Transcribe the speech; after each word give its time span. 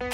ברוכים 0.00 0.12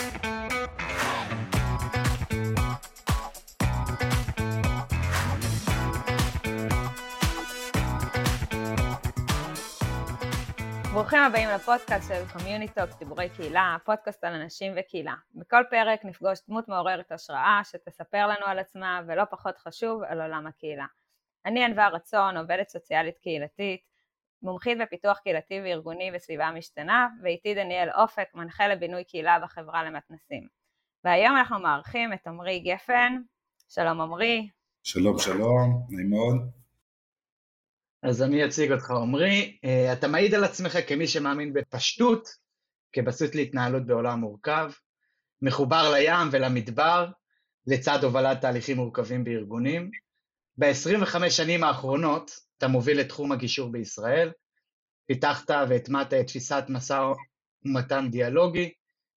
הבאים 11.23 11.49
לפודקאסט 11.49 12.09
של 12.09 12.39
קומיוניטוק, 12.39 12.99
דיבורי 12.99 13.29
קהילה, 13.29 13.77
פודקאסט 13.85 14.25
על 14.25 14.33
אנשים 14.33 14.73
וקהילה. 14.77 15.15
בכל 15.35 15.63
פרק 15.71 16.05
נפגוש 16.05 16.39
דמות 16.49 16.69
מעוררת 16.69 17.13
השראה 17.13 17.61
שתספר 17.65 18.27
לנו 18.27 18.47
על 18.47 18.59
עצמה, 18.59 19.01
ולא 19.07 19.25
פחות 19.31 19.59
חשוב, 19.59 20.03
על 20.03 20.21
עולם 20.21 20.47
הקהילה. 20.47 20.87
אני 21.45 21.65
ענווה 21.65 21.89
רצון, 21.89 22.37
עובדת 22.37 22.69
סוציאלית 22.69 23.19
קהילתית, 23.19 23.81
מומחית 24.43 24.79
בפיתוח 24.79 25.19
קהילתי 25.19 25.61
וארגוני 25.61 26.11
בסביבה 26.15 26.51
משתנה, 26.55 27.09
ואיתי 27.23 27.55
דניאל 27.55 27.89
אופק, 27.91 28.29
מנחה 28.35 28.69
לבינוי 28.69 29.05
קהילה 29.05 29.39
בחברה 29.39 29.85
למתנסים. 29.85 30.47
והיום 31.05 31.37
אנחנו 31.37 31.61
מארחים 31.61 32.13
את 32.13 32.27
עמרי 32.27 32.61
גפן. 32.61 33.17
שלום 33.69 34.01
עמרי. 34.01 34.49
שלום 34.83 35.19
שלום, 35.19 35.87
נעים 35.91 36.11
מאוד. 36.11 36.37
אז 38.03 38.23
אני 38.23 38.45
אציג 38.45 38.73
אותך 38.73 38.91
עמרי, 38.91 39.59
אה, 39.65 39.93
אתה 39.93 40.09
מעיד 40.09 40.35
על 40.35 40.45
עצמך 40.45 40.79
כמי 40.89 41.07
שמאמין 41.07 41.53
בפשטות, 41.53 42.29
כבסיס 42.93 43.35
להתנהלות 43.35 43.87
בעולם 43.87 44.21
מורכב, 44.21 44.71
מחובר 45.43 45.93
לים 45.93 46.29
ולמדבר, 46.33 47.09
לצד 47.67 48.05
הובלת 48.05 48.41
תהליכים 48.41 48.77
מורכבים 48.77 49.25
בארגונים. 49.25 49.91
ב-25 50.59 51.31
שנים 51.31 51.65
האחרונות 51.65 52.31
אתה 52.59 52.69
מוביל 52.69 53.01
את 53.01 53.09
תחום 53.09 53.33
הגישור 53.33 53.73
בישראל, 53.73 54.31
פיתחת 55.07 55.51
והטמעת 55.69 56.15
את 56.15 56.27
תפיסת 56.27 56.65
משא 56.69 57.03
ומתן 57.65 58.09
דיאלוגי, 58.11 58.73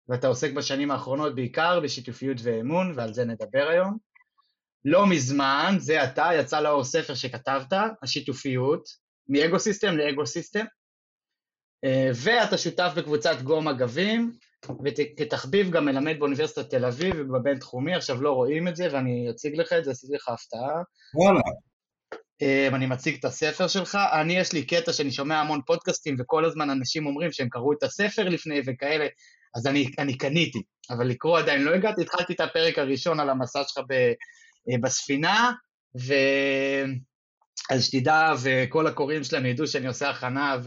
ואתה 0.09 0.27
עוסק 0.27 0.52
בשנים 0.52 0.91
האחרונות 0.91 1.35
בעיקר 1.35 1.79
בשיתופיות 1.79 2.38
ואמון, 2.43 2.93
ועל 2.95 3.13
זה 3.13 3.25
נדבר 3.25 3.67
היום. 3.70 3.98
לא 4.85 5.07
מזמן, 5.07 5.76
זה 5.77 6.01
עתה, 6.01 6.29
יצא 6.40 6.60
לאור 6.60 6.84
ספר 6.84 7.13
שכתבת, 7.15 7.73
השיתופיות, 8.04 8.84
מ 9.29 9.37
ego 9.37 9.59
system 9.59 9.98
ל 9.98 10.26
ecosystem, 10.26 10.65
אה, 11.84 12.12
ואתה 12.23 12.57
שותף 12.57 12.91
בקבוצת 12.98 13.41
גו 13.41 13.62
מגבים, 13.62 14.32
וכתחביב 14.85 15.71
גם 15.71 15.85
מלמד 15.85 16.20
באוניברסיטת 16.20 16.70
תל 16.70 16.85
אביב 16.85 17.15
ובבין-תחומי, 17.20 17.95
עכשיו 17.95 18.21
לא 18.21 18.32
רואים 18.32 18.67
את 18.67 18.76
זה 18.76 18.87
ואני 18.91 19.29
אציג 19.29 19.55
לך 19.55 19.73
את 19.73 19.85
זה, 19.85 19.91
עשיתי 19.91 20.13
לך 20.13 20.29
הפתעה. 20.29 20.82
וואלה. 21.13 21.40
אה, 22.41 22.68
אני 22.68 22.85
מציג 22.85 23.15
את 23.20 23.26
הספר 23.26 23.68
שלך, 23.68 23.98
אני 24.21 24.37
יש 24.37 24.54
לי 24.54 24.65
קטע 24.65 24.93
שאני 24.93 25.12
שומע 25.12 25.40
המון 25.40 25.62
פודקאסטים 25.65 26.15
וכל 26.20 26.45
הזמן 26.45 26.70
אנשים 26.70 27.05
אומרים 27.05 27.32
שהם 27.32 27.49
קראו 27.49 27.73
את 27.73 27.84
הספר 27.84 28.29
לפני 28.29 28.62
וכאלה, 28.65 29.07
אז 29.55 29.68
אני, 29.68 29.91
אני 29.99 30.18
קניתי, 30.18 30.62
אבל 30.90 31.07
לקרוא 31.07 31.40
עדיין 31.40 31.63
לא 31.63 31.76
הגעתי, 31.76 32.01
התחלתי 32.01 32.34
את 32.34 32.40
הפרק 32.40 32.79
הראשון 32.79 33.20
על 33.20 33.29
המסע 33.29 33.63
שלך 33.67 33.84
ב, 33.90 33.93
אה, 34.71 34.77
בספינה, 34.82 35.51
ו... 36.07 36.13
אז 37.70 37.85
שתדע, 37.85 38.34
וכל 38.43 38.87
הקוראים 38.87 39.23
שלהם 39.23 39.45
ידעו 39.45 39.67
שאני 39.67 39.87
עושה 39.87 40.10
הכנה 40.10 40.57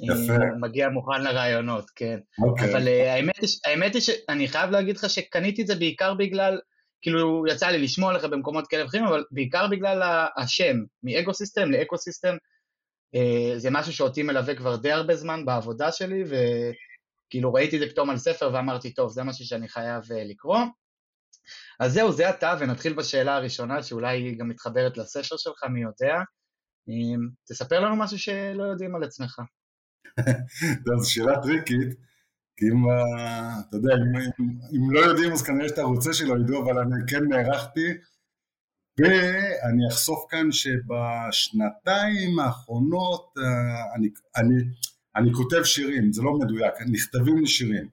ומגיע 0.00 0.88
מוכן 0.88 1.22
לראיונות, 1.22 1.90
כן. 1.96 2.18
Okay. 2.40 2.44
אוקיי. 2.44 2.72
אבל 2.72 2.88
uh, 2.88 2.90
האמת, 2.90 3.34
האמת 3.64 3.94
היא 3.94 4.02
שאני 4.02 4.48
חייב 4.48 4.70
להגיד 4.70 4.96
לך 4.96 5.10
שקניתי 5.10 5.62
את 5.62 5.66
זה 5.66 5.74
בעיקר 5.74 6.14
בגלל, 6.14 6.58
כאילו 7.04 7.44
יצא 7.46 7.66
לי 7.66 7.78
לשמוע 7.78 8.12
לך 8.12 8.24
במקומות 8.24 8.66
כאלה 8.66 8.84
ואחרים, 8.84 9.04
אבל 9.04 9.24
בעיקר 9.30 9.66
בגלל 9.70 10.26
השם, 10.36 10.76
מ 11.02 11.10
ego 11.10 11.34
system 11.34 11.70
ל 11.70 11.98
ecosystem, 11.98 12.36
uh, 13.16 13.58
זה 13.58 13.70
משהו 13.70 13.92
שאותי 13.92 14.22
מלווה 14.22 14.54
כבר 14.54 14.76
די 14.76 14.92
הרבה 14.92 15.16
זמן 15.16 15.44
בעבודה 15.44 15.92
שלי, 15.92 16.24
וכאילו 16.24 17.52
ראיתי 17.52 17.76
את 17.76 17.80
זה 17.80 17.88
פתאום 17.88 18.10
על 18.10 18.18
ספר 18.18 18.50
ואמרתי, 18.54 18.94
טוב, 18.94 19.10
זה 19.12 19.22
משהו 19.22 19.44
שאני 19.44 19.68
חייב 19.68 20.02
uh, 20.02 20.14
לקרוא. 20.30 20.58
אז 21.80 21.92
זהו, 21.92 22.12
זה 22.12 22.30
אתה, 22.30 22.56
ונתחיל 22.60 22.92
בשאלה 22.92 23.36
הראשונה, 23.36 23.82
שאולי 23.82 24.18
היא 24.18 24.38
גם 24.38 24.48
מתחברת 24.48 24.96
לספר 24.96 25.36
שלך, 25.36 25.64
מי 25.64 25.82
יודע. 25.82 26.14
תספר 27.48 27.80
לנו 27.80 27.96
משהו 27.96 28.18
שלא 28.18 28.64
יודעים 28.64 28.94
על 28.94 29.04
עצמך. 29.04 29.38
זו 30.86 31.10
שאלה 31.10 31.42
טריקית, 31.42 31.98
כי 32.56 32.64
אם, 32.64 32.84
אתה 33.68 33.76
יודע, 33.76 33.94
אם, 33.94 34.16
אם, 34.72 34.90
לא 34.90 35.00
יודעים 35.00 35.32
אז 35.32 35.42
כנראה 35.42 35.68
שאתה 35.68 35.82
רוצה 35.82 36.12
שלא 36.12 36.34
ידעו, 36.40 36.62
אבל 36.62 36.78
אני 36.78 36.94
כן 37.08 37.24
נערכתי, 37.28 37.88
ואני 38.98 39.88
אחשוף 39.90 40.26
כאן 40.30 40.52
שבשנתיים 40.52 42.38
האחרונות 42.38 43.34
אה, 43.38 43.94
אני, 43.94 44.08
אני, 44.36 44.54
אני 45.16 45.32
כותב 45.32 45.62
שירים, 45.64 46.12
זה 46.12 46.22
לא 46.22 46.38
מדויק, 46.38 46.74
נכתבים 46.92 47.38
לי 47.38 47.46
שירים, 47.46 47.88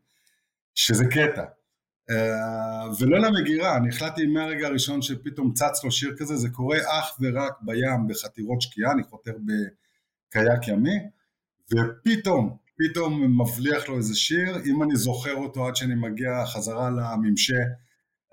שזה 0.75 1.05
קטע. 1.05 1.43
אה, 2.09 2.87
ולא 2.99 3.19
למגירה, 3.19 3.77
אני 3.77 3.89
החלטתי 3.89 4.27
מהרגע 4.27 4.67
הראשון 4.67 5.01
שפתאום 5.01 5.53
צץ 5.53 5.83
לו 5.83 5.91
שיר 5.91 6.15
כזה, 6.17 6.35
זה 6.35 6.49
קורה 6.49 6.77
אך 6.77 7.17
ורק 7.21 7.53
בים 7.61 8.07
בחתירות 8.07 8.61
שקיעה, 8.61 8.91
אני 8.91 9.03
חותר 9.03 9.31
בקייק 9.31 10.67
ימי, 10.67 10.97
ופתאום, 11.71 12.57
פתאום 12.81 13.41
מבליח 13.41 13.89
לו 13.89 13.97
איזה 13.97 14.15
שיר, 14.15 14.55
אם 14.65 14.83
אני 14.83 14.95
זוכר 14.95 15.35
אותו 15.35 15.67
עד 15.67 15.75
שאני 15.75 15.95
מגיע 15.95 16.45
חזרה 16.45 16.89
לממשה, 16.89 17.61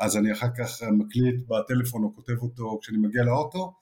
אז 0.01 0.17
אני 0.17 0.33
אחר 0.33 0.47
כך 0.59 0.83
מקליט 0.83 1.49
בטלפון 1.49 2.05
או 2.05 2.15
כותב 2.15 2.43
אותו 2.43 2.79
כשאני 2.83 2.99
מגיע 2.99 3.23
לאוטו, 3.23 3.75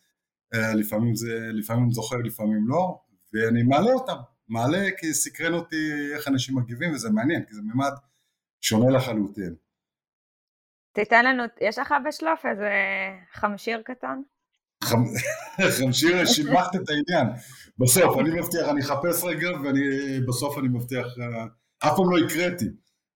אה, 0.54 0.74
לפעמים 0.74 1.14
זה, 1.14 1.38
לפעמים 1.52 1.90
זוכר, 1.90 2.16
לפעמים 2.16 2.68
לא, 2.68 2.98
ואני 3.32 3.62
מעלה 3.62 3.92
אותם, 3.92 4.16
מעלה 4.48 4.88
כי 4.98 5.14
סקרן 5.14 5.54
אותי 5.54 5.90
איך 6.14 6.28
אנשים 6.28 6.56
מגיבים 6.56 6.94
וזה 6.94 7.10
מעניין, 7.10 7.44
כי 7.44 7.54
זה 7.54 7.62
מימד 7.62 7.92
שונה 8.60 8.90
לחלוטין. 8.90 9.54
תיתן 10.92 11.24
לנו, 11.24 11.42
יש 11.60 11.78
לך 11.78 11.94
בשלוף 12.08 12.46
איזה 12.46 12.70
חמשיר 13.32 13.82
קטן? 13.82 14.20
חמשיר, 15.78 16.26
שיבחת 16.26 16.76
את 16.76 16.88
העניין. 16.88 17.36
בסוף, 17.78 18.18
אני 18.18 18.40
מבטיח, 18.40 18.68
אני 18.68 18.80
אחפש 18.80 19.24
רגע 19.24 19.48
ואני 19.64 19.80
בסוף 20.28 20.58
אני 20.58 20.68
מבטיח, 20.68 21.06
אה, 21.06 21.44
אף 21.78 21.96
פעם 21.96 22.10
לא 22.10 22.18
הקראתי, 22.26 22.64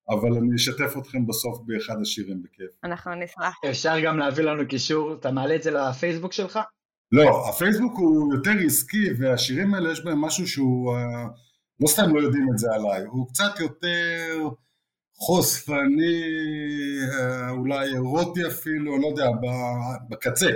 אבל 0.08 0.36
אני 0.38 0.56
אשתף 0.56 0.94
אתכם 0.98 1.26
בסוף 1.26 1.58
באחד 1.66 2.00
השירים 2.02 2.42
בכיף. 2.42 2.70
אנחנו 2.84 3.14
נשמח. 3.14 3.58
אפשר 3.70 4.00
גם 4.04 4.18
להביא 4.18 4.44
לנו 4.44 4.68
קישור, 4.68 5.14
אתה 5.14 5.30
מעלה 5.30 5.54
את 5.54 5.62
זה 5.62 5.70
לפייסבוק 5.70 6.32
שלך? 6.32 6.58
לא, 7.12 7.48
הפייסבוק 7.48 7.98
הוא 7.98 8.34
יותר 8.34 8.52
עסקי 8.66 9.06
והשירים 9.18 9.74
האלה 9.74 9.92
יש 9.92 10.04
בהם 10.04 10.20
משהו 10.20 10.46
שהוא, 10.46 10.96
אה, 10.96 11.24
לא 11.80 11.86
סתם 11.86 12.14
לא 12.14 12.20
יודעים 12.20 12.46
את 12.52 12.58
זה 12.58 12.66
עליי, 12.74 13.02
הוא 13.02 13.28
קצת 13.28 13.60
יותר... 13.60 14.48
חושפני, 15.22 16.22
אה, 17.12 17.50
אולי 17.50 17.88
אירוטי 17.88 18.46
אפילו, 18.46 18.98
לא 18.98 19.06
יודע, 19.06 19.28
בקצה. 20.08 20.50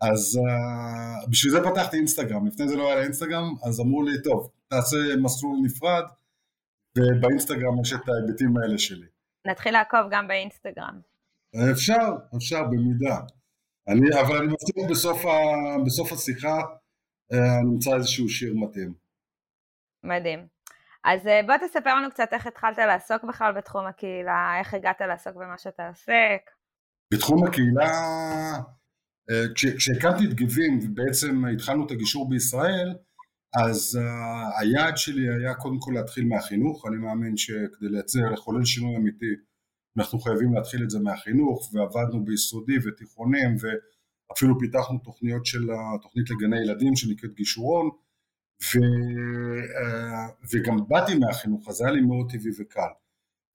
אז 0.00 0.38
uh, 0.38 1.30
בשביל 1.30 1.52
זה 1.52 1.58
פתחתי 1.70 1.96
אינסטגרם, 1.96 2.46
לפני 2.46 2.68
זה 2.68 2.76
לא 2.76 2.86
היה 2.86 2.96
לי 2.96 3.04
אינסטגרם, 3.04 3.54
אז 3.64 3.80
אמרו 3.80 4.02
לי, 4.02 4.22
טוב, 4.24 4.50
תעשה 4.68 4.96
מסלול 5.22 5.56
נפרד, 5.64 6.04
ובאינסטגרם 6.98 7.80
יש 7.82 7.92
את 7.92 8.08
ההיבטים 8.08 8.56
האלה 8.56 8.78
שלי. 8.78 9.06
נתחיל 9.46 9.72
לעקוב 9.72 10.00
גם 10.10 10.28
באינסטגרם. 10.28 11.00
אפשר, 11.72 12.08
אפשר, 12.36 12.62
במידה. 12.64 13.20
אני, 13.88 14.20
אבל 14.20 14.36
אני 14.36 14.46
מבטיח 14.46 14.90
בסוף, 14.90 15.26
ה, 15.26 15.38
בסוף 15.86 16.12
השיחה, 16.12 16.56
אה, 17.32 17.60
אני 17.60 17.70
אמצא 17.74 17.94
איזשהו 17.96 18.28
שיר 18.28 18.54
מתאים. 18.56 18.94
מדהים. 20.04 20.46
אז 21.04 21.26
אה, 21.26 21.40
בוא 21.46 21.54
תספר 21.56 21.94
לנו 21.94 22.10
קצת 22.10 22.28
איך 22.32 22.46
התחלת 22.46 22.78
לעסוק 22.78 23.24
בכלל 23.24 23.52
בתחום 23.52 23.86
הקהילה, 23.86 24.58
איך 24.58 24.74
הגעת 24.74 25.00
לעסוק 25.00 25.34
במה 25.34 25.58
שאתה 25.58 25.88
עוסק. 25.88 26.50
בתחום 27.14 27.46
הקהילה, 27.46 27.84
אה, 27.84 28.58
כשהקמתי 29.54 30.24
את 30.24 30.34
גיבים 30.34 30.78
ובעצם 30.82 31.44
התחלנו 31.44 31.86
את 31.86 31.90
הגישור 31.90 32.28
בישראל, 32.28 32.94
אז 33.54 33.98
uh, 34.00 34.60
היעד 34.60 34.96
שלי 34.96 35.28
היה 35.28 35.54
קודם 35.54 35.78
כל 35.80 35.92
להתחיל 35.94 36.24
מהחינוך, 36.24 36.86
אני 36.86 36.96
מאמין 36.96 37.36
שכדי 37.36 37.88
לייצר, 37.88 38.30
לחולל 38.32 38.64
שינוי 38.64 38.96
אמיתי, 38.96 39.34
אנחנו 39.98 40.18
חייבים 40.18 40.54
להתחיל 40.54 40.82
את 40.82 40.90
זה 40.90 40.98
מהחינוך, 40.98 41.74
ועבדנו 41.74 42.24
ביסודי 42.24 42.76
ותיכונים, 42.84 43.56
ואפילו 43.60 44.58
פיתחנו 44.58 44.98
תוכניות 44.98 45.46
של 45.46 45.68
התוכנית 45.70 46.30
לגני 46.30 46.56
ילדים 46.60 46.96
שנקראת 46.96 47.34
גישורון, 47.34 47.90
ו, 48.62 48.78
אה, 49.78 50.28
וגם 50.52 50.76
באתי 50.88 51.18
מהחינוך, 51.18 51.68
אז 51.68 51.80
היה 51.80 51.90
לי 51.90 52.00
מאוד 52.00 52.30
טבעי 52.30 52.52
וקל. 52.58 52.92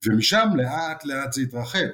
ומשם 0.06 0.48
לאט 0.56 1.04
לאט 1.04 1.32
זה 1.32 1.42
התרחב. 1.42 1.88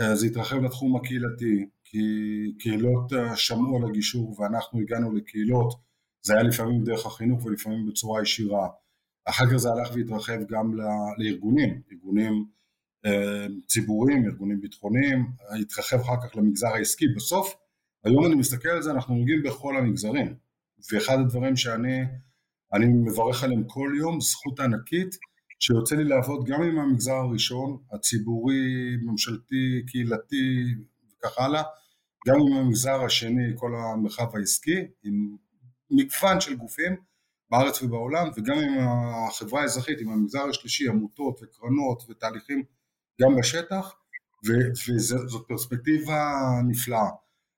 אה, 0.00 0.16
זה 0.16 0.26
התרחב 0.26 0.56
לתחום 0.56 0.96
הקהילתי, 0.96 1.66
כי 1.94 2.52
קהילות 2.58 3.12
אה, 3.12 3.36
שמעו 3.36 3.76
על 3.76 3.90
הגישור 3.90 4.40
ואנחנו 4.40 4.80
הגענו 4.80 5.12
לקהילות, 5.12 5.74
זה 6.22 6.34
היה 6.34 6.42
לפעמים 6.42 6.84
דרך 6.84 7.06
החינוך 7.06 7.44
ולפעמים 7.44 7.86
בצורה 7.86 8.22
ישירה. 8.22 8.68
אחר 9.24 9.44
כך 9.50 9.56
זה 9.56 9.68
הלך 9.70 9.90
והתרחב 9.94 10.38
גם 10.48 10.74
לארגונים, 11.18 11.80
ארגונים 11.92 12.46
ציבוריים, 13.66 14.24
ארגונים 14.24 14.60
ביטחוניים, 14.60 15.26
התרחב 15.60 16.00
אחר 16.00 16.16
כך 16.22 16.36
למגזר 16.36 16.68
העסקי. 16.68 17.08
בסוף, 17.16 17.54
היום 18.04 18.26
אני 18.26 18.34
מסתכל 18.34 18.68
על 18.68 18.82
זה, 18.82 18.90
אנחנו 18.90 19.14
נוגעים 19.14 19.42
בכל 19.42 19.76
המגזרים. 19.76 20.34
ואחד 20.92 21.18
הדברים 21.18 21.56
שאני 21.56 22.04
אני 22.72 22.86
מברך 22.86 23.44
עליהם 23.44 23.64
כל 23.66 23.92
יום, 23.98 24.20
זכות 24.20 24.60
ענקית 24.60 25.16
שיוצא 25.60 25.96
לי 25.96 26.04
לעבוד 26.04 26.46
גם 26.46 26.62
עם 26.62 26.78
המגזר 26.78 27.14
הראשון, 27.14 27.78
הציבורי, 27.92 28.96
ממשלתי, 29.02 29.82
קהילתי 29.86 30.64
וכך 31.12 31.38
הלאה, 31.38 31.62
גם 32.26 32.36
עם 32.40 32.52
המגזר 32.52 33.04
השני, 33.04 33.52
כל 33.56 33.74
המרחב 33.76 34.36
העסקי, 34.36 34.86
עם 35.04 35.36
מגוון 35.90 36.40
של 36.40 36.56
גופים 36.56 36.96
בארץ 37.50 37.82
ובעולם, 37.82 38.28
וגם 38.36 38.58
עם 38.58 38.88
החברה 39.28 39.62
האזרחית, 39.62 40.00
עם 40.00 40.10
המגזר 40.10 40.44
השלישי, 40.50 40.88
עמותות 40.88 41.40
וקרנות 41.42 42.02
ותהליכים 42.08 42.62
גם 43.22 43.36
בשטח, 43.38 43.94
וזאת 44.88 45.48
פרספקטיבה 45.48 46.32
נפלאה. 46.68 47.08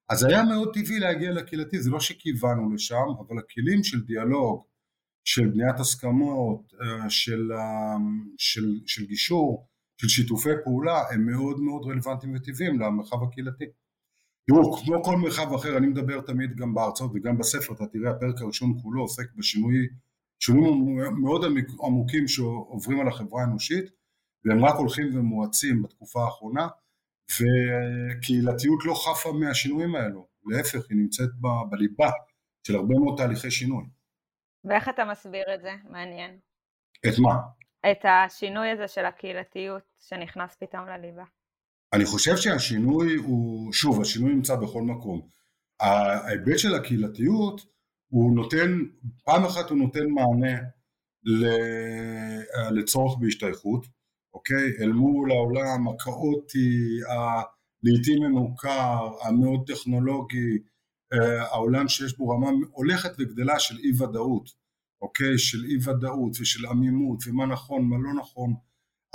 אז 0.08 0.24
היה 0.24 0.42
מאוד 0.42 0.74
טבעי 0.74 0.98
להגיע 0.98 1.32
לקהילתי, 1.32 1.82
זה 1.82 1.90
לא 1.90 2.00
שכיוונו 2.00 2.74
לשם, 2.74 3.04
אבל 3.18 3.38
הכלים 3.38 3.84
של 3.84 4.04
דיאלוג, 4.04 4.64
של 5.24 5.48
בניית 5.48 5.80
הסכמות, 5.80 6.72
אה, 6.82 7.10
של, 7.10 7.52
אה, 7.52 7.96
של, 8.38 8.80
של 8.86 9.06
גישור, 9.06 9.68
של 10.00 10.08
שיתופי 10.08 10.50
פעולה, 10.64 11.02
הם 11.10 11.26
מאוד 11.26 11.60
מאוד 11.60 11.86
רלוונטיים 11.86 12.34
וטבעיים 12.34 12.80
למרחב 12.80 13.22
הקהילתי. 13.22 13.64
תראו, 14.46 14.76
כמו 14.76 15.04
כל 15.04 15.16
מרחב 15.16 15.54
אחר, 15.54 15.76
אני 15.76 15.86
מדבר 15.86 16.20
תמיד 16.20 16.56
גם 16.56 16.74
בהרצאות 16.74 17.10
וגם 17.14 17.38
בספר, 17.38 17.74
אתה 17.74 17.86
תראה, 17.86 18.10
הפרק 18.10 18.40
הראשון 18.40 18.78
כולו 18.82 19.02
עוסק 19.02 19.34
בשינוי, 19.34 19.88
שינויים 20.40 20.98
מאוד 21.22 21.44
עמוקים 21.82 22.28
שעוברים 22.28 23.00
על 23.00 23.08
החברה 23.08 23.40
האנושית, 23.42 23.84
והם 24.44 24.64
רק 24.64 24.74
הולכים 24.74 25.18
ומואצים 25.18 25.82
בתקופה 25.82 26.24
האחרונה, 26.24 26.68
וקהילתיות 27.30 28.84
לא 28.84 28.94
חפה 28.94 29.32
מהשינויים 29.32 29.94
האלו, 29.94 30.26
להפך, 30.46 30.90
היא 30.90 30.98
נמצאת 30.98 31.28
ב- 31.40 31.70
בליבה 31.70 32.10
של 32.66 32.76
הרבה 32.76 32.94
מאוד 32.94 33.14
תהליכי 33.16 33.50
שינוי. 33.50 33.84
ואיך 34.64 34.88
אתה 34.88 35.04
מסביר 35.04 35.54
את 35.54 35.62
זה? 35.62 35.70
מעניין. 35.90 36.38
את 37.06 37.18
מה? 37.18 37.34
את 37.90 38.04
השינוי 38.04 38.70
הזה 38.70 38.88
של 38.88 39.04
הקהילתיות 39.04 39.82
שנכנס 39.96 40.56
פתאום 40.56 40.86
לליבה. 40.86 41.24
אני 41.96 42.04
חושב 42.04 42.36
שהשינוי 42.36 43.14
הוא, 43.14 43.72
שוב, 43.72 44.00
השינוי 44.00 44.34
נמצא 44.34 44.56
בכל 44.56 44.82
מקום. 44.82 45.20
ההיבט 45.80 46.58
של 46.58 46.74
הקהילתיות 46.74 47.66
הוא 48.08 48.34
נותן, 48.36 48.78
פעם 49.24 49.44
אחת 49.44 49.70
הוא 49.70 49.78
נותן 49.78 50.06
מענה 50.10 50.58
לצורך 52.70 53.18
בהשתייכות, 53.20 53.86
אוקיי? 54.34 54.72
אל 54.80 54.92
מול 54.92 55.32
העולם 55.32 55.88
הכאוטי, 55.88 56.98
לעיתים 57.82 58.22
מנוכר, 58.22 59.08
המאוד 59.22 59.60
טכנולוגי, 59.66 60.58
אה, 61.12 61.42
העולם 61.42 61.88
שיש 61.88 62.18
בו 62.18 62.28
רמה 62.28 62.50
הולכת 62.70 63.10
וגדלה 63.18 63.58
של 63.58 63.78
אי 63.78 64.02
ודאות, 64.02 64.50
אוקיי? 65.02 65.38
של 65.38 65.64
אי 65.64 65.76
ודאות 65.76 66.32
ושל 66.40 66.66
עמימות 66.66 67.18
ומה 67.26 67.46
נכון, 67.46 67.84
מה 67.88 67.96
לא 67.98 68.20
נכון, 68.20 68.54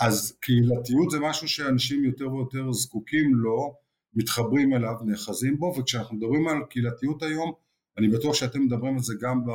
אז 0.02 0.38
קהילתיות 0.42 1.12
זה 1.12 1.20
משהו 1.20 1.48
שאנשים 1.48 2.04
יותר 2.04 2.34
ויותר 2.34 2.72
זקוקים 2.72 3.36
לו, 3.36 3.76
מתחברים 4.14 4.74
אליו, 4.74 4.94
נאחזים 5.06 5.60
בו, 5.60 5.74
וכשאנחנו 5.78 6.16
מדברים 6.16 6.48
על 6.48 6.58
קהילתיות 6.70 7.24
היום, 7.24 7.52
אני 7.98 8.08
בטוח 8.08 8.36
שאתם 8.36 8.62
מדברים 8.62 8.94
על 8.94 9.04
זה 9.04 9.14
גם 9.22 9.46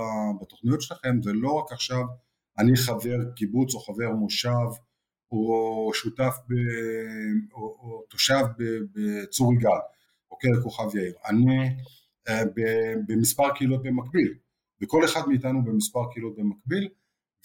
בתוכניות 0.41 0.83
שלכם, 0.83 1.21
ולא 1.25 1.53
רק 1.53 1.73
עכשיו. 1.73 2.03
אני 2.59 2.77
חבר 2.77 3.31
קיבוץ 3.37 3.75
או 3.75 3.81
חבר 3.81 4.11
מושב 4.11 4.69
או 5.31 5.91
שותף 5.95 6.35
ב, 6.49 6.53
או, 7.53 7.61
או 7.61 8.03
תושב 8.09 8.45
בצור 8.95 9.55
יגאל, 9.55 9.81
אוקיי, 10.31 10.51
כוכב 10.63 10.97
יאיר. 10.97 11.13
אני 11.29 11.77
אה, 12.29 12.43
במספר 13.09 13.55
קהילות 13.55 13.83
במקביל, 13.83 14.35
וכל 14.83 15.05
אחד 15.05 15.21
מאיתנו 15.29 15.65
במספר 15.65 16.13
קהילות 16.13 16.37
במקביל, 16.37 16.89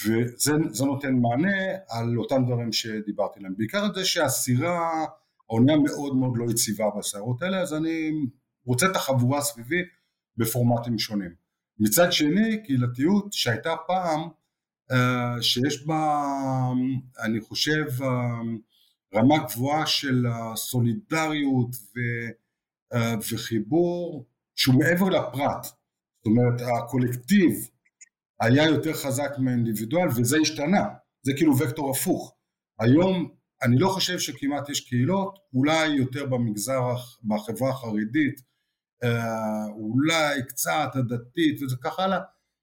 וזה 0.05 0.85
נותן 0.85 1.13
מענה 1.13 1.57
על 1.89 2.17
אותם 2.17 2.45
דברים 2.45 2.73
שדיברתי 2.73 3.39
עליהם. 3.39 3.53
בעיקר 3.57 3.85
את 3.85 3.95
זה 3.95 4.05
שהסירה, 4.05 5.05
האונייה 5.49 5.77
מאוד 5.77 6.15
מאוד 6.15 6.33
לא 6.35 6.51
יציבה 6.51 6.85
בסערות 6.97 7.41
האלה, 7.41 7.61
אז 7.61 7.73
אני 7.73 8.11
רוצה 8.65 8.85
את 8.85 8.95
החבורה 8.95 9.41
סביבי 9.41 9.81
בפורמטים 10.37 10.99
שונים. 10.99 11.31
מצד 11.79 12.11
שני, 12.11 12.63
קהילתיות 12.63 13.33
שהייתה 13.33 13.75
פעם, 13.87 14.29
אה, 14.91 15.41
שיש 15.41 15.85
בה, 15.85 16.23
אני 17.19 17.41
חושב, 17.41 17.85
אה, 18.01 18.41
רמה 19.15 19.35
גבוהה 19.37 19.85
של 19.85 20.25
סולידריות 20.55 21.75
אה, 22.93 23.15
וחיבור 23.31 24.25
שהוא 24.55 24.75
מעבר 24.75 25.09
לפרט. 25.09 25.63
זאת 25.63 26.25
אומרת, 26.25 26.61
הקולקטיב 26.61 27.69
היה 28.41 28.65
יותר 28.65 28.93
חזק 28.93 29.31
מהאינדיבידואל 29.37 30.07
וזה 30.15 30.37
השתנה, 30.41 30.83
זה 31.21 31.33
כאילו 31.37 31.57
וקטור 31.57 31.91
הפוך. 31.91 32.35
היום 32.79 33.29
אני 33.63 33.75
לא 33.79 33.87
חושב 33.87 34.19
שכמעט 34.19 34.69
יש 34.69 34.89
קהילות, 34.89 35.39
אולי 35.53 35.87
יותר 35.87 36.25
במגזר, 36.25 36.81
בחברה 37.23 37.69
החרדית, 37.69 38.41
אה, 39.03 39.65
אולי 39.65 40.43
קצת 40.47 40.89
הדתית 40.93 41.59
ככה 41.83 42.03
הלאה, 42.03 42.19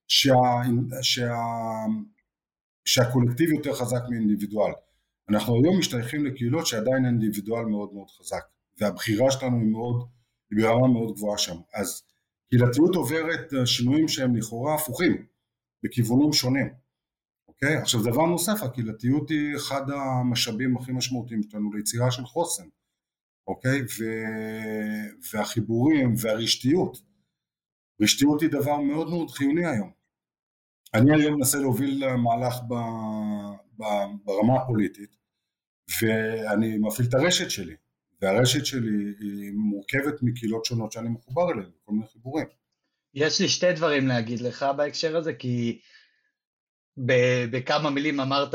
שה, 0.09 0.35
שה, 1.03 1.35
שהקולקטיב 2.85 3.51
יותר 3.51 3.75
חזק 3.75 4.01
מאינדיבידואל. 4.11 4.73
אנחנו 5.31 5.55
היום 5.55 5.79
משתייכים 5.79 6.27
לקהילות 6.27 6.67
שעדיין 6.67 7.05
האינדיבידואל 7.05 7.65
מאוד 7.65 7.93
מאוד 7.93 8.11
חזק, 8.11 8.43
והבחירה 8.81 9.31
שלנו 9.31 9.59
היא 9.59 9.69
מאוד, 9.69 10.09
היא 10.51 10.65
ברמה 10.65 10.89
מאוד 10.89 11.15
גבוהה 11.15 11.39
שם. 11.39 11.57
אז 11.75 12.03
קהילתיות 12.51 12.97
עוברת 12.97 13.55
אה, 13.55 13.67
שינויים 13.67 14.09
שהם 14.09 14.37
לכאורה 14.37 14.75
הפוכים. 14.75 15.27
בכיוונים 15.83 16.33
שונים. 16.33 16.69
אוקיי? 17.49 17.77
עכשיו 17.77 18.03
דבר 18.03 18.27
נוסף, 18.27 18.63
הקהילתיות 18.63 19.31
היא 19.31 19.57
אחד 19.57 19.91
המשאבים 19.91 20.77
הכי 20.77 20.93
משמעותיים 20.93 21.43
שלנו 21.43 21.73
ליצירה 21.73 22.11
של 22.11 22.25
חוסן, 22.25 22.69
אוקיי? 23.47 23.83
ו... 23.83 24.05
והחיבורים 25.33 26.15
והרשתיות. 26.21 27.03
רשתיות 28.03 28.43
היא 28.43 28.51
דבר 28.51 28.81
מאוד 28.81 29.11
מאוד 29.11 29.31
חיוני 29.31 29.67
היום. 29.67 29.91
אני 30.95 31.15
היום 31.15 31.35
מנסה 31.35 31.59
להוביל 31.59 32.17
מהלך 32.17 32.55
ב... 32.69 32.75
ב... 33.79 33.85
ברמה 34.25 34.63
הפוליטית, 34.63 35.17
ואני 36.03 36.79
מפעיל 36.79 37.09
את 37.09 37.15
הרשת 37.15 37.51
שלי, 37.51 37.77
והרשת 38.23 38.67
שלי 38.67 39.15
היא 39.21 39.53
מורכבת 39.53 40.23
מקהילות 40.23 40.65
שונות 40.65 40.93
שאני 40.93 41.09
מחובר 41.09 41.53
אליהן, 41.53 41.71
כל 41.85 41.93
מיני 41.93 42.07
חיבורים. 42.07 42.47
יש 43.21 43.41
לי 43.41 43.49
שתי 43.49 43.73
דברים 43.73 44.09
להגיד 44.09 44.41
לך 44.41 44.67
בהקשר 44.77 45.17
הזה, 45.17 45.33
כי 45.33 45.81
בכמה 47.51 47.91
מילים 47.91 48.21
אמרת, 48.21 48.55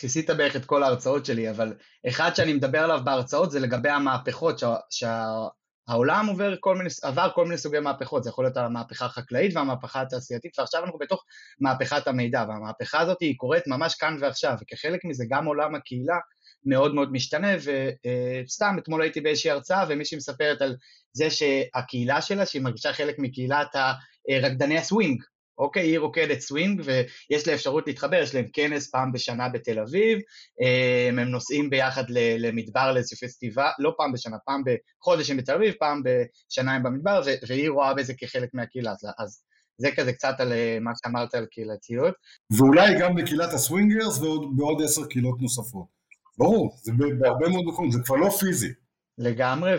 כיסית 0.00 0.30
בערך 0.30 0.56
את 0.56 0.64
כל 0.64 0.82
ההרצאות 0.82 1.26
שלי, 1.26 1.50
אבל 1.50 1.74
אחד 2.08 2.34
שאני 2.34 2.52
מדבר 2.52 2.78
עליו 2.78 3.00
בהרצאות 3.04 3.50
זה 3.50 3.60
לגבי 3.60 3.88
המהפכות, 3.88 4.60
שהעולם 4.90 6.26
עובר 6.26 6.54
כל 6.60 6.76
מיני, 6.76 6.90
עבר 7.02 7.30
כל 7.34 7.44
מיני 7.44 7.58
סוגי 7.58 7.78
מהפכות, 7.78 8.24
זה 8.24 8.30
יכול 8.30 8.44
להיות 8.44 8.56
המהפכה 8.56 9.04
החקלאית 9.04 9.56
והמהפכה 9.56 10.00
התעשייתית, 10.00 10.58
ועכשיו 10.58 10.84
אנחנו 10.84 10.98
בתוך 10.98 11.24
מהפכת 11.60 12.08
המידע, 12.08 12.44
והמהפכה 12.48 13.00
הזאת 13.00 13.20
היא 13.20 13.36
קורית 13.36 13.66
ממש 13.66 13.94
כאן 13.94 14.16
ועכשיו, 14.20 14.54
וכחלק 14.62 15.04
מזה 15.04 15.24
גם 15.28 15.46
עולם 15.46 15.74
הקהילה 15.74 16.18
מאוד 16.64 16.94
מאוד 16.94 17.12
משתנה, 17.12 17.48
וסתם 18.46 18.76
אתמול 18.78 19.02
הייתי 19.02 19.20
באיזושהי 19.20 19.50
הרצאה 19.50 19.84
ומישהי 19.88 20.16
מספרת 20.16 20.62
על 20.62 20.76
זה 21.12 21.30
שהקהילה 21.30 22.22
שלה, 22.22 22.46
שהיא 22.46 22.62
מרגישה 22.62 22.92
חלק 22.92 23.14
מקהילת 23.18 23.68
הרקדני 24.28 24.78
הסווינג, 24.78 25.22
אוקיי, 25.58 25.82
היא 25.82 25.98
רוקדת 25.98 26.40
סווינג 26.40 26.82
ויש 26.84 27.48
לה 27.48 27.54
אפשרות 27.54 27.86
להתחבר, 27.86 28.16
יש 28.22 28.34
להם 28.34 28.44
כנס 28.52 28.90
פעם 28.90 29.12
בשנה 29.12 29.48
בתל 29.48 29.78
אביב, 29.78 30.18
הם 31.08 31.18
נוסעים 31.18 31.70
ביחד 31.70 32.04
למדבר 32.38 32.92
לאיזשהו 32.92 33.28
פסטיבל, 33.28 33.68
לא 33.78 33.94
פעם 33.96 34.12
בשנה, 34.12 34.36
פעם 34.46 34.62
בחודש 34.66 35.30
הם 35.30 35.36
בתל 35.36 35.54
אביב, 35.54 35.74
פעם 35.78 36.02
בשנה 36.04 36.74
הם 36.74 36.82
במדבר, 36.82 37.22
והיא 37.48 37.70
רואה 37.70 37.94
בזה 37.94 38.14
כחלק 38.18 38.48
מהקהילה, 38.54 38.92
אז 39.18 39.42
זה 39.78 39.88
כזה 39.96 40.12
קצת 40.12 40.34
על 40.38 40.52
מה 40.80 40.90
שאמרת 41.02 41.34
על 41.34 41.46
קהילתיות. 41.46 42.14
ואולי 42.58 43.00
גם 43.00 43.14
בקהילת 43.14 43.52
הסווינגרס 43.52 44.18
ועוד 44.58 44.82
עשר 44.84 45.06
קהילות 45.06 45.40
נוספות. 45.40 45.97
ברור, 46.38 46.76
זה 46.82 46.92
בהרבה 47.18 47.48
מאוד 47.48 47.64
מקומות, 47.64 47.92
זה 47.92 47.98
כבר 48.04 48.16
לא 48.16 48.30
פיזי. 48.30 48.72
לגמרי, 49.18 49.72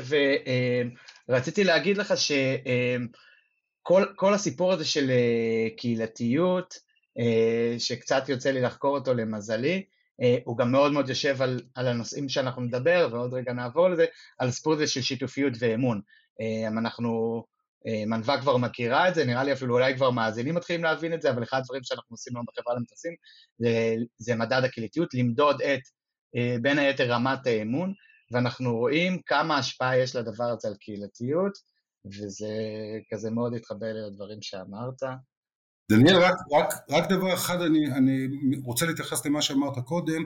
ורציתי 1.29 1.63
להגיד 1.63 1.97
לך 1.97 2.13
שכל 2.17 4.33
הסיפור 4.33 4.73
הזה 4.73 4.85
של 4.85 5.09
אה, 5.09 5.67
קהילתיות, 5.77 6.79
אה, 7.19 7.75
שקצת 7.79 8.29
יוצא 8.29 8.51
לי 8.51 8.61
לחקור 8.61 8.97
אותו 8.97 9.13
למזלי, 9.13 9.83
אה, 10.21 10.37
הוא 10.43 10.57
גם 10.57 10.71
מאוד 10.71 10.91
מאוד 10.91 11.09
יושב 11.09 11.41
על, 11.41 11.61
על 11.75 11.87
הנושאים 11.87 12.29
שאנחנו 12.29 12.61
נדבר, 12.61 13.09
ועוד 13.11 13.33
רגע 13.33 13.53
נעבור 13.53 13.89
לזה, 13.89 14.05
על 14.37 14.47
הסיפור 14.47 14.73
הזה 14.73 14.87
של 14.87 15.01
שיתופיות 15.01 15.53
ואמון. 15.59 16.01
אנחנו, 16.67 17.43
מנווה 18.07 18.41
כבר 18.41 18.57
מכירה 18.57 19.09
את 19.09 19.15
זה, 19.15 19.25
נראה 19.25 19.43
לי 19.43 19.53
אפילו 19.53 19.73
אולי 19.73 19.95
כבר 19.95 20.11
מאזינים 20.11 20.55
מתחילים 20.55 20.83
להבין 20.83 21.13
את 21.13 21.21
זה, 21.21 21.29
אבל 21.29 21.43
אחד 21.43 21.57
הדברים 21.57 21.83
שאנחנו 21.83 22.13
עושים 22.13 22.35
היום 22.35 22.45
בחברה 22.47 22.75
למטוסים 22.75 23.13
זה, 23.57 23.95
זה 24.17 24.35
מדד 24.35 24.61
הקהילתיות, 24.63 25.13
למדוד 25.13 25.61
את 25.61 25.65
אה, 25.65 25.77
בין 26.61 26.79
היתר 26.79 27.11
רמת 27.11 27.47
האמון, 27.47 27.93
ואנחנו 28.31 28.77
רואים 28.77 29.21
כמה 29.25 29.57
השפעה 29.57 29.97
יש 29.97 30.15
לדבר 30.15 30.43
הזה 30.43 30.67
על 30.67 30.75
קהילתיות, 30.79 31.57
וזה 32.05 32.53
כזה 33.11 33.31
מאוד 33.31 33.53
התחבר 33.53 33.93
לדברים 34.07 34.41
שאמרת. 34.41 35.03
דניאל, 35.91 36.17
רק, 36.17 36.35
רק, 36.51 36.73
רק 36.89 37.09
דבר 37.09 37.33
אחד, 37.33 37.61
אני, 37.61 37.91
אני 37.91 38.27
רוצה 38.63 38.85
להתייחס 38.85 39.25
למה 39.25 39.41
שאמרת 39.41 39.77
קודם, 39.85 40.23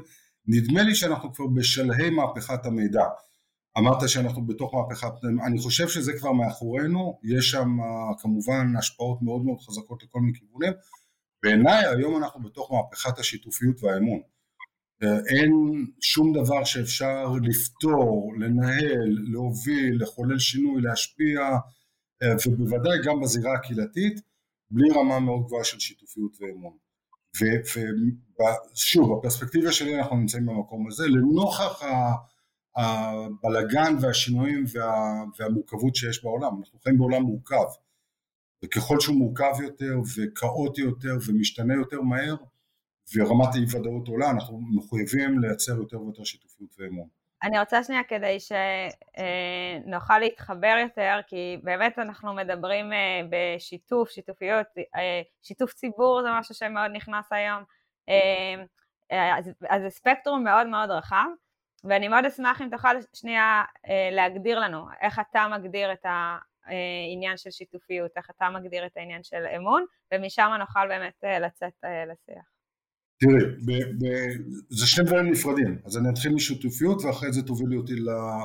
נדמה 0.47 0.83
לי 0.83 0.95
שאנחנו 0.95 1.33
כבר 1.33 1.47
בשלהי 1.47 2.09
מהפכת 2.09 2.65
המידע. 2.65 3.03
אמרת 3.77 4.09
שאנחנו 4.09 4.47
בתוך 4.47 4.73
מהפכת, 4.73 5.11
אני 5.47 5.59
חושב 5.59 5.87
שזה 5.87 6.13
כבר 6.19 6.31
מאחורינו, 6.31 7.19
יש 7.23 7.51
שם 7.51 7.77
כמובן 8.19 8.75
השפעות 8.77 9.21
מאוד 9.21 9.45
מאוד 9.45 9.57
חזקות 9.59 10.03
לכל 10.03 10.19
מיני 10.19 10.39
כיוונים. 10.39 10.73
בעיניי 11.43 11.85
היום 11.85 12.23
אנחנו 12.23 12.43
בתוך 12.43 12.71
מהפכת 12.71 13.19
השיתופיות 13.19 13.83
והאמון. 13.83 14.21
אין 15.03 15.51
שום 16.01 16.33
דבר 16.33 16.63
שאפשר 16.63 17.31
לפתור, 17.43 18.33
לנהל, 18.39 19.17
להוביל, 19.31 20.01
לחולל 20.01 20.39
שינוי, 20.39 20.81
להשפיע, 20.81 21.39
ובוודאי 22.47 22.97
גם 23.05 23.21
בזירה 23.21 23.53
הקהילתית, 23.55 24.21
בלי 24.71 24.89
רמה 24.95 25.19
מאוד 25.19 25.45
גבוהה 25.45 25.63
של 25.63 25.79
שיתופיות 25.79 26.37
ואמון. 26.41 26.77
ושוב, 28.73 29.17
בפרספקטיבה 29.17 29.71
שלי 29.71 29.99
אנחנו 29.99 30.15
נמצאים 30.15 30.45
במקום 30.45 30.87
הזה, 30.87 31.07
לנוכח 31.07 31.81
הבלגן 32.77 33.95
והשינויים 34.01 34.65
וה, 34.73 35.23
והמורכבות 35.39 35.95
שיש 35.95 36.23
בעולם, 36.23 36.59
אנחנו 36.59 36.79
חיים 36.79 36.97
בעולם 36.97 37.21
מורכב, 37.21 37.65
וככל 38.65 38.99
שהוא 38.99 39.15
מורכב 39.15 39.61
יותר 39.63 39.95
וכאוטי 40.17 40.81
יותר 40.81 41.17
ומשתנה 41.27 41.73
יותר 41.73 42.01
מהר, 42.01 42.35
ורמת 43.15 43.53
האי 43.53 43.63
ודאות 43.63 44.07
עולה, 44.07 44.29
אנחנו 44.29 44.59
מחויבים 44.75 45.39
לייצר 45.39 45.71
יותר 45.71 46.01
ויותר 46.01 46.23
שיתופיות 46.23 46.75
ואמון. 46.79 47.07
אני 47.43 47.59
רוצה 47.59 47.83
שנייה 47.83 48.03
כדי 48.03 48.37
שנוכל 48.39 50.19
להתחבר 50.19 50.75
יותר, 50.81 51.19
כי 51.27 51.57
באמת 51.63 51.99
אנחנו 51.99 52.33
מדברים 52.33 52.93
אה, 52.93 53.21
בשיתוף, 53.29 54.09
שיתופיות, 54.09 54.67
אה, 54.95 55.21
שיתוף 55.41 55.73
ציבור 55.73 56.21
זה 56.21 56.29
משהו 56.39 56.55
שמאוד 56.55 56.91
נכנס 56.93 57.31
היום, 57.31 57.63
אה, 58.09 59.35
אז 59.69 59.81
זה 59.81 59.89
ספקטרום 59.89 60.43
מאוד 60.43 60.67
מאוד 60.67 60.91
רחב, 60.91 61.25
ואני 61.83 62.07
מאוד 62.07 62.25
אשמח 62.25 62.61
אם 62.61 62.69
תוכל 62.71 62.95
שנייה 63.13 63.63
להגדיר 64.11 64.59
לנו 64.59 64.85
איך 65.01 65.19
אתה 65.19 65.47
מגדיר 65.51 65.93
את 65.93 66.05
העניין 66.05 67.37
של 67.37 67.51
שיתופיות, 67.51 68.11
איך 68.17 68.29
אתה 68.29 68.49
מגדיר 68.49 68.85
את 68.85 68.97
העניין 68.97 69.23
של 69.23 69.45
אמון, 69.57 69.85
ומשם 70.13 70.49
נוכל 70.59 70.87
באמת 70.87 71.23
לצאת 71.41 71.83
לשיח. 72.11 72.52
תראי, 73.23 73.45
ב- 73.65 74.05
ב- 74.05 74.37
זה 74.69 74.87
שני 74.87 75.05
דברים 75.05 75.31
נפרדים, 75.31 75.77
אז 75.85 75.97
אני 75.97 76.09
אתחיל 76.09 76.33
משיתופיות 76.33 77.03
ואחרי 77.03 77.33
זה 77.33 77.41
תובילי 77.41 77.75
אותי 77.77 77.95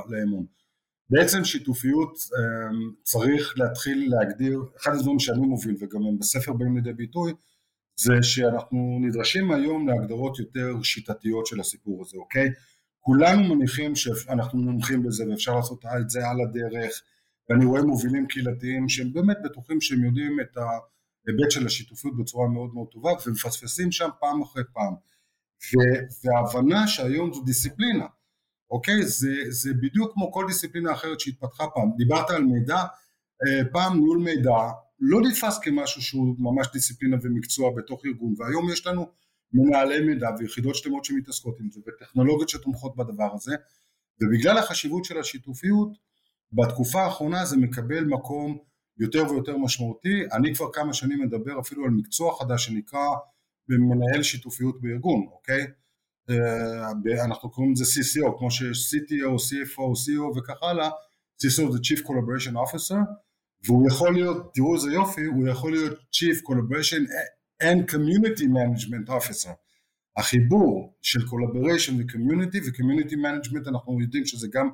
לאמון. 0.08 0.46
בעצם 1.10 1.44
שיתופיות 1.44 2.18
אמ, 2.18 2.92
צריך 3.02 3.58
להתחיל 3.58 4.10
להגדיר, 4.10 4.62
אחד 4.80 4.94
הדברים 4.94 5.18
שאני 5.18 5.46
מוביל 5.46 5.76
וגם 5.80 6.02
הם 6.02 6.18
בספר 6.18 6.52
באים 6.52 6.76
לידי 6.76 6.92
ביטוי, 6.92 7.32
זה 7.96 8.22
שאנחנו 8.22 8.98
נדרשים 9.00 9.50
היום 9.50 9.88
להגדרות 9.88 10.38
יותר 10.38 10.82
שיטתיות 10.82 11.46
של 11.46 11.60
הסיפור 11.60 12.02
הזה, 12.02 12.16
אוקיי? 12.16 12.48
כולנו 13.00 13.54
מניחים 13.54 13.96
שאנחנו 13.96 14.58
מומחים 14.58 15.02
בזה 15.02 15.28
ואפשר 15.30 15.56
לעשות 15.56 15.84
את 16.00 16.10
זה 16.10 16.28
על 16.28 16.40
הדרך, 16.40 17.02
ואני 17.50 17.64
רואה 17.64 17.82
מובילים 17.82 18.26
קהילתיים 18.26 18.88
שהם 18.88 19.12
באמת 19.12 19.36
בטוחים 19.44 19.80
שהם 19.80 20.04
יודעים 20.04 20.40
את 20.40 20.56
ה... 20.56 20.62
היבט 21.28 21.50
של 21.50 21.66
השיתופיות 21.66 22.16
בצורה 22.16 22.48
מאוד 22.48 22.74
מאוד 22.74 22.88
טובה 22.88 23.10
ומפספסים 23.26 23.92
שם 23.92 24.08
פעם 24.20 24.42
אחרי 24.42 24.62
פעם. 24.72 24.94
וההבנה 26.24 26.88
שהיום 26.88 27.32
זו 27.32 27.42
דיסציפלינה 27.42 28.06
אוקיי? 28.70 29.02
זה, 29.06 29.34
זה 29.48 29.70
בדיוק 29.74 30.12
כמו 30.12 30.32
כל 30.32 30.44
דיסציפלינה 30.48 30.92
אחרת 30.92 31.20
שהתפתחה 31.20 31.64
פעם. 31.74 31.90
דיברת 31.96 32.30
על 32.30 32.42
מידע. 32.44 32.76
אה, 33.46 33.64
פעם 33.72 33.98
ניהול 33.98 34.18
מידע 34.18 34.56
לא 35.00 35.20
נתפס 35.20 35.58
כמשהו 35.58 36.02
שהוא 36.02 36.36
ממש 36.38 36.66
דיסציפלינה 36.72 37.16
ומקצוע 37.22 37.70
בתוך 37.76 38.04
ארגון 38.06 38.34
והיום 38.38 38.72
יש 38.72 38.86
לנו 38.86 39.10
מנהלי 39.52 40.00
מידע 40.00 40.28
ויחידות 40.38 40.74
שלמות 40.74 41.04
שמתעסקות 41.04 41.60
עם 41.60 41.70
זה 41.70 41.80
וטכנולוגיות 41.86 42.48
שתומכות 42.48 42.96
בדבר 42.96 43.34
הזה 43.34 43.56
ובגלל 44.22 44.58
החשיבות 44.58 45.04
של 45.04 45.18
השיתופיות 45.18 45.88
בתקופה 46.52 47.02
האחרונה 47.02 47.44
זה 47.44 47.56
מקבל 47.56 48.04
מקום 48.04 48.58
יותר 48.98 49.24
ויותר 49.30 49.56
משמעותי. 49.56 50.22
אני 50.32 50.54
כבר 50.54 50.72
כמה 50.72 50.92
שנים 50.92 51.20
מדבר 51.20 51.60
אפילו 51.60 51.84
על 51.84 51.90
מקצוע 51.90 52.38
חדש 52.38 52.64
שנקרא 52.64 53.06
מנהל 53.68 54.22
שיתופיות 54.22 54.80
בארגון, 54.80 55.26
אוקיי? 55.32 55.66
אה, 56.30 57.24
אנחנו 57.24 57.50
קוראים 57.50 57.72
לזה 57.72 57.84
CCO, 57.84 58.38
כמו 58.38 58.50
שיש 58.50 58.94
CTO, 58.94 59.30
CFO, 59.30 59.80
CO 59.80 60.38
וכך 60.38 60.62
הלאה, 60.62 60.90
CCO 61.42 61.72
זה 61.72 61.78
Chief 61.78 62.00
Collaboration 62.06 62.52
Officer, 62.52 62.98
והוא 63.66 63.88
יכול 63.88 64.14
להיות, 64.14 64.54
תראו 64.54 64.74
איזה 64.74 64.92
יופי, 64.92 65.24
הוא 65.24 65.48
יכול 65.48 65.72
להיות 65.72 65.92
Chief 65.92 66.36
Collaboration 66.48 67.02
and 67.62 67.92
Community 67.92 68.44
Management 68.44 69.08
Officer. 69.10 69.50
החיבור 70.16 70.96
של 71.02 71.20
Collaboration 71.20 71.92
ו-Community 71.92 72.58
ו-Community 72.64 73.14
Management 73.14 73.68
אנחנו 73.68 74.00
יודעים 74.00 74.26
שזה 74.26 74.48
גם 74.52 74.68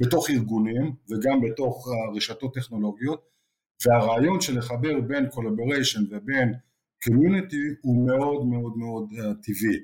בתוך 0.00 0.30
ארגונים 0.30 0.94
וגם 1.10 1.40
בתוך 1.40 1.88
רשתות 2.16 2.54
טכנולוגיות 2.54 3.35
והרעיון 3.84 4.40
של 4.40 4.58
לחבר 4.58 5.00
בין 5.00 5.26
collaboration 5.26 6.00
ובין 6.10 6.54
community 7.04 7.64
הוא 7.82 8.06
מאוד 8.06 8.46
מאוד 8.46 8.76
מאוד 8.76 9.12
uh, 9.12 9.16
טבעי. 9.42 9.78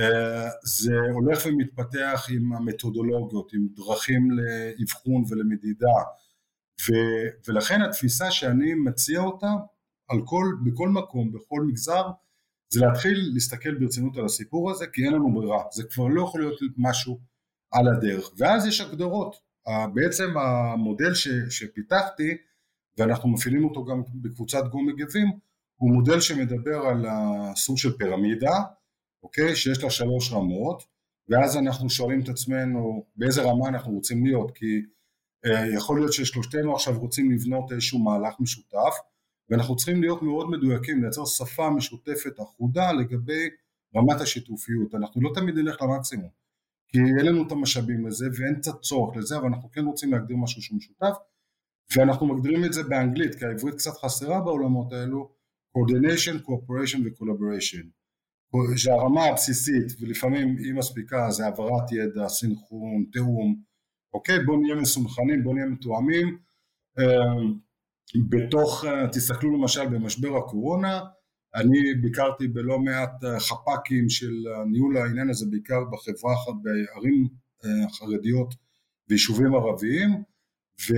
Uh, 0.00 0.50
זה 0.64 0.94
הולך 1.12 1.46
ומתפתח 1.46 2.26
עם 2.30 2.52
המתודולוגיות, 2.52 3.52
עם 3.52 3.66
דרכים 3.76 4.28
לאבחון 4.30 5.24
ולמדידה. 5.28 5.96
ו, 6.88 6.92
ולכן 7.48 7.82
התפיסה 7.82 8.30
שאני 8.30 8.74
מציע 8.74 9.20
אותה 9.20 9.52
על 10.08 10.18
כל, 10.24 10.44
בכל 10.64 10.88
מקום, 10.88 11.32
בכל 11.32 11.62
מגזר, 11.62 12.02
זה 12.68 12.86
להתחיל 12.86 13.30
להסתכל 13.34 13.74
ברצינות 13.74 14.16
על 14.16 14.24
הסיפור 14.24 14.70
הזה 14.70 14.86
כי 14.86 15.04
אין 15.04 15.12
לנו 15.12 15.34
ברירה, 15.34 15.62
זה 15.72 15.82
כבר 15.84 16.06
לא 16.06 16.22
יכול 16.22 16.40
להיות 16.40 16.60
משהו 16.78 17.20
על 17.72 17.88
הדרך. 17.88 18.30
ואז 18.38 18.66
יש 18.66 18.80
הגדרות, 18.80 19.36
בעצם 19.94 20.38
המודל 20.38 21.14
ש, 21.14 21.28
שפיתחתי 21.50 22.36
ואנחנו 22.98 23.28
מפעילים 23.28 23.64
אותו 23.64 23.84
גם 23.84 24.02
בקבוצת 24.14 24.64
גו 24.70 24.82
מגבים, 24.82 25.26
הוא 25.76 25.90
מודל 25.94 26.20
שמדבר 26.20 26.76
על 26.76 27.06
הסוג 27.08 27.78
של 27.78 27.96
פירמידה, 27.96 28.62
אוקיי? 29.22 29.56
שיש 29.56 29.84
לה 29.84 29.90
שלוש 29.90 30.32
רמות, 30.32 30.82
ואז 31.28 31.56
אנחנו 31.56 31.90
שואלים 31.90 32.20
את 32.20 32.28
עצמנו 32.28 33.04
באיזה 33.16 33.42
רמה 33.42 33.68
אנחנו 33.68 33.92
רוצים 33.92 34.24
להיות, 34.24 34.50
כי 34.54 34.82
אה, 35.46 35.66
יכול 35.74 35.98
להיות 35.98 36.12
ששלושתנו 36.12 36.74
עכשיו 36.74 36.98
רוצים 36.98 37.30
לבנות 37.30 37.72
איזשהו 37.72 37.98
מהלך 37.98 38.34
משותף, 38.40 38.94
ואנחנו 39.50 39.76
צריכים 39.76 40.00
להיות 40.00 40.22
מאוד 40.22 40.50
מדויקים, 40.50 41.02
לייצר 41.02 41.24
שפה 41.24 41.70
משותפת 41.70 42.40
אחודה 42.40 42.92
לגבי 42.92 43.48
רמת 43.96 44.20
השיתופיות, 44.20 44.94
אנחנו 44.94 45.20
לא 45.20 45.30
תמיד 45.34 45.54
נלך 45.54 45.82
למקסימום, 45.82 46.30
כי 46.88 46.98
אין 46.98 47.26
לנו 47.26 47.46
את 47.46 47.52
המשאבים 47.52 48.06
לזה 48.06 48.26
ואין 48.26 48.54
את 48.60 48.66
הצורך 48.66 49.16
לזה, 49.16 49.36
אבל 49.36 49.46
אנחנו 49.46 49.70
כן 49.70 49.84
רוצים 49.84 50.12
להגדיר 50.12 50.36
משהו 50.36 50.62
שהוא 50.62 50.76
משותף, 50.76 51.16
ואנחנו 51.96 52.26
מגדירים 52.26 52.64
את 52.64 52.72
זה 52.72 52.82
באנגלית, 52.82 53.34
כי 53.34 53.44
העברית 53.44 53.74
קצת 53.74 53.90
חסרה 54.04 54.40
בעולמות 54.40 54.92
האלו, 54.92 55.30
coordination, 55.78 56.46
cooperation 56.46 56.98
ו-collaboration. 57.04 57.86
שהרמה 58.76 59.24
הבסיסית, 59.24 60.00
ולפעמים 60.00 60.56
היא 60.58 60.74
מספיקה, 60.74 61.30
זה 61.30 61.44
העברת 61.44 61.92
ידע, 61.92 62.28
סינכרון, 62.28 63.04
תיאום, 63.12 63.56
אוקיי? 64.14 64.44
בואו 64.44 64.60
נהיה 64.60 64.74
מסונכנים, 64.74 65.44
בואו 65.44 65.54
נהיה 65.54 65.66
מתואמים. 65.66 66.38
אמ, 66.98 67.54
בתוך, 68.28 68.84
תסתכלו 69.12 69.58
למשל 69.58 69.88
במשבר 69.88 70.36
הקורונה, 70.36 71.00
אני 71.54 71.94
ביקרתי 72.02 72.48
בלא 72.48 72.78
מעט 72.78 73.24
אה, 73.24 73.40
חפ"קים 73.40 74.08
של 74.08 74.32
ניהול 74.70 74.96
העניין 74.96 75.30
הזה, 75.30 75.46
בעיקר 75.50 75.84
בחברה, 75.92 76.34
בערים 76.62 77.28
אה, 77.64 77.90
חרדיות 77.90 78.54
ויישובים 79.08 79.54
ערביים, 79.54 80.22
ו, 80.80 80.94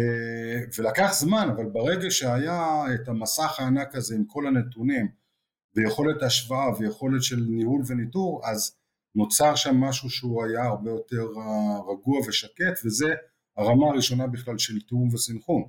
ולקח 0.78 1.12
זמן, 1.12 1.49
אבל 1.56 1.64
ברגע 1.64 2.11
שהיה 2.11 2.85
את 2.95 3.09
המסך 3.09 3.61
הענק 3.61 3.95
הזה 3.95 4.14
עם 4.14 4.25
כל 4.25 4.47
הנתונים 4.47 5.09
ויכולת 5.75 6.23
השוואה 6.23 6.78
ויכולת 6.78 7.23
של 7.23 7.40
ניהול 7.49 7.83
וניטור, 7.87 8.40
אז 8.45 8.76
נוצר 9.14 9.54
שם 9.54 9.76
משהו 9.76 10.11
שהוא 10.11 10.45
היה 10.45 10.64
הרבה 10.64 10.90
יותר 10.90 11.26
רגוע 11.88 12.18
ושקט, 12.28 12.85
וזה 12.85 13.14
הרמה 13.56 13.87
הראשונה 13.87 14.26
בכלל 14.26 14.59
של 14.59 14.80
תיאום 14.80 15.14
וסנכרון, 15.14 15.62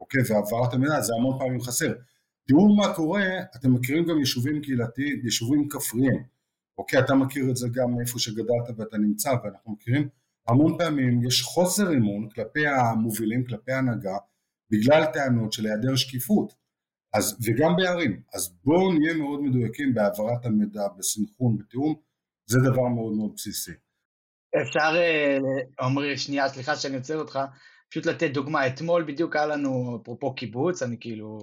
אוקיי, 0.00 0.20
והעברת 0.28 0.74
המידע, 0.74 1.00
זה 1.00 1.12
המון 1.14 1.38
פעמים 1.38 1.60
חסר. 1.60 1.92
תראו 2.48 2.76
מה 2.76 2.94
קורה, 2.94 3.24
אתם 3.56 3.74
מכירים 3.74 4.04
גם 4.04 4.18
יישובים 4.18 4.62
קהילתיים, 4.62 5.20
יישובים 5.24 5.68
כפריים, 5.68 6.22
אוקיי, 6.78 6.98
אתה 6.98 7.14
מכיר 7.14 7.50
את 7.50 7.56
זה 7.56 7.68
גם 7.72 8.00
איפה 8.00 8.18
שגדלת 8.18 8.78
ואתה 8.78 8.98
נמצא, 8.98 9.34
ואנחנו 9.44 9.72
מכירים 9.72 10.08
המון 10.48 10.78
פעמים 10.78 11.26
יש 11.26 11.42
חוסר 11.42 11.92
אמון 11.92 12.28
כלפי 12.34 12.66
המובילים, 12.66 13.44
כלפי 13.44 13.72
ההנהגה, 13.72 14.16
בגלל 14.70 15.04
טענות 15.04 15.52
של 15.52 15.66
היעדר 15.66 15.96
שקיפות, 15.96 16.52
אז, 17.14 17.38
וגם 17.46 17.76
בערים. 17.76 18.22
אז 18.34 18.56
בואו 18.64 18.92
נהיה 18.92 19.14
מאוד 19.14 19.40
מדויקים 19.42 19.94
בהעברת 19.94 20.46
המידע, 20.46 20.88
בסנכרון, 20.98 21.58
בתיאום, 21.58 21.94
זה 22.46 22.58
דבר 22.58 22.88
מאוד 22.88 23.12
מאוד 23.16 23.32
בסיסי. 23.36 23.72
אפשר, 24.62 24.96
אה, 24.96 25.38
עמרי, 25.80 26.18
שנייה, 26.18 26.48
סליחה 26.48 26.76
שאני 26.76 26.96
עוצר 26.96 27.18
אותך, 27.18 27.38
פשוט 27.90 28.06
לתת 28.06 28.30
דוגמה, 28.30 28.66
אתמול 28.66 29.04
בדיוק 29.04 29.36
היה 29.36 29.46
לנו, 29.46 29.98
אפרופו 30.02 30.34
קיבוץ, 30.34 30.82
אני 30.82 30.96
כאילו 31.00 31.38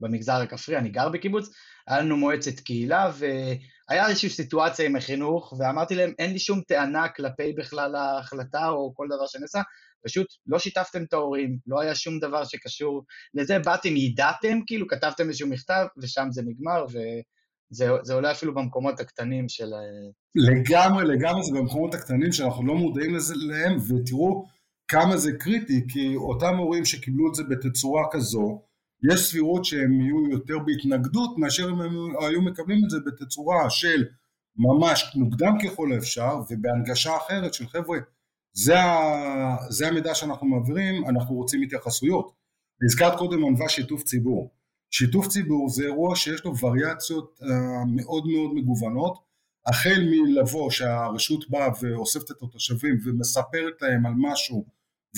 במגזר 0.00 0.32
הכפרי, 0.32 0.78
אני 0.78 0.88
גר 0.88 1.08
בקיבוץ, 1.08 1.50
היה 1.86 2.00
לנו 2.00 2.16
מועצת 2.16 2.60
קהילה, 2.60 3.10
והיה 3.88 4.08
איזושהי 4.08 4.30
סיטואציה 4.30 4.86
עם 4.86 4.96
החינוך, 4.96 5.54
ואמרתי 5.58 5.94
להם, 5.94 6.12
אין 6.18 6.32
לי 6.32 6.38
שום 6.38 6.60
טענה 6.60 7.08
כלפי 7.08 7.52
בכלל 7.52 7.94
ההחלטה 7.94 8.68
או 8.68 8.92
כל 8.94 9.06
דבר 9.10 9.26
שנעשה, 9.26 9.60
פשוט 10.04 10.26
לא 10.46 10.58
שיתפתם 10.58 11.02
את 11.02 11.12
ההורים, 11.12 11.58
לא 11.66 11.80
היה 11.80 11.94
שום 11.94 12.18
דבר 12.18 12.44
שקשור 12.44 13.04
לזה, 13.34 13.58
באתם, 13.58 13.96
ידעתם, 13.96 14.58
כאילו, 14.66 14.86
כתבתם 14.88 15.28
איזשהו 15.28 15.48
מכתב, 15.48 15.86
ושם 16.02 16.26
זה 16.30 16.42
נגמר, 16.42 16.84
וזה 17.72 18.14
עולה 18.14 18.32
אפילו 18.32 18.54
במקומות 18.54 19.00
הקטנים 19.00 19.48
של... 19.48 19.68
לגמרי, 20.34 21.04
לגמרי 21.04 21.42
זה 21.42 21.58
במקומות 21.58 21.94
הקטנים 21.94 22.32
שאנחנו 22.32 22.66
לא 22.66 22.74
מודעים 22.74 23.14
לזה 23.14 23.34
להם, 23.36 23.76
ותראו 23.76 24.44
כמה 24.88 25.16
זה 25.16 25.32
קריטי, 25.38 25.84
כי 25.88 26.16
אותם 26.16 26.56
הורים 26.56 26.84
שקיבלו 26.84 27.28
את 27.30 27.34
זה 27.34 27.42
בתצורה 27.44 28.02
כזו, 28.10 28.62
יש 29.12 29.20
סבירות 29.20 29.64
שהם 29.64 30.00
יהיו 30.00 30.30
יותר 30.30 30.58
בהתנגדות 30.58 31.38
מאשר 31.38 31.68
אם 31.70 31.80
הם 31.80 32.16
היו 32.20 32.42
מקבלים 32.42 32.84
את 32.84 32.90
זה 32.90 32.98
בתצורה 33.06 33.70
של 33.70 34.04
ממש 34.56 35.12
מוקדם 35.14 35.52
ככל 35.64 35.92
האפשר 35.92 36.40
ובהנגשה 36.50 37.16
אחרת 37.16 37.54
של 37.54 37.66
חבר'ה 37.66 37.98
זה, 38.52 38.80
ה, 38.80 39.56
זה 39.70 39.88
המידע 39.88 40.14
שאנחנו 40.14 40.46
מעבירים, 40.46 41.08
אנחנו 41.08 41.34
רוצים 41.34 41.62
התייחסויות. 41.62 42.32
הזכרת 42.84 43.18
קודם 43.18 43.44
ענווה 43.44 43.68
שיתוף 43.68 44.02
ציבור. 44.02 44.50
שיתוף 44.90 45.28
ציבור 45.28 45.68
זה 45.68 45.84
אירוע 45.84 46.16
שיש 46.16 46.44
לו 46.44 46.58
וריאציות 46.58 47.38
uh, 47.40 47.44
מאוד 47.96 48.26
מאוד 48.26 48.54
מגוונות, 48.54 49.18
החל 49.66 50.02
מלבוא 50.10 50.70
שהרשות 50.70 51.50
באה 51.50 51.68
ואוספת 51.82 52.30
את 52.30 52.42
התושבים 52.42 52.98
ומספרת 53.04 53.82
להם 53.82 54.06
על 54.06 54.12
משהו 54.16 54.64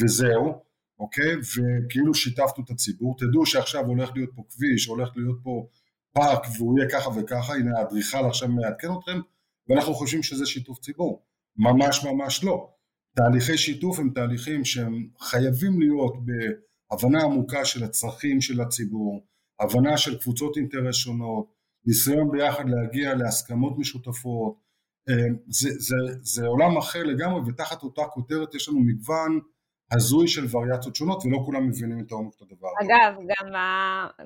וזהו, 0.03 0.63
אוקיי? 1.01 1.33
וכאילו 1.37 2.15
שיתפנו 2.15 2.65
את 2.65 2.71
הציבור, 2.71 3.17
תדעו 3.19 3.47
שעכשיו 3.47 3.87
הולך 3.87 4.11
להיות 4.15 4.31
פה 4.35 4.43
כביש, 4.51 4.87
הולך 4.87 5.09
להיות 5.17 5.39
פה 5.43 5.67
פארק 6.13 6.47
והוא 6.57 6.79
יהיה 6.79 6.91
ככה 6.91 7.11
וככה, 7.11 7.55
הנה 7.55 7.79
האדריכל 7.79 8.27
עכשיו 8.27 8.49
מעדכן 8.49 8.89
אתכם 8.99 9.21
ואנחנו 9.69 9.95
חושבים 9.95 10.23
שזה 10.23 10.47
שיתוף 10.47 10.79
ציבור, 10.79 11.23
ממש 11.57 12.05
ממש 12.05 12.45
לא. 12.45 12.71
תהליכי 13.17 13.59
שיתוף 13.59 13.99
הם 13.99 14.11
תהליכים 14.15 14.65
שהם 14.65 15.09
חייבים 15.21 15.81
להיות 15.81 16.15
בהבנה 16.25 17.23
עמוקה 17.23 17.65
של 17.65 17.85
הצרכים 17.85 18.41
של 18.41 18.61
הציבור, 18.61 19.27
הבנה 19.61 19.97
של 19.97 20.19
קבוצות 20.19 20.57
אינטרס 20.57 20.97
שונות, 20.97 21.53
ניסיון 21.87 22.31
ביחד 22.31 22.65
להגיע 22.69 23.15
להסכמות 23.15 23.79
משותפות, 23.79 24.61
אה, 25.09 25.15
זה, 25.49 25.71
זה, 25.79 25.97
זה 26.23 26.47
עולם 26.47 26.77
אחר 26.77 27.03
לגמרי 27.03 27.41
ותחת 27.47 27.83
אותה 27.83 28.03
כותרת 28.13 28.55
יש 28.55 28.69
לנו 28.69 28.81
מגוון 28.81 29.41
הזוי 29.93 30.29
של 30.29 30.47
וריאציות 30.51 30.97
שונות 30.97 31.23
ולא 31.25 31.39
כולם 31.45 31.69
מבינים 31.69 32.05
את 32.07 32.13
העומק 32.13 32.35
של 32.35 32.45
הדבר. 32.51 32.69
אגב, 32.83 33.15
גם 33.19 33.55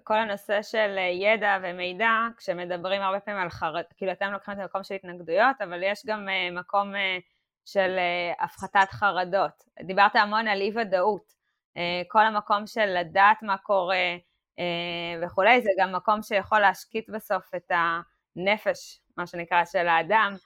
כל 0.05 0.15
הנושא 0.15 0.63
של 0.63 0.97
ידע 1.13 1.59
ומידע, 1.63 2.11
כשמדברים 2.37 3.03
הרבה 3.03 3.21
פעמים 3.21 3.41
על 3.41 3.51
חרד, 3.51 3.85
כאילו 3.97 4.13
אתם 4.13 4.33
לוקחים 4.33 4.55
את 4.55 4.59
המקום 4.59 4.83
של 4.85 4.95
התנגדויות, 4.95 5.57
אבל 5.61 5.83
יש 5.83 6.07
גם 6.07 6.29
אה, 6.29 6.61
מקום 6.61 6.95
אה, 6.95 7.19
של 7.65 7.97
אה, 7.99 8.45
הפחתת 8.45 8.91
חרדות. 8.91 9.65
דיברת 9.83 10.17
המון 10.17 10.49
על 10.49 10.61
אי 10.61 10.73
ודאות. 10.77 11.35
אה, 11.77 12.03
כל 12.09 12.27
המקום 12.27 12.67
של 12.67 12.87
לדעת 12.87 13.43
מה 13.43 13.59
קורה 13.59 14.17
אה, 14.59 15.27
וכולי, 15.27 15.63
זה 15.63 15.71
גם 15.79 15.93
מקום 15.93 16.23
שיכול 16.23 16.61
להשקיט 16.61 17.11
בסוף 17.11 17.55
את 17.55 17.71
הנפש, 17.71 19.01
מה 19.17 19.27
שנקרא, 19.27 19.65
של 19.65 19.89
האדם 19.89 20.37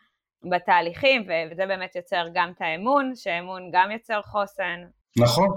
בתהליכים, 0.51 1.23
וזה 1.51 1.67
באמת 1.67 1.97
יוצר 1.97 2.25
גם 2.35 2.51
את 2.51 2.61
האמון, 2.61 3.13
שאמון 3.15 3.71
גם 3.73 3.91
יוצר 3.91 4.23
חוסן. 4.23 4.85
נכון. 5.17 5.49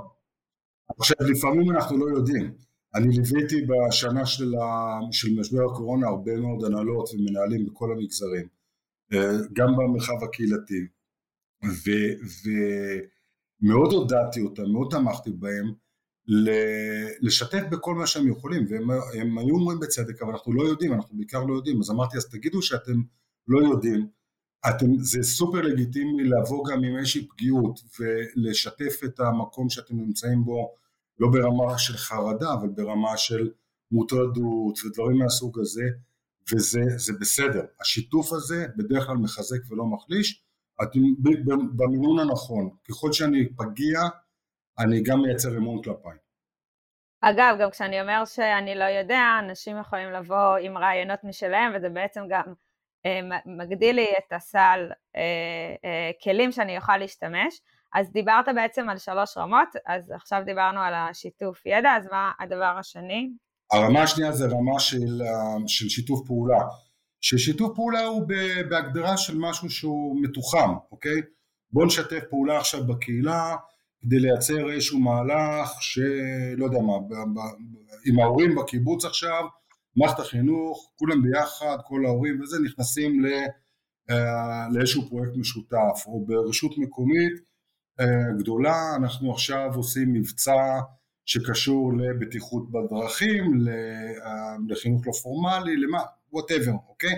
עכשיו, 0.99 1.17
לפעמים 1.31 1.71
אנחנו 1.71 1.97
לא 1.97 2.17
יודעים. 2.17 2.53
אני 2.95 3.07
ליוויתי 3.07 3.55
בשנה 3.65 4.25
של, 4.25 4.55
ה... 4.55 4.99
של 5.11 5.39
משבר 5.39 5.61
הקורונה 5.71 6.07
הרבה 6.07 6.35
מאוד 6.35 6.65
הנהלות 6.65 7.09
ומנהלים 7.13 7.65
בכל 7.65 7.91
המגזרים, 7.91 8.47
גם 9.53 9.67
במרחב 9.77 10.23
הקהילתי, 10.23 10.87
ומאוד 13.63 13.93
הודעתי 13.93 14.41
אותם, 14.41 14.71
מאוד 14.71 14.87
תמכתי 14.91 15.31
בהם 15.31 15.73
לשתף 17.21 17.63
בכל 17.71 17.95
מה 17.95 18.07
שהם 18.07 18.27
יכולים 18.27 18.65
והם 18.69 19.37
היו 19.37 19.55
אומרים 19.55 19.79
בצדק 19.79 20.21
אבל 20.21 20.31
אנחנו 20.31 20.53
לא 20.53 20.63
יודעים, 20.63 20.93
אנחנו 20.93 21.17
בעיקר 21.17 21.43
לא 21.43 21.53
יודעים 21.53 21.79
אז 21.79 21.91
אמרתי 21.91 22.17
אז 22.17 22.29
תגידו 22.29 22.61
שאתם 22.61 23.01
לא 23.47 23.59
יודעים 23.59 24.07
אתם, 24.69 24.85
זה 24.99 25.23
סופר 25.23 25.61
לגיטימי 25.61 26.23
לבוא 26.23 26.65
גם 26.71 26.83
עם 26.83 26.97
איזושהי 26.97 27.27
פגיעות 27.27 27.79
ולשתף 27.99 28.99
את 29.05 29.19
המקום 29.19 29.69
שאתם 29.69 29.95
נמצאים 29.95 30.43
בו 30.43 30.75
לא 31.19 31.27
ברמה 31.31 31.77
של 31.77 31.97
חרדה 31.97 32.53
אבל 32.53 32.69
ברמה 32.69 33.17
של 33.17 33.51
מוטרדות 33.91 34.85
ודברים 34.85 35.17
מהסוג 35.17 35.59
הזה 35.59 35.83
וזה 36.53 37.13
בסדר, 37.19 37.65
השיתוף 37.81 38.33
הזה 38.33 38.65
בדרך 38.77 39.05
כלל 39.05 39.15
מחזק 39.17 39.71
ולא 39.71 39.85
מחליש 39.85 40.43
אתם 40.83 40.99
במינון 41.75 42.19
הנכון, 42.19 42.69
ככל 42.89 43.11
שאני 43.11 43.55
פגיע, 43.55 43.99
אני 44.79 45.03
גם 45.03 45.21
מייצר 45.21 45.57
אמון 45.57 45.83
כלפיי. 45.83 46.17
אגב, 47.21 47.55
גם 47.61 47.69
כשאני 47.71 48.01
אומר 48.01 48.25
שאני 48.25 48.75
לא 48.75 48.83
יודע, 48.83 49.21
אנשים 49.39 49.77
יכולים 49.79 50.11
לבוא 50.11 50.57
עם 50.61 50.77
רעיונות 50.77 51.19
משלהם, 51.23 51.71
וזה 51.75 51.89
בעצם 51.89 52.21
גם 52.29 52.53
מגדיל 53.45 53.95
לי 53.95 54.07
את 54.17 54.33
הסל 54.33 54.89
אה, 55.15 55.21
אה, 55.85 56.11
כלים 56.23 56.51
שאני 56.51 56.77
אוכל 56.77 56.97
להשתמש. 56.97 57.61
אז 57.93 58.11
דיברת 58.11 58.45
בעצם 58.55 58.89
על 58.89 58.97
שלוש 58.97 59.37
רמות, 59.37 59.67
אז 59.87 60.11
עכשיו 60.11 60.41
דיברנו 60.45 60.79
על 60.79 60.93
השיתוף 60.93 61.65
ידע, 61.65 61.89
אז 61.97 62.07
מה 62.11 62.31
הדבר 62.39 62.75
השני? 62.79 63.29
הרמה 63.71 64.03
השנייה 64.03 64.31
זה 64.31 64.45
רמה 64.45 64.79
של, 64.79 65.21
אה, 65.21 65.67
של 65.67 65.89
שיתוף 65.89 66.27
פעולה. 66.27 66.59
ששיתוף 67.21 67.75
פעולה 67.75 68.05
הוא 68.05 68.27
בהגדרה 68.69 69.17
של 69.17 69.37
משהו 69.37 69.69
שהוא 69.69 70.21
מתוחם, 70.21 70.73
אוקיי? 70.91 71.21
בואו 71.71 71.85
נשתף 71.85 72.23
פעולה 72.29 72.57
עכשיו 72.57 72.87
בקהילה 72.87 73.55
כדי 74.01 74.19
לייצר 74.19 74.71
איזשהו 74.71 74.99
מהלך 74.99 75.71
שלא 75.81 76.65
יודע 76.65 76.79
מה, 76.79 76.93
עם 78.05 78.19
ההורים 78.19 78.55
בקיבוץ 78.55 79.05
עכשיו, 79.05 79.43
מערכת 79.95 80.19
החינוך, 80.19 80.91
כולם 80.95 81.21
ביחד, 81.21 81.77
כל 81.87 82.05
ההורים 82.05 82.41
וזה, 82.41 82.57
נכנסים 82.65 83.25
אה, 84.09 84.67
לאיזשהו 84.73 85.09
פרויקט 85.09 85.35
משותף, 85.35 86.03
או 86.05 86.25
ברשות 86.25 86.77
מקומית 86.77 87.33
אה, 87.99 88.05
גדולה, 88.39 88.95
אנחנו 88.95 89.31
עכשיו 89.31 89.71
עושים 89.75 90.13
מבצע 90.13 90.79
שקשור 91.25 91.93
לבטיחות 91.97 92.71
בדרכים, 92.71 93.67
אה, 93.67 94.55
לחינוך 94.69 95.07
לא 95.07 95.11
פורמלי, 95.23 95.77
למה, 95.77 95.99
וואטאבר, 96.31 96.71
אוקיי? 96.89 97.15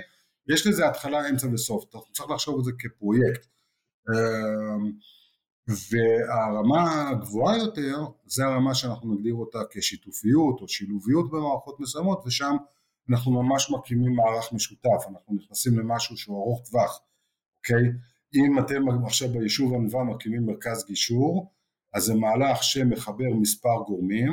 יש 0.47 0.67
לזה 0.67 0.87
התחלה, 0.87 1.29
אמצע 1.29 1.47
וסוף, 1.53 1.85
צריך 2.13 2.29
לחשוב 2.29 2.57
על 2.57 2.63
זה 2.63 2.71
כפרויקט. 2.79 3.45
אמ, 4.09 4.91
והרמה 5.67 7.09
הגבוהה 7.09 7.57
יותר, 7.57 7.97
זה 8.25 8.45
הרמה 8.45 8.75
שאנחנו 8.75 9.13
נגדיר 9.13 9.33
אותה 9.33 9.59
כשיתופיות 9.71 10.61
או 10.61 10.67
שילוביות 10.67 11.31
במערכות 11.31 11.79
מסוימות, 11.79 12.23
ושם 12.25 12.55
אנחנו 13.09 13.43
ממש 13.43 13.71
מקימים 13.71 14.15
מערך 14.15 14.53
משותף, 14.53 15.07
אנחנו 15.09 15.35
נכנסים 15.35 15.79
למשהו 15.79 16.17
שהוא 16.17 16.37
ארוך 16.37 16.61
טווח, 16.69 16.99
אוקיי? 17.57 17.83
אם 18.35 18.59
אתם 18.59 19.05
עכשיו 19.05 19.29
ביישוב 19.29 19.73
ענווה 19.73 20.03
מקימים 20.03 20.45
מרכז 20.45 20.85
גישור, 20.87 21.51
אז 21.93 22.03
זה 22.03 22.13
מהלך 22.15 22.63
שמחבר 22.63 23.33
מספר 23.41 23.83
גורמים, 23.87 24.31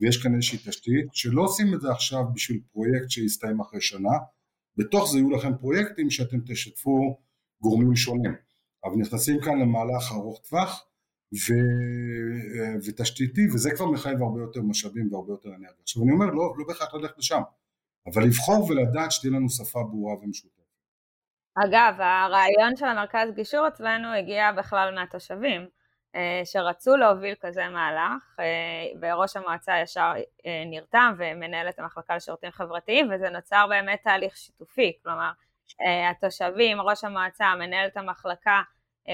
ויש 0.00 0.22
כאן 0.22 0.34
איזושהי 0.34 0.58
תשתית, 0.58 1.06
שלא 1.12 1.42
עושים 1.42 1.74
את 1.74 1.80
זה 1.80 1.90
עכשיו 1.90 2.24
בשביל 2.34 2.60
פרויקט 2.72 3.10
שיסתיים 3.10 3.60
אחרי 3.60 3.80
שנה, 3.80 4.18
בתוך 4.76 5.10
זה 5.10 5.18
יהיו 5.18 5.30
לכם 5.30 5.56
פרויקטים 5.56 6.10
שאתם 6.10 6.38
תשתפו 6.46 7.18
גורמים 7.62 7.96
שונים, 7.96 8.34
אבל 8.84 8.96
נכנסים 8.96 9.40
כאן 9.40 9.58
למהלך 9.58 10.12
ארוך 10.12 10.40
טווח 10.48 10.86
ו... 11.34 11.52
ותשתיתי, 12.86 13.40
וזה 13.54 13.70
כבר 13.76 13.86
מחייב 13.86 14.22
הרבה 14.22 14.40
יותר 14.40 14.60
משאבים 14.62 15.12
והרבה 15.12 15.32
יותר 15.32 15.48
אנרגיה. 15.48 15.82
עכשיו 15.82 16.02
אני 16.02 16.12
אומר, 16.12 16.26
לא, 16.26 16.54
לא 16.58 16.64
בהכרח 16.68 16.94
ללכת 16.94 17.18
לשם, 17.18 17.40
אבל 18.06 18.22
לבחור 18.22 18.70
ולדעת 18.70 19.12
שתהיה 19.12 19.32
לנו 19.32 19.48
שפה 19.48 19.82
ברורה 19.90 20.14
ומשותפת. 20.14 20.58
אגב, 21.64 21.94
הרעיון 22.00 22.76
של 22.76 22.86
המרכז 22.86 23.28
גישור 23.34 23.68
אצלנו 23.68 24.08
הגיע 24.14 24.52
בכלל 24.52 24.94
מהתושבים. 24.94 25.66
אה, 26.14 26.40
שרצו 26.44 26.96
להוביל 26.96 27.34
כזה 27.40 27.68
מהלך, 27.68 28.40
אה, 28.40 28.44
וראש 29.00 29.36
המועצה 29.36 29.72
ישר 29.82 30.12
אה, 30.46 30.62
נרתם 30.66 31.14
ומנהל 31.18 31.68
את 31.68 31.78
המחלקה 31.78 32.16
לשירותים 32.16 32.50
חברתיים, 32.50 33.10
וזה 33.14 33.30
נוצר 33.30 33.66
באמת 33.68 34.00
תהליך 34.04 34.36
שיתופי, 34.36 34.92
כלומר, 35.02 35.30
התושבים, 36.10 36.80
ראש 36.80 37.04
המועצה, 37.04 37.54
מנהלת 37.58 37.96
המחלקה 37.96 38.62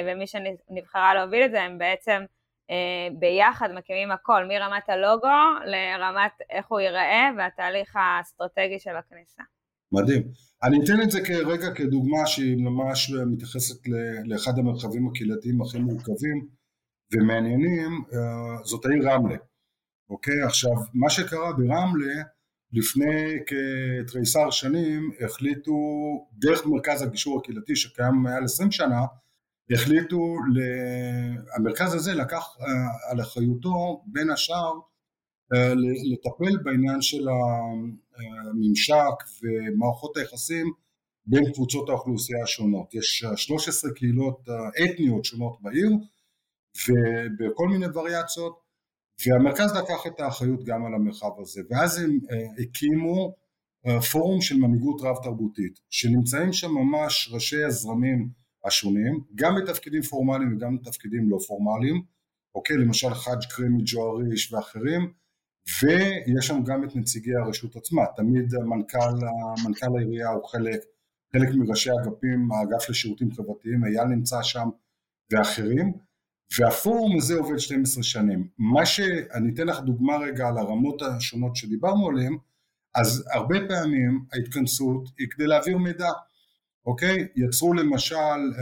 ומי 0.07 0.27
שנבחרה 0.27 1.14
להוביל 1.14 1.45
את 1.45 1.51
זה, 1.51 1.62
הם 1.62 1.79
בעצם 1.79 2.23
ביחד 3.19 3.69
מקימים 3.73 4.11
הכל, 4.11 4.45
מרמת 4.49 4.88
הלוגו 4.88 5.29
לרמת 5.64 6.33
איך 6.51 6.67
הוא 6.69 6.81
ייראה 6.81 7.31
והתהליך 7.38 7.97
האסטרטגי 7.97 8.79
של 8.79 8.97
הכניסה. 8.97 9.43
מדהים. 9.93 10.23
אני 10.62 10.77
אתן 10.85 11.03
את 11.03 11.11
זה 11.11 11.21
כרגע 11.27 11.75
כדוגמה 11.75 12.27
שהיא 12.27 12.57
ממש 12.57 13.12
מתייחסת 13.27 13.88
לאחד 14.25 14.59
המרחבים 14.59 15.09
הקהילתיים 15.09 15.62
הכי 15.62 15.79
מורכבים 15.79 16.47
ומעניינים, 17.12 18.05
זאת 18.64 18.85
העיר 18.85 19.11
רמלה, 19.11 19.37
אוקיי? 20.11 20.43
עכשיו, 20.43 20.73
מה 20.95 21.11
שקרה 21.11 21.53
ברמלה, 21.53 22.23
לפני 22.74 23.38
כתריסר 23.46 24.50
שנים 24.50 25.10
החליטו, 25.24 25.72
דרך 26.32 26.66
מרכז 26.66 27.02
הגישור 27.02 27.38
הקהילתי 27.38 27.76
שקיים 27.76 28.14
מעל 28.14 28.44
20 28.44 28.72
שנה, 28.72 29.00
החליטו, 29.70 30.37
המרכז 31.56 31.94
הזה 31.94 32.14
לקח 32.14 32.56
על 33.10 33.20
אחריותו 33.20 34.02
בין 34.06 34.30
השאר 34.30 34.72
לטפל 36.12 36.56
בעניין 36.62 37.02
של 37.02 37.28
הממשק 37.28 39.42
ומערכות 39.42 40.16
היחסים 40.16 40.72
בין 41.26 41.52
קבוצות 41.52 41.88
האוכלוסייה 41.88 42.42
השונות. 42.42 42.94
יש 42.94 43.24
13 43.37 43.90
קהילות 43.94 44.48
אתניות 44.84 45.24
שונות 45.24 45.58
בעיר 45.62 45.90
ובכל 46.88 47.68
מיני 47.68 47.87
וריאציות 47.94 48.63
והמרכז 49.27 49.77
לקח 49.77 50.07
את 50.07 50.20
האחריות 50.20 50.64
גם 50.64 50.87
על 50.87 50.94
המרחב 50.94 51.40
הזה 51.40 51.62
ואז 51.70 51.98
הם 51.98 52.18
הקימו 52.62 53.35
פורום 54.12 54.40
של 54.40 54.57
מנהיגות 54.57 55.00
רב 55.00 55.16
תרבותית 55.22 55.81
שנמצאים 55.90 56.53
שם 56.53 56.70
ממש 56.70 57.31
ראשי 57.33 57.64
הזרמים 57.64 58.29
השונים 58.64 59.20
גם 59.35 59.55
בתפקידים 59.55 60.03
פורמליים 60.03 60.57
וגם 60.57 60.79
בתפקידים 60.79 61.31
לא 61.31 61.38
פורמליים 61.46 62.03
אוקיי? 62.55 62.77
למשל 62.77 63.14
חאג' 63.14 63.44
קרימי 63.50 63.83
ג'ואריש 63.87 64.53
ואחרים 64.53 65.12
ויש 65.83 66.46
שם 66.46 66.62
גם 66.64 66.85
את 66.85 66.96
נציגי 66.96 67.35
הרשות 67.35 67.77
עצמה, 67.77 68.03
תמיד 68.16 68.55
המנכ"ל, 68.55 69.14
מנכ"ל 69.66 69.87
העירייה 69.98 70.29
הוא 70.29 70.44
חלק, 70.48 70.81
חלק 71.33 71.48
מראשי 71.55 71.90
אגפים, 71.90 72.48
האגף 72.53 72.90
לשירותים 72.90 73.33
חברתיים, 73.33 73.85
אייל 73.85 74.05
נמצא 74.05 74.42
שם 74.42 74.68
ואחרים, 75.31 75.92
והפורום 76.59 77.17
הזה 77.17 77.35
עובד 77.35 77.59
12 77.59 78.03
שנים. 78.03 78.49
מה 78.59 78.87
שאני 78.87 79.55
אתן 79.55 79.67
לך 79.67 79.81
דוגמה 79.81 80.17
רגע 80.17 80.49
על 80.49 80.59
הרמות 80.59 81.03
השונות 81.03 81.57
שדיברנו 81.57 82.09
עליהן, 82.09 82.37
אז 82.95 83.25
הרבה 83.33 83.57
פעמים 83.69 84.25
ההתכנסות 84.33 85.09
היא 85.19 85.29
כדי 85.31 85.47
להעביר 85.47 85.79
מידע, 85.79 86.11
אוקיי? 86.87 87.27
יצרו 87.37 87.75
למשל, 87.75 88.53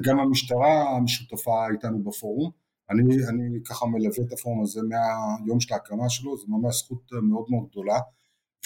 גם 0.00 0.20
המשטרה 0.20 0.96
המשותפה 0.96 1.66
איתנו 1.72 2.04
בפורום, 2.04 2.50
אני, 2.90 3.02
אני 3.28 3.62
ככה 3.68 3.86
מלווה 3.86 4.24
את 4.26 4.32
הפורום 4.32 4.62
הזה 4.62 4.80
מהיום 4.82 5.60
של 5.60 5.74
ההקמה 5.74 6.08
שלו, 6.08 6.36
זו 6.36 6.46
ממש 6.48 6.78
זכות 6.78 7.10
מאוד 7.22 7.44
מאוד 7.48 7.68
גדולה, 7.70 7.98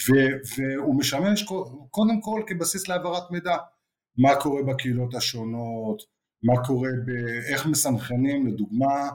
ו, 0.09 0.13
והוא 0.57 0.95
משמש 0.95 1.43
קודם 1.91 2.21
כל 2.21 2.41
כבסיס 2.47 2.87
להעברת 2.87 3.31
מידע, 3.31 3.57
מה 4.17 4.35
קורה 4.35 4.63
בקהילות 4.63 5.15
השונות, 5.15 6.03
מה 6.43 6.65
קורה 6.65 6.89
באיך 7.05 7.65
מסנכרנים, 7.65 8.47
לדוגמה, 8.47 9.09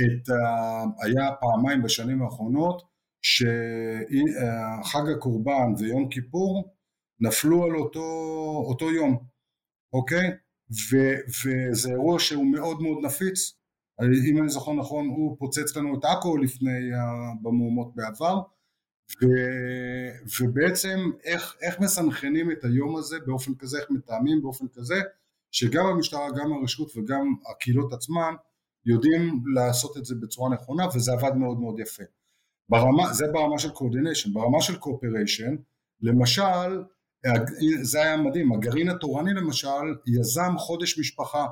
את, 0.00 0.28
היה 1.02 1.30
פעמיים 1.40 1.82
בשנים 1.82 2.22
האחרונות 2.22 2.82
שחג 3.22 5.08
הקורבן 5.16 5.72
ויום 5.78 6.08
כיפור 6.08 6.74
נפלו 7.20 7.64
על 7.64 7.76
אותו, 7.76 8.00
אותו 8.68 8.90
יום, 8.90 9.18
אוקיי? 9.92 10.30
ו, 10.70 10.96
וזה 11.44 11.90
אירוע 11.90 12.18
שהוא 12.18 12.46
מאוד 12.46 12.82
מאוד 12.82 12.98
נפיץ 13.04 13.58
אם 14.02 14.38
אני 14.38 14.48
זוכר 14.48 14.72
נכון 14.72 15.06
הוא 15.08 15.36
פוצץ 15.38 15.76
לנו 15.76 15.98
את 15.98 16.04
עכו 16.04 16.36
לפני 16.36 16.90
במהומות 17.42 17.94
בעבר 17.94 18.40
ו, 19.22 19.26
ובעצם 20.40 20.98
איך, 21.24 21.56
איך 21.62 21.80
מסנכרנים 21.80 22.50
את 22.50 22.64
היום 22.64 22.96
הזה 22.96 23.16
באופן 23.26 23.54
כזה, 23.54 23.78
איך 23.78 23.90
מתאמים 23.90 24.42
באופן 24.42 24.66
כזה 24.68 24.94
שגם 25.54 25.86
המשטרה, 25.86 26.28
גם 26.30 26.52
הרשות 26.52 26.96
וגם 26.96 27.34
הקהילות 27.50 27.92
עצמן 27.92 28.34
יודעים 28.86 29.42
לעשות 29.54 29.96
את 29.96 30.04
זה 30.04 30.14
בצורה 30.22 30.50
נכונה 30.50 30.86
וזה 30.94 31.12
עבד 31.12 31.34
מאוד 31.36 31.58
מאוד 31.58 31.80
יפה. 31.80 32.02
ברמה, 32.68 33.12
זה 33.12 33.24
ברמה 33.32 33.58
של 33.58 33.68
coordination, 33.68 34.32
ברמה 34.32 34.60
של 34.60 34.74
cooperation 34.74 35.56
למשל 36.00 36.82
זה 37.82 38.02
היה 38.02 38.16
מדהים, 38.16 38.52
הגרעין 38.52 38.88
התורני 38.88 39.34
למשל 39.34 39.94
יזם 40.06 40.58
חודש 40.58 40.98
משפחה 40.98 41.46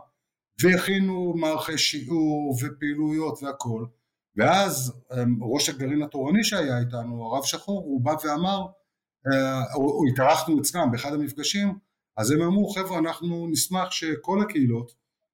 והכינו 0.62 1.34
מערכי 1.36 1.78
שיעור 1.78 2.56
ופעילויות 2.62 3.42
והכל 3.42 3.84
ואז 4.36 5.02
אמ, 5.12 5.44
ראש 5.44 5.68
הגרעין 5.68 6.02
התורני 6.02 6.44
שהיה 6.44 6.78
איתנו, 6.78 7.24
הרב 7.24 7.44
שחור, 7.44 7.80
הוא 7.80 8.04
בא 8.04 8.14
ואמר, 8.24 8.66
אה, 9.32 9.74
או 9.74 10.04
התארחנו 10.12 10.60
אצלם 10.60 10.90
באחד 10.92 11.12
המפגשים, 11.12 11.78
אז 12.16 12.30
הם 12.30 12.42
אמרו 12.42 12.68
חבר'ה 12.68 12.98
אנחנו 12.98 13.48
נשמח 13.50 13.90
שכל 13.90 14.42
הקהילות 14.42 14.92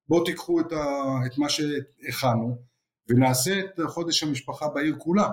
בואו 0.09 0.25
תיקחו 0.25 0.61
את, 0.61 0.73
ה, 0.73 0.87
את 1.27 1.39
מה 1.39 1.49
שהכנו 1.49 2.59
ונעשה 3.09 3.61
את 3.61 3.81
חודש 3.87 4.23
המשפחה 4.23 4.69
בעיר 4.69 4.97
כולה. 4.99 5.29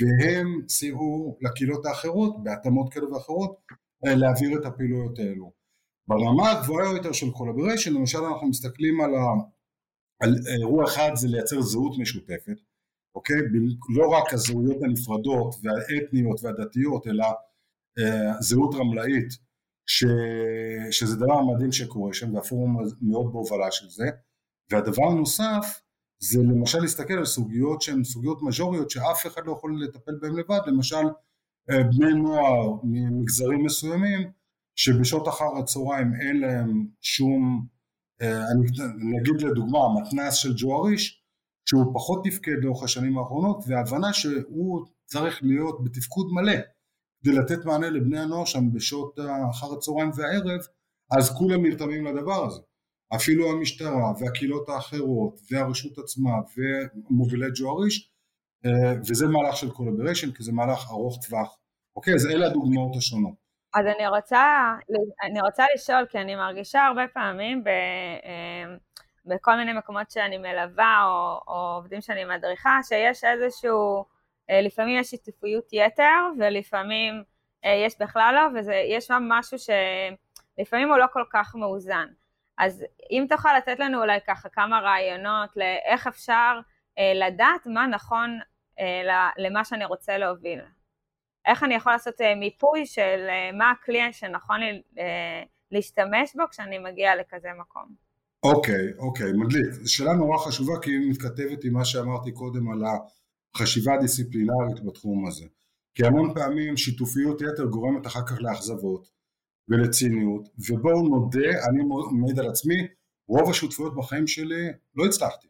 והם 0.00 0.62
סייעו 0.68 1.38
לקהילות 1.40 1.86
האחרות 1.86 2.42
בהתאמות 2.42 2.92
כאלה 2.92 3.12
ואחרות 3.12 3.56
אה, 4.06 4.14
להעביר 4.14 4.58
את 4.60 4.64
הפעילויות 4.64 5.18
האלו. 5.18 5.52
ברמה 6.08 6.50
הגבוהה 6.50 6.92
יותר 6.96 7.12
של 7.12 7.30
collaboration, 7.30 7.94
למשל 7.94 8.18
אנחנו 8.18 8.48
מסתכלים 8.48 9.00
על, 9.00 9.14
ה, 9.14 9.24
על 10.20 10.34
אירוע 10.60 10.84
אחד 10.84 11.10
זה 11.14 11.28
לייצר 11.28 11.60
זהות 11.60 11.98
משותפת, 11.98 12.56
אוקיי? 13.14 13.36
לא 13.96 14.08
רק 14.08 14.34
הזהויות 14.34 14.82
הנפרדות 14.82 15.54
והאתניות 15.62 16.40
והדתיות, 16.42 17.06
אלא 17.06 17.26
אה, 17.98 18.32
זהות 18.40 18.74
רמלאית, 18.74 19.47
ש, 19.88 20.04
שזה 20.90 21.16
דבר 21.16 21.42
מדהים 21.42 21.72
שקורה 21.72 22.14
שם, 22.14 22.34
והפורום 22.34 22.76
מאוד 23.02 23.32
בהובלה 23.32 23.70
של 23.70 23.88
זה, 23.88 24.08
והדבר 24.70 25.02
הנוסף 25.10 25.80
זה 26.18 26.42
למשל 26.42 26.78
להסתכל 26.78 27.14
על 27.14 27.24
סוגיות 27.24 27.82
שהן 27.82 28.04
סוגיות 28.04 28.42
מז'וריות 28.42 28.90
שאף 28.90 29.26
אחד 29.26 29.42
לא 29.46 29.52
יכול 29.52 29.82
לטפל 29.82 30.12
בהן 30.20 30.32
לבד, 30.32 30.60
למשל 30.66 31.04
אה, 31.70 31.82
בני 31.82 32.12
נוער 32.14 32.72
ממגזרים 32.84 33.64
מסוימים 33.64 34.30
שבשעות 34.76 35.28
אחר 35.28 35.58
הצהריים 35.58 36.12
אין 36.20 36.40
להם 36.40 36.86
שום, 37.00 37.66
אה, 38.22 38.42
אני 38.50 39.20
אגיד 39.20 39.42
לדוגמה, 39.42 39.78
המתנ"ס 39.78 40.34
של 40.34 40.54
ג'ואריש, 40.56 41.22
שהוא 41.68 41.94
פחות 41.94 42.24
תפקד 42.24 42.56
לאורך 42.62 42.82
השנים 42.82 43.18
האחרונות, 43.18 43.64
והבנה 43.66 44.12
שהוא 44.12 44.86
צריך 45.04 45.42
להיות 45.42 45.84
בתפקוד 45.84 46.26
מלא 46.32 46.52
כדי 47.22 47.32
לתת 47.32 47.64
מענה 47.64 47.90
לבני 47.90 48.20
הנוער 48.20 48.44
שם 48.44 48.72
בשעות 48.72 49.18
אחר 49.50 49.66
הצהריים 49.72 50.10
והערב, 50.16 50.60
אז 51.18 51.36
כולם 51.38 51.66
נרתמים 51.66 52.04
לדבר 52.06 52.46
הזה. 52.46 52.60
אפילו 53.14 53.50
המשטרה 53.50 54.12
והקהילות 54.20 54.68
האחרות 54.68 55.40
והרשות 55.50 55.98
עצמה 55.98 56.30
ומובילי 56.56 57.46
ג'ואריש, 57.54 58.10
אה, 58.66 58.94
וזה 59.08 59.26
מהלך 59.26 59.56
של 59.56 59.70
collaboration 59.70 60.32
כי 60.32 60.42
זה 60.42 60.52
מהלך 60.52 60.90
ארוך 60.90 61.26
טווח. 61.26 61.58
אוקיי, 61.96 62.14
אז 62.14 62.26
אלה 62.26 62.46
הדוגמאות 62.46 62.96
השונות. 62.96 63.34
אז 63.74 63.86
אני 63.86 64.08
רוצה, 64.08 64.44
אני 65.22 65.40
רוצה 65.40 65.64
לשאול, 65.74 66.06
כי 66.10 66.18
אני 66.18 66.36
מרגישה 66.36 66.86
הרבה 66.86 67.02
פעמים 67.14 67.64
ב, 67.64 67.68
אמ, 67.68 68.76
בכל 69.24 69.56
מיני 69.56 69.72
מקומות 69.72 70.10
שאני 70.10 70.38
מלווה 70.38 71.04
או, 71.04 71.40
או 71.48 71.74
עובדים 71.76 72.00
שאני 72.00 72.24
מדריכה, 72.24 72.78
שיש 72.82 73.24
איזשהו, 73.24 73.96
אה, 73.98 74.02
לפעמים 74.50 74.98
יש 74.98 75.10
שיתופיות 75.10 75.68
יתר 75.72 76.20
ולפעמים 76.38 77.22
אה, 77.64 77.82
יש 77.86 77.94
בכלל 78.00 78.34
לא, 78.34 78.60
ויש 78.66 79.06
שם 79.06 79.22
משהו 79.28 79.58
שלפעמים 79.58 80.88
הוא 80.88 80.96
לא 80.96 81.06
כל 81.12 81.24
כך 81.32 81.54
מאוזן. 81.54 82.06
אז 82.58 82.84
אם 83.10 83.26
תוכל 83.28 83.56
לתת 83.58 83.78
לנו 83.78 84.00
אולי 84.00 84.18
ככה 84.26 84.48
כמה 84.48 84.80
רעיונות 84.80 85.50
לאיך 85.56 86.06
אפשר 86.06 86.60
אה, 86.98 87.12
לדעת 87.14 87.66
מה 87.66 87.86
נכון 87.86 88.38
למה 89.38 89.64
שאני 89.64 89.84
רוצה 89.84 90.18
להוביל. 90.18 90.60
איך 91.48 91.62
אני 91.62 91.74
יכול 91.74 91.92
לעשות 91.92 92.20
אה, 92.20 92.34
מיפוי 92.34 92.86
של 92.86 93.26
אה, 93.28 93.52
מה 93.58 93.70
הכלי 93.70 94.12
שנכון 94.12 94.60
לי 94.60 94.82
אה, 94.98 95.42
להשתמש 95.72 96.36
בו 96.36 96.42
כשאני 96.50 96.78
מגיע 96.78 97.16
לכזה 97.16 97.48
מקום. 97.60 98.08
אוקיי, 98.42 98.92
אוקיי, 98.98 99.32
מדליק. 99.32 99.70
זו 99.70 99.94
שאלה 99.94 100.12
נורא 100.12 100.38
חשובה 100.38 100.72
כי 100.82 100.90
היא 100.90 101.10
מתכתבת 101.10 101.64
עם 101.64 101.72
מה 101.72 101.84
שאמרתי 101.84 102.32
קודם 102.32 102.70
על 102.70 102.82
החשיבה 103.60 103.94
הדיסציפלינרית 103.94 104.84
בתחום 104.84 105.26
הזה. 105.26 105.46
כי 105.94 106.06
המון 106.06 106.34
פעמים 106.34 106.76
שיתופיות 106.76 107.40
יתר 107.40 107.64
גורמת 107.64 108.06
אחר 108.06 108.26
כך 108.26 108.40
לאכזבות 108.40 109.10
ולציניות, 109.68 110.48
ובואו 110.70 111.08
נודה, 111.08 111.48
אני 111.68 111.82
מעיד 112.20 112.38
על 112.38 112.48
עצמי, 112.48 112.86
רוב 113.28 113.50
השותפויות 113.50 113.96
בחיים 113.96 114.26
שלי 114.26 114.68
לא 114.94 115.06
הצלחתי, 115.06 115.48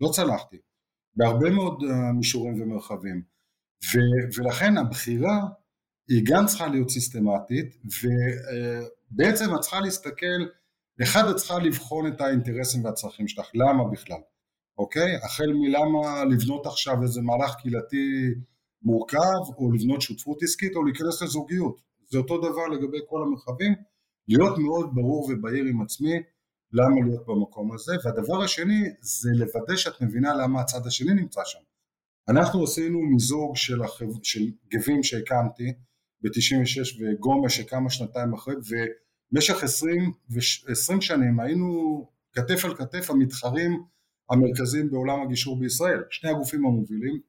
לא 0.00 0.08
צלחתי, 0.12 0.56
בהרבה 1.16 1.50
מאוד 1.50 1.82
מישורים 2.14 2.62
ומרחבים. 2.62 3.22
ו, 3.84 3.98
ולכן 4.36 4.76
הבחירה 4.76 5.40
היא 6.08 6.22
גם 6.26 6.46
צריכה 6.46 6.66
להיות 6.66 6.90
סיסטמטית 6.90 7.76
ובעצם 9.12 9.54
את 9.54 9.60
צריכה 9.60 9.80
להסתכל, 9.80 10.46
אחד 11.02 11.28
את 11.30 11.36
צריכה 11.36 11.58
לבחון 11.58 12.06
את 12.06 12.20
האינטרסים 12.20 12.84
והצרכים 12.84 13.28
שלך, 13.28 13.50
למה 13.54 13.84
בכלל, 13.92 14.20
אוקיי? 14.78 15.16
החל 15.16 15.52
מלמה 15.52 16.24
לבנות 16.24 16.66
עכשיו 16.66 17.02
איזה 17.02 17.20
מהלך 17.22 17.54
קהילתי 17.54 18.34
מורכב 18.82 19.54
או 19.58 19.72
לבנות 19.72 20.00
שותפות 20.00 20.42
עסקית 20.42 20.76
או 20.76 20.84
להיכנס 20.84 21.22
לזוגיות, 21.22 21.80
זה 22.10 22.18
אותו 22.18 22.38
דבר 22.38 22.66
לגבי 22.66 22.98
כל 23.08 23.22
המרחבים, 23.22 23.74
להיות 24.28 24.58
מאוד 24.58 24.90
ברור 24.94 25.30
ובהיר 25.30 25.64
עם 25.64 25.82
עצמי 25.82 26.14
למה 26.72 27.00
להיות 27.04 27.26
במקום 27.26 27.72
הזה, 27.72 27.92
והדבר 28.04 28.42
השני 28.42 28.84
זה 29.00 29.30
לוודא 29.34 29.76
שאת 29.76 30.00
מבינה 30.00 30.34
למה 30.34 30.60
הצד 30.60 30.86
השני 30.86 31.14
נמצא 31.14 31.40
שם. 31.44 31.58
אנחנו 32.28 32.64
עשינו 32.64 33.02
מיזוג 33.02 33.56
של, 33.56 33.82
החב... 33.82 34.06
של 34.22 34.50
גבים 34.68 35.02
שהקמתי 35.02 35.72
ב-96 36.20 37.00
וגומה 37.00 37.48
שקמה 37.48 37.90
שנתיים 37.90 38.34
אחרי, 38.34 38.54
ובמשך 38.54 39.62
20, 39.62 40.12
20 40.66 41.00
שנים 41.00 41.40
היינו 41.40 42.00
כתף 42.32 42.64
על 42.64 42.74
כתף 42.74 43.10
המתחרים 43.10 43.82
המרכזיים 44.30 44.90
בעולם 44.90 45.22
הגישור 45.22 45.60
בישראל, 45.60 46.02
שני 46.10 46.30
הגופים 46.30 46.66
המובילים, 46.66 47.20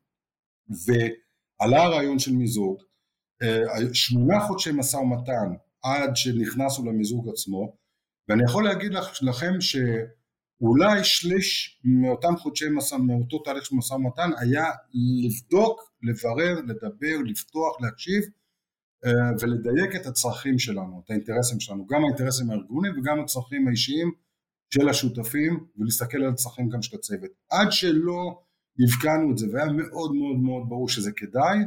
ועלה 0.85 1.83
הרעיון 1.83 2.19
של 2.19 2.33
מיזוג, 2.33 2.77
אה, 3.41 3.93
שמונה 3.93 4.39
חודשי 4.39 4.71
משא 4.71 4.97
ומתן 4.97 5.53
עד 5.83 6.15
שנכנסנו 6.15 6.85
למיזוג 6.85 7.29
עצמו, 7.29 7.75
ואני 8.29 8.43
יכול 8.43 8.63
להגיד 8.63 8.91
לכם 9.21 9.61
שאולי 9.61 11.03
שליש 11.03 11.81
מאותם 11.83 12.37
חודשי 12.37 12.69
מסע, 12.69 12.97
מאותו 12.97 13.39
תהליך 13.39 13.65
של 13.65 13.75
משא 13.75 13.93
ומתן 13.93 14.29
היה 14.39 14.65
לבדוק, 15.23 15.81
לברר, 16.03 16.61
לדבר, 16.67 17.17
לפתוח, 17.25 17.81
להקשיב 17.81 18.23
אה, 19.05 19.11
ולדייק 19.41 19.95
את 19.95 20.05
הצרכים 20.05 20.59
שלנו, 20.59 21.01
את 21.05 21.09
האינטרסים 21.09 21.59
שלנו, 21.59 21.85
גם 21.87 22.03
האינטרסים 22.03 22.51
הארגוניים 22.51 22.99
וגם 22.99 23.19
הצרכים 23.19 23.67
האישיים 23.67 24.11
של 24.73 24.89
השותפים 24.89 25.65
ולהסתכל 25.77 26.17
על 26.17 26.29
הצרכים 26.29 26.69
גם 26.69 26.81
של 26.81 26.97
הצוות. 26.97 27.31
עד 27.49 27.67
שלא 27.71 28.41
הבקענו 28.79 29.31
את 29.31 29.37
זה 29.37 29.47
והיה 29.53 29.65
מאוד 29.71 30.15
מאוד 30.15 30.37
מאוד 30.37 30.69
ברור 30.69 30.89
שזה 30.89 31.11
כדאי, 31.11 31.57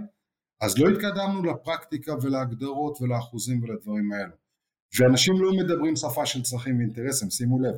אז 0.61 0.79
לא 0.79 0.89
התקדמנו 0.89 1.45
לפרקטיקה 1.45 2.15
ולהגדרות 2.23 3.03
ולאחוזים 3.03 3.63
ולדברים 3.63 4.13
האלו. 4.13 4.33
ואנשים 4.99 5.35
לא 5.43 5.53
מדברים 5.53 5.97
שפה 5.97 6.27
של 6.27 6.43
צרכים 6.43 6.79
ואינטרסים, 6.79 7.31
שימו 7.31 7.61
לב. 7.61 7.75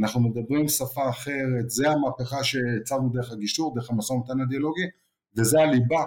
אנחנו 0.00 0.20
מדברים 0.20 0.68
שפה 0.68 1.08
אחרת, 1.10 1.70
זה 1.70 1.90
המהפכה 1.90 2.44
שהצבנו 2.44 3.08
דרך 3.08 3.32
הגישור, 3.32 3.74
דרך 3.74 3.90
המשא 3.90 4.12
ומתן 4.12 4.40
הדיאלוגי, 4.40 4.86
וזה 5.36 5.60
הליבה. 5.60 6.04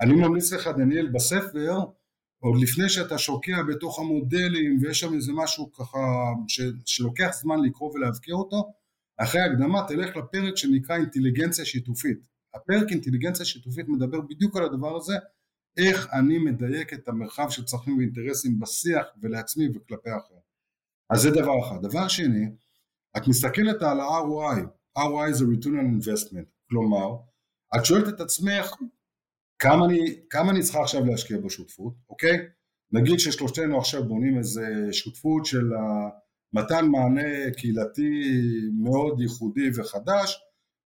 אני 0.00 0.14
ממליץ 0.14 0.52
לך, 0.52 0.68
דניאל, 0.68 1.10
בספר, 1.12 1.78
עוד 2.42 2.62
לפני 2.62 2.88
שאתה 2.88 3.18
שוקע 3.18 3.62
בתוך 3.62 3.98
המודלים, 3.98 4.78
ויש 4.80 5.00
שם 5.00 5.14
איזה 5.14 5.32
משהו 5.34 5.72
ככה 5.72 5.98
ש, 6.48 6.60
שלוקח 6.86 7.30
זמן 7.32 7.60
לקרוא 7.62 7.92
ולהבקר 7.94 8.32
אותו, 8.32 8.72
אחרי 9.16 9.40
הקדמה 9.40 9.86
תלך 9.88 10.16
לפרק 10.16 10.56
שנקרא 10.56 10.96
אינטליגנציה 10.96 11.64
שיתופית. 11.64 12.18
הפרק 12.54 12.90
אינטליגנציה 12.90 13.44
שיתופית 13.44 13.88
מדבר 13.88 14.20
בדיוק 14.20 14.56
על 14.56 14.64
הדבר 14.64 14.96
הזה, 14.96 15.14
איך 15.76 16.08
אני 16.12 16.38
מדייק 16.38 16.92
את 16.92 17.08
המרחב 17.08 17.50
של 17.50 17.64
צרכים 17.64 17.98
ואינטרסים 17.98 18.60
בשיח 18.60 19.06
ולעצמי 19.22 19.68
וכלפי 19.68 20.10
האחר. 20.10 20.34
אז 21.10 21.20
זה 21.20 21.30
דבר 21.30 21.52
אחד. 21.66 21.82
דבר 21.82 22.08
שני, 22.08 22.46
את 23.16 23.28
מסתכלת 23.28 23.82
על 23.82 24.00
ה-ROI, 24.00 24.60
ROI 24.98 25.32
זה 25.32 25.44
return 25.44 25.68
on 25.68 26.04
investment, 26.04 26.46
כלומר, 26.68 27.16
את 27.76 27.84
שואלת 27.84 28.08
את 28.08 28.20
עצמך 28.20 28.74
כמה 29.60 29.84
אני, 29.86 30.20
כמה 30.30 30.50
אני 30.50 30.62
צריכה 30.62 30.80
עכשיו 30.80 31.04
להשקיע 31.06 31.38
בשותפות, 31.38 31.94
אוקיי? 32.10 32.38
נגיד 32.92 33.18
ששלושתנו 33.18 33.78
עכשיו 33.78 34.04
בונים 34.08 34.38
איזה 34.38 34.66
שותפות 34.92 35.46
של 35.46 35.70
מתן 36.52 36.86
מענה 36.86 37.50
קהילתי 37.56 38.10
מאוד 38.82 39.20
ייחודי 39.20 39.70
וחדש, 39.76 40.40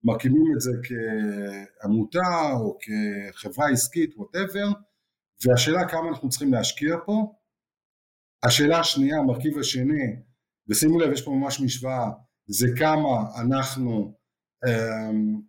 מקימים 0.04 0.44
את 0.54 0.60
זה 0.60 0.70
כעמותה 0.82 2.52
או 2.52 2.78
כחברה 2.80 3.70
עסקית, 3.70 4.16
ווטאבר, 4.16 4.68
והשאלה 5.44 5.88
כמה 5.88 6.08
אנחנו 6.08 6.28
צריכים 6.28 6.52
להשקיע 6.52 6.96
פה. 7.06 7.34
השאלה 8.42 8.78
השנייה, 8.80 9.18
המרכיב 9.18 9.58
השני, 9.58 10.16
ושימו 10.68 10.98
לב, 10.98 11.12
יש 11.12 11.22
פה 11.22 11.30
ממש 11.30 11.60
משוואה, 11.60 12.10
זה 12.46 12.66
כמה 12.78 13.40
אנחנו, 13.40 14.14
אמ, 14.66 15.40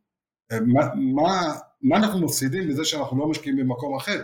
מה, 0.73 0.95
מה, 0.95 1.53
מה 1.87 1.97
אנחנו 1.97 2.21
מפסידים 2.21 2.69
בזה 2.69 2.85
שאנחנו 2.85 3.17
לא 3.17 3.27
משקיעים 3.27 3.57
במקום 3.57 3.95
אחר. 3.95 4.23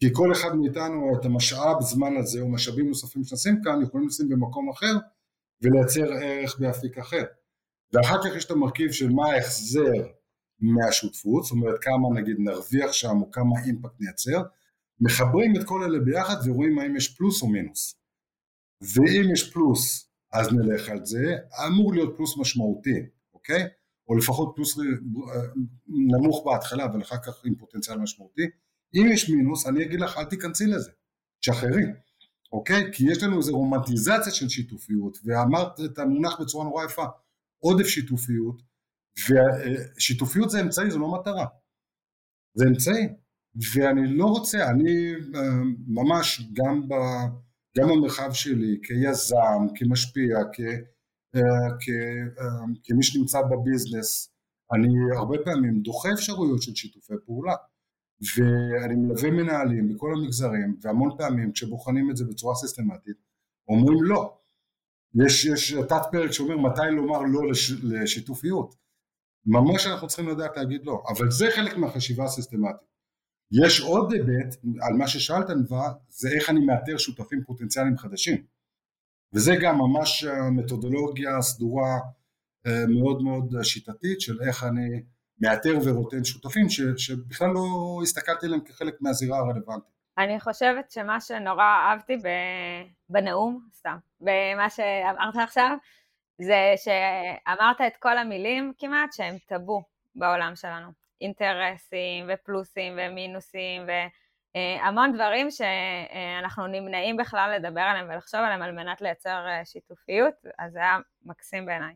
כי 0.00 0.06
כל 0.12 0.32
אחד 0.32 0.54
מאיתנו 0.54 1.18
את 1.20 1.24
המשאב 1.24 1.80
זמן 1.80 2.16
הזה 2.16 2.40
או 2.40 2.48
משאבים 2.48 2.88
נוספים 2.88 3.24
שנשים 3.24 3.60
כאן 3.64 3.82
יכולים 3.82 4.08
לשים 4.08 4.28
במקום 4.28 4.70
אחר 4.70 4.96
ולייצר 5.62 6.12
ערך 6.22 6.58
באפיק 6.60 6.98
אחר. 6.98 7.24
ואחר 7.92 8.22
כך 8.22 8.36
יש 8.36 8.44
את 8.44 8.50
המרכיב 8.50 8.92
של 8.92 9.10
מה 9.10 9.32
ההחזר 9.32 9.92
מהשותפות, 10.60 11.44
זאת 11.44 11.52
אומרת 11.52 11.74
כמה 11.80 12.20
נגיד 12.20 12.36
נרוויח 12.38 12.92
שם 12.92 13.16
או 13.20 13.30
כמה 13.30 13.64
אימפקט 13.66 14.00
נייצר, 14.00 14.42
מחברים 15.00 15.56
את 15.56 15.64
כל 15.66 15.82
אלה 15.82 15.98
ביחד 15.98 16.36
ורואים 16.46 16.78
האם 16.78 16.96
יש 16.96 17.16
פלוס 17.16 17.42
או 17.42 17.48
מינוס. 17.48 17.94
ואם 18.80 19.32
יש 19.32 19.52
פלוס 19.52 20.08
אז 20.32 20.52
נלך 20.52 20.88
על 20.88 21.04
זה, 21.04 21.36
אמור 21.66 21.92
להיות 21.94 22.16
פלוס 22.16 22.38
משמעותי, 22.38 23.06
אוקיי? 23.34 23.68
או 24.12 24.16
לפחות 24.16 24.52
פלוס 24.56 24.78
אה, 24.78 24.84
נמוך 25.88 26.42
בהתחלה 26.46 26.84
אבל 26.84 27.02
אחר 27.02 27.16
כך 27.26 27.44
עם 27.44 27.54
פוטנציאל 27.54 27.98
משמעותי. 27.98 28.42
אם 28.94 29.06
יש 29.12 29.30
מינוס 29.30 29.66
אני 29.66 29.84
אגיד 29.84 30.00
לך 30.00 30.18
אל 30.18 30.24
תיכנסי 30.24 30.66
לזה, 30.66 30.90
תשחררי, 31.40 31.82
אוקיי? 32.52 32.90
כי 32.92 33.10
יש 33.10 33.22
לנו 33.22 33.36
איזו 33.36 33.56
רומנטיזציה 33.56 34.32
של 34.32 34.48
שיתופיות 34.48 35.18
ואמרת 35.24 35.80
את 35.84 35.98
המונח 35.98 36.40
בצורה 36.40 36.64
נורא 36.64 36.84
יפה 36.84 37.04
עודף 37.58 37.86
שיתופיות, 37.86 38.62
ושיתופיות 39.28 40.50
זה 40.50 40.60
אמצעי, 40.60 40.90
זו 40.90 40.98
לא 40.98 41.12
מטרה, 41.12 41.46
זה 42.54 42.64
אמצעי, 42.68 43.08
ואני 43.74 44.16
לא 44.16 44.24
רוצה, 44.24 44.70
אני 44.70 45.14
אה, 45.34 45.40
ממש 45.86 46.42
גם, 46.52 46.88
ב, 46.88 46.94
גם 47.78 47.88
במרחב 47.88 48.32
שלי, 48.32 48.78
כיזם, 48.82 49.74
כמשפיע, 49.74 50.36
כ, 50.52 50.60
כ, 51.80 51.88
אה, 52.38 52.44
כמי 52.84 53.02
שנמצא 53.02 53.38
בביזנס, 53.42 54.32
אני 54.72 54.88
הרבה 55.16 55.36
פעמים 55.44 55.80
דוחה 55.80 56.12
אפשרויות 56.12 56.62
של 56.62 56.74
שיתופי 56.74 57.14
פעולה, 57.26 57.54
ואני 58.36 58.94
מלווה 58.94 59.30
מנהלים 59.30 59.94
בכל 59.94 60.14
המגזרים, 60.14 60.76
והמון 60.82 61.10
פעמים 61.18 61.52
כשבוחנים 61.52 62.10
את 62.10 62.16
זה 62.16 62.24
בצורה 62.24 62.54
סיסטמטית, 62.54 63.16
אומרים 63.68 64.02
לא, 64.02 64.36
יש, 65.14 65.44
יש 65.44 65.72
תת 65.88 66.02
פרק 66.12 66.30
שאומר 66.30 66.56
מתי 66.56 66.90
לומר 66.90 67.22
לא 67.22 67.50
לש, 67.50 67.72
לשיתופיות. 67.82 68.74
ממש 69.46 69.86
אנחנו 69.86 70.08
צריכים 70.08 70.28
לדעת 70.28 70.56
להגיד 70.56 70.84
לא, 70.84 71.02
אבל 71.08 71.30
זה 71.30 71.46
חלק 71.54 71.76
מהחשיבה 71.76 72.24
הסיסטמטית. 72.24 72.92
יש 73.64 73.80
עוד 73.80 74.12
היבט 74.12 74.56
על 74.80 74.92
מה 74.92 75.08
ששאלת 75.08 75.50
נבע, 75.50 75.92
זה 76.08 76.28
איך 76.28 76.50
אני 76.50 76.66
מאתר 76.66 76.96
שותפים 76.96 77.44
פוטנציאליים 77.46 77.98
חדשים. 77.98 78.44
וזה 79.34 79.52
גם 79.62 79.78
ממש 79.78 80.24
מתודולוגיה 80.56 81.42
סדורה 81.42 81.98
אה, 82.66 82.86
מאוד 82.88 83.22
מאוד 83.22 83.62
שיטתית 83.62 84.20
של 84.20 84.42
איך 84.48 84.64
אני 84.64 85.02
מאתר 85.40 85.78
ורוטן 85.84 86.24
שותפים 86.24 86.68
ש, 86.68 86.80
שבכלל 86.96 87.48
לא 87.48 88.00
הסתכלתי 88.02 88.46
עליהם 88.46 88.60
כחלק 88.60 88.94
מהזירה 89.00 89.38
הרלוונטית. 89.38 89.92
אני 90.18 90.40
חושבת 90.40 90.90
שמה 90.90 91.20
שנורא 91.20 91.64
אהבתי 91.64 92.16
בנאום, 93.08 93.68
סתם, 93.74 93.96
במה 94.20 94.70
שאמרת 94.70 95.36
עכשיו, 95.44 95.76
זה 96.38 96.74
שאמרת 96.76 97.80
את 97.86 97.96
כל 97.98 98.18
המילים 98.18 98.72
כמעט 98.78 99.12
שהם 99.12 99.36
טאבו 99.46 99.82
בעולם 100.14 100.52
שלנו. 100.56 100.88
אינטרסים 101.20 102.26
ופלוסים 102.28 102.92
ומינוסים 102.98 103.82
והמון 104.54 105.12
דברים 105.12 105.48
שאנחנו 105.50 106.66
נמנעים 106.66 107.16
בכלל 107.16 107.54
לדבר 107.56 107.80
עליהם 107.80 108.06
ולחשוב 108.10 108.40
עליהם 108.40 108.62
על 108.62 108.72
מנת 108.72 109.00
לייצר 109.00 109.46
שיתופיות, 109.64 110.34
אז 110.58 110.72
זה 110.72 110.78
היה 110.78 110.98
מקסים 111.24 111.66
בעיניי. 111.66 111.94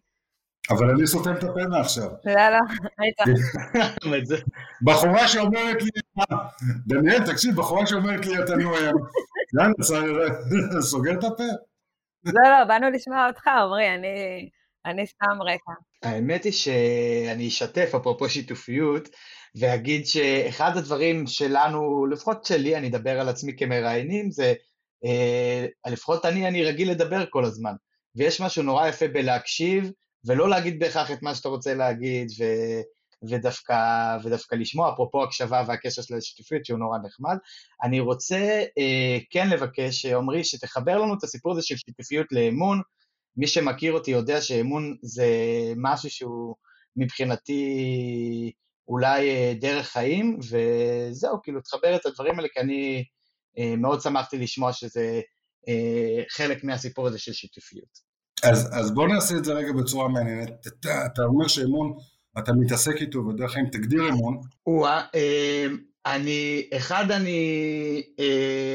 אבל 0.71 0.91
אני 0.91 1.07
סותם 1.07 1.33
את 1.39 1.45
הפה 1.45 1.61
מעכשיו. 1.71 2.11
לא, 2.25 2.49
לא, 2.51 2.59
היית. 2.99 4.29
בחורה 4.87 5.29
שאומרת 5.29 5.83
לי, 5.83 5.91
דניאל, 6.87 7.33
תקשיב, 7.33 7.57
בחורה 7.57 7.87
שאומרת 7.87 8.27
לי, 8.27 8.39
אתה 8.45 8.57
נואם, 8.57 8.95
יאללה, 9.55 10.83
סוגר 10.91 11.13
את 11.19 11.25
הפה. 11.25 11.43
לא, 12.25 12.51
לא, 12.51 12.65
באנו 12.65 12.91
לשמוע 12.91 13.29
אותך, 13.29 13.47
עמרי, 13.47 13.95
אני, 13.95 14.49
אני 14.85 15.07
סתם 15.07 15.43
רקע. 15.43 15.73
האמת 16.03 16.45
היא 16.45 16.53
שאני 16.53 17.49
אשתף, 17.49 17.95
אפרופו 17.97 18.29
שיתופיות, 18.29 19.09
ואגיד 19.55 20.07
שאחד 20.07 20.77
הדברים 20.77 21.27
שלנו, 21.27 22.07
לפחות 22.07 22.45
שלי, 22.45 22.77
אני 22.77 22.89
אדבר 22.89 23.21
על 23.21 23.29
עצמי 23.29 23.57
כמראיינים, 23.57 24.31
זה 24.31 24.55
אה, 25.05 25.67
לפחות 25.87 26.25
אני, 26.25 26.49
אני 26.49 26.65
רגיל 26.65 26.91
לדבר 26.91 27.25
כל 27.31 27.45
הזמן. 27.45 27.73
ויש 28.17 28.41
משהו 28.41 28.63
נורא 28.63 28.89
יפה 28.89 29.09
בלהקשיב, 29.09 29.91
ולא 30.27 30.49
להגיד 30.49 30.79
בהכרח 30.79 31.11
את 31.11 31.23
מה 31.23 31.35
שאתה 31.35 31.49
רוצה 31.49 31.75
להגיד, 31.75 32.29
ו, 32.39 32.45
ודווקא, 33.31 33.77
ודווקא 34.25 34.55
לשמוע, 34.55 34.93
אפרופו 34.93 35.23
הקשבה 35.23 35.65
והקשר 35.67 36.03
של 36.03 36.17
השיתופיות, 36.17 36.65
שהוא 36.65 36.79
נורא 36.79 36.99
נחמד. 36.99 37.37
אני 37.83 38.01
רוצה 38.01 38.65
אה, 38.79 39.19
כן 39.31 39.49
לבקש, 39.51 40.07
עמרי, 40.07 40.45
שתחבר 40.45 40.99
לנו 40.99 41.15
את 41.15 41.25
הסיפור 41.25 41.53
הזה 41.53 41.63
של 41.63 41.77
שיתופיות 41.77 42.27
לאמון. 42.33 42.81
מי 43.37 43.47
שמכיר 43.47 43.93
אותי 43.93 44.11
יודע 44.11 44.41
שאמון 44.41 44.97
זה 45.03 45.27
משהו 45.77 46.11
שהוא 46.11 46.55
מבחינתי 46.97 48.53
אולי 48.89 49.31
אה, 49.31 49.53
דרך 49.61 49.87
חיים, 49.87 50.39
וזהו, 50.39 51.43
כאילו, 51.43 51.61
תחבר 51.61 51.97
את 51.97 52.07
הדברים 52.07 52.39
האלה, 52.39 52.49
כי 52.53 52.61
אני 52.61 53.05
אה, 53.59 53.77
מאוד 53.77 54.01
שמחתי 54.01 54.39
לשמוע 54.39 54.73
שזה 54.73 55.21
אה, 55.69 56.23
חלק 56.29 56.65
מהסיפור 56.65 57.07
הזה 57.07 57.19
של 57.19 57.33
שיתופיות. 57.33 58.07
אז, 58.43 58.69
אז 58.73 58.95
בוא 58.95 59.09
נעשה 59.09 59.37
את 59.37 59.45
זה 59.45 59.53
רגע 59.53 59.73
בצורה 59.73 60.09
מעניינת. 60.09 60.67
אתה, 60.67 61.07
אתה 61.07 61.23
אומר 61.23 61.49
שאמון, 61.49 61.97
אתה 62.39 62.53
מתעסק 62.53 62.95
איתו, 63.01 63.19
ודרך 63.19 63.53
כלל 63.53 63.63
תגדיר 63.73 64.09
אמון. 64.09 64.41
וואה, 64.67 65.03
אה, 65.15 65.67
אני, 66.07 66.69
אחד 66.77 67.11
אני, 67.11 68.03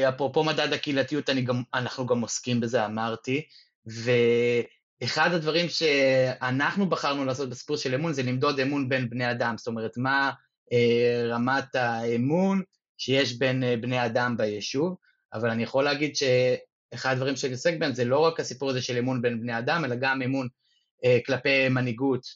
אפרופו 0.08 0.44
מדד 0.44 0.72
הקהילתיות, 0.72 1.30
אני 1.30 1.42
גם, 1.42 1.62
אנחנו 1.74 2.06
גם 2.06 2.20
עוסקים 2.20 2.60
בזה, 2.60 2.86
אמרתי, 2.86 3.42
ואחד 5.02 5.32
הדברים 5.32 5.68
שאנחנו 5.68 6.88
בחרנו 6.88 7.24
לעשות 7.24 7.50
בסיפור 7.50 7.76
של 7.76 7.94
אמון 7.94 8.12
זה 8.12 8.22
למדוד 8.22 8.60
אמון 8.60 8.88
בין 8.88 9.10
בני 9.10 9.30
אדם, 9.30 9.54
זאת 9.58 9.66
אומרת, 9.66 9.96
מה 9.96 10.32
אה, 10.72 11.22
רמת 11.28 11.74
האמון 11.74 12.62
שיש 12.98 13.38
בין 13.38 13.64
בני 13.80 14.06
אדם 14.06 14.36
ביישוב, 14.36 14.96
אבל 15.34 15.50
אני 15.50 15.62
יכול 15.62 15.84
להגיד 15.84 16.16
שאחד 16.16 17.12
הדברים 17.12 17.36
שאני 17.36 17.52
עוסק 17.52 17.78
בהם 17.78 17.94
זה 17.94 18.04
לא 18.04 18.18
רק 18.18 18.40
הסיפור 18.40 18.70
הזה 18.70 18.82
של 18.82 18.98
אמון 18.98 19.22
בין 19.22 19.40
בני 19.40 19.58
אדם, 19.58 19.84
אלא 19.84 19.96
גם 20.00 20.22
אמון 20.22 20.48
כלפי 21.26 21.68
מנהיגות 21.68 22.26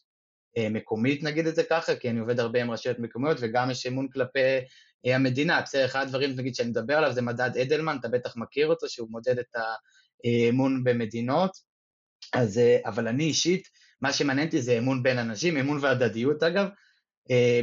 מקומית, 0.59 1.23
נגיד 1.23 1.47
את 1.47 1.55
זה 1.55 1.63
ככה, 1.71 1.97
כי 1.97 2.11
אני 2.11 2.21
עובד 2.21 2.41
הרבה 2.41 2.61
עם 2.61 2.71
רשויות 2.71 2.99
מקומיות, 2.99 3.37
וגם 3.41 3.71
יש 3.71 3.87
אמון 3.87 4.09
כלפי 4.09 4.41
המדינה. 5.05 5.61
בסדר, 5.61 5.85
אחד 5.85 6.03
הדברים, 6.03 6.31
נגיד, 6.37 6.55
שאני 6.55 6.69
מדבר 6.69 6.97
עליו 6.97 7.13
זה 7.13 7.23
מדד 7.23 7.51
אדלמן, 7.63 7.97
אתה 8.01 8.09
בטח 8.09 8.37
מכיר 8.37 8.67
אותו, 8.67 8.89
שהוא 8.89 9.09
מודד 9.11 9.39
את 9.39 9.57
האמון 10.25 10.85
במדינות. 10.85 11.66
אז, 12.35 12.61
אבל 12.85 13.09
אני 13.09 13.25
אישית, 13.25 13.69
מה 14.01 14.13
שמעניין 14.13 14.47
אותי 14.47 14.63
זה 14.63 14.79
אמון 14.79 15.03
בין 15.03 15.19
אנשים, 15.19 15.57
אמון 15.57 15.79
והדדיות 15.83 16.43
אגב. 16.43 16.69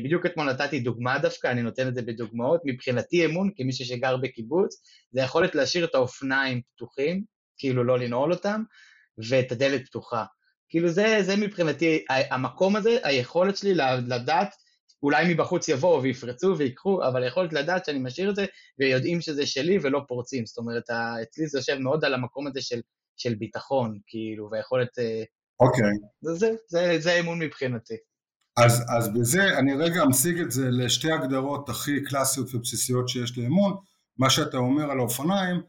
בדיוק 0.03 0.25
אתמול 0.25 0.51
נתתי 0.51 0.79
דוגמה 0.79 1.19
דווקא, 1.19 1.47
אני 1.47 1.61
נותן 1.61 1.87
את 1.87 1.95
זה 1.95 2.01
בדוגמאות. 2.01 2.61
מבחינתי 2.65 3.25
אמון, 3.25 3.49
כמישהו 3.55 3.85
שגר 3.85 4.17
בקיבוץ, 4.17 4.81
זה 5.11 5.21
יכולת 5.21 5.55
להשאיר 5.55 5.85
את 5.85 5.95
האופניים 5.95 6.61
פתוחים, 6.75 7.23
כאילו 7.57 7.83
לא 7.83 7.99
לנעול 7.99 8.33
אותם, 8.33 8.63
ואת 9.29 9.51
הדלת 9.51 9.85
פתוחה. 9.85 10.25
כאילו 10.69 10.89
זה, 10.89 11.17
זה 11.21 11.35
מבחינתי, 11.35 12.05
המקום 12.09 12.75
הזה, 12.75 12.97
היכולת 13.03 13.57
שלי 13.57 13.73
לדעת 14.07 14.55
אולי 15.03 15.33
מבחוץ 15.33 15.67
יבואו 15.67 16.03
ויפרצו 16.03 16.57
ויקחו, 16.57 17.07
אבל 17.07 17.23
היכולת 17.23 17.53
לדעת 17.53 17.85
שאני 17.85 17.99
משאיר 17.99 18.29
את 18.29 18.35
זה 18.35 18.45
ויודעים 18.79 19.21
שזה 19.21 19.45
שלי 19.45 19.77
ולא 19.81 20.01
פורצים. 20.07 20.45
זאת 20.45 20.57
אומרת, 20.57 20.89
אצלי 21.23 21.47
זה 21.47 21.57
יושב 21.57 21.77
מאוד 21.77 22.05
על 22.05 22.13
המקום 22.13 22.47
הזה 22.47 22.61
של, 22.61 22.79
של 23.17 23.35
ביטחון, 23.35 23.99
כאילו, 24.07 24.49
והיכולת... 24.51 24.99
אה, 24.99 25.23
אוקיי. 25.59 25.83
Okay. 25.83 26.07
זה, 26.21 26.33
זה, 26.33 26.51
זה, 26.67 26.95
זה 26.99 27.19
אמון 27.19 27.39
מבחינתי. 27.39 27.95
אז, 28.57 28.83
אז 28.97 29.13
בזה 29.13 29.57
אני 29.57 29.73
רגע 29.73 30.03
אמשיג 30.03 30.39
את 30.39 30.51
זה 30.51 30.69
לשתי 30.71 31.11
הגדרות 31.11 31.69
הכי 31.69 32.03
קלאסיות 32.03 32.55
ובסיסיות 32.55 33.09
שיש 33.09 33.37
לאמון. 33.37 33.75
מה 34.17 34.29
שאתה 34.29 34.57
אומר 34.57 34.91
על 34.91 34.99
האופניים, 34.99 35.61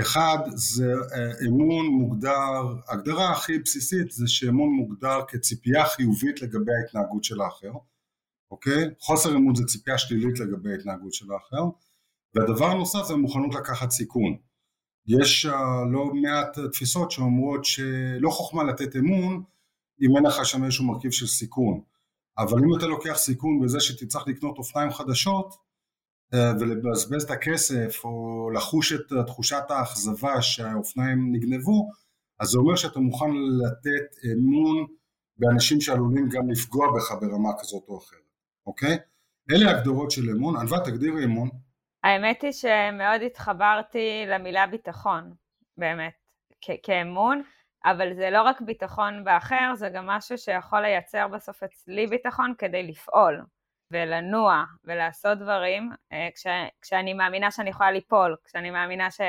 אחד 0.00 0.38
זה 0.54 0.92
אה, 0.92 1.46
אמון 1.48 1.86
מוגדר, 1.86 2.62
הגדרה 2.88 3.30
הכי 3.30 3.58
בסיסית 3.58 4.10
זה 4.10 4.28
שאמון 4.28 4.68
מוגדר 4.68 5.20
כציפייה 5.28 5.84
חיובית 5.84 6.42
לגבי 6.42 6.72
ההתנהגות 6.82 7.24
של 7.24 7.40
האחר. 7.40 7.72
אוקיי? 8.50 8.84
חוסר 9.00 9.36
אמון 9.36 9.54
זה 9.54 9.64
ציפייה 9.64 9.98
שלילית 9.98 10.40
לגבי 10.40 10.72
ההתנהגות 10.72 11.14
של 11.14 11.26
האחר, 11.32 11.64
והדבר 12.34 12.66
הנוסף 12.66 13.04
זה 13.08 13.14
מוכנות 13.14 13.54
לקחת 13.54 13.90
סיכון. 13.90 14.36
יש 15.08 15.46
uh, 15.46 15.50
לא 15.92 16.14
מעט 16.14 16.58
תפיסות 16.72 17.10
שאומרות 17.10 17.64
שלא 17.64 18.30
חוכמה 18.30 18.64
לתת 18.64 18.96
אמון 18.96 19.42
אם 20.02 20.16
אין 20.16 20.24
לך 20.26 20.46
שם 20.46 20.64
איזשהו 20.64 20.84
מרכיב 20.84 21.10
של 21.10 21.26
סיכון, 21.26 21.80
אבל 22.38 22.58
אם 22.58 22.78
אתה 22.78 22.86
לוקח 22.86 23.14
סיכון 23.16 23.60
בזה 23.60 23.80
שתצטרך 23.80 24.28
לקנות 24.28 24.58
אופניים 24.58 24.90
חדשות 24.90 25.54
uh, 26.34 26.36
ולבזבז 26.60 27.22
את 27.22 27.30
הכסף 27.30 28.00
או 28.04 28.50
לחוש 28.54 28.92
את 28.92 29.26
תחושת 29.26 29.62
האכזבה 29.68 30.42
שהאופניים 30.42 31.32
נגנבו, 31.32 31.90
אז 32.40 32.48
זה 32.48 32.58
אומר 32.58 32.76
שאתה 32.76 33.00
מוכן 33.00 33.30
לתת 33.30 34.16
אמון 34.32 34.86
באנשים 35.38 35.80
שעלולים 35.80 36.28
גם 36.28 36.50
לפגוע 36.50 36.86
בך 36.96 37.12
ברמה 37.20 37.50
כזאת 37.60 37.84
או 37.88 37.98
אחרת. 37.98 38.20
אוקיי? 38.66 38.98
אלה 39.50 39.70
הגדרות 39.70 40.10
של 40.10 40.30
אמון. 40.30 40.56
ענווה, 40.56 40.80
תגדירי 40.80 41.24
אמון. 41.24 41.48
האמת 42.06 42.42
היא 42.42 42.52
שמאוד 42.52 43.22
התחברתי 43.26 44.24
למילה 44.26 44.66
ביטחון, 44.66 45.34
באמת, 45.76 46.12
כאמון, 46.82 47.42
אבל 47.84 48.14
זה 48.14 48.30
לא 48.30 48.42
רק 48.42 48.60
ביטחון 48.60 49.24
באחר, 49.24 49.74
זה 49.74 49.88
גם 49.88 50.06
משהו 50.06 50.38
שיכול 50.38 50.80
לייצר 50.80 51.28
בסוף 51.28 51.62
אצלי 51.62 52.06
ביטחון 52.06 52.54
כדי 52.58 52.82
לפעול 52.82 53.42
ולנוע 53.90 54.64
ולעשות 54.84 55.38
דברים, 55.38 55.90
אה, 56.12 56.28
כש, 56.34 56.46
כשאני 56.82 57.14
מאמינה 57.14 57.50
שאני 57.50 57.70
יכולה 57.70 57.90
ליפול, 57.90 58.36
כשאני 58.44 58.70
מאמינה 58.70 59.10
ש... 59.10 59.20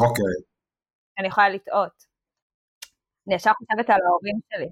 אוקיי. 0.00 0.34
שאני 1.18 1.28
יכולה 1.28 1.48
לטעות. 1.48 2.04
אני 3.26 3.34
ישר 3.34 3.50
חושבת 3.52 3.90
על 3.90 4.00
ההורים 4.06 4.40
שלי. 4.52 4.68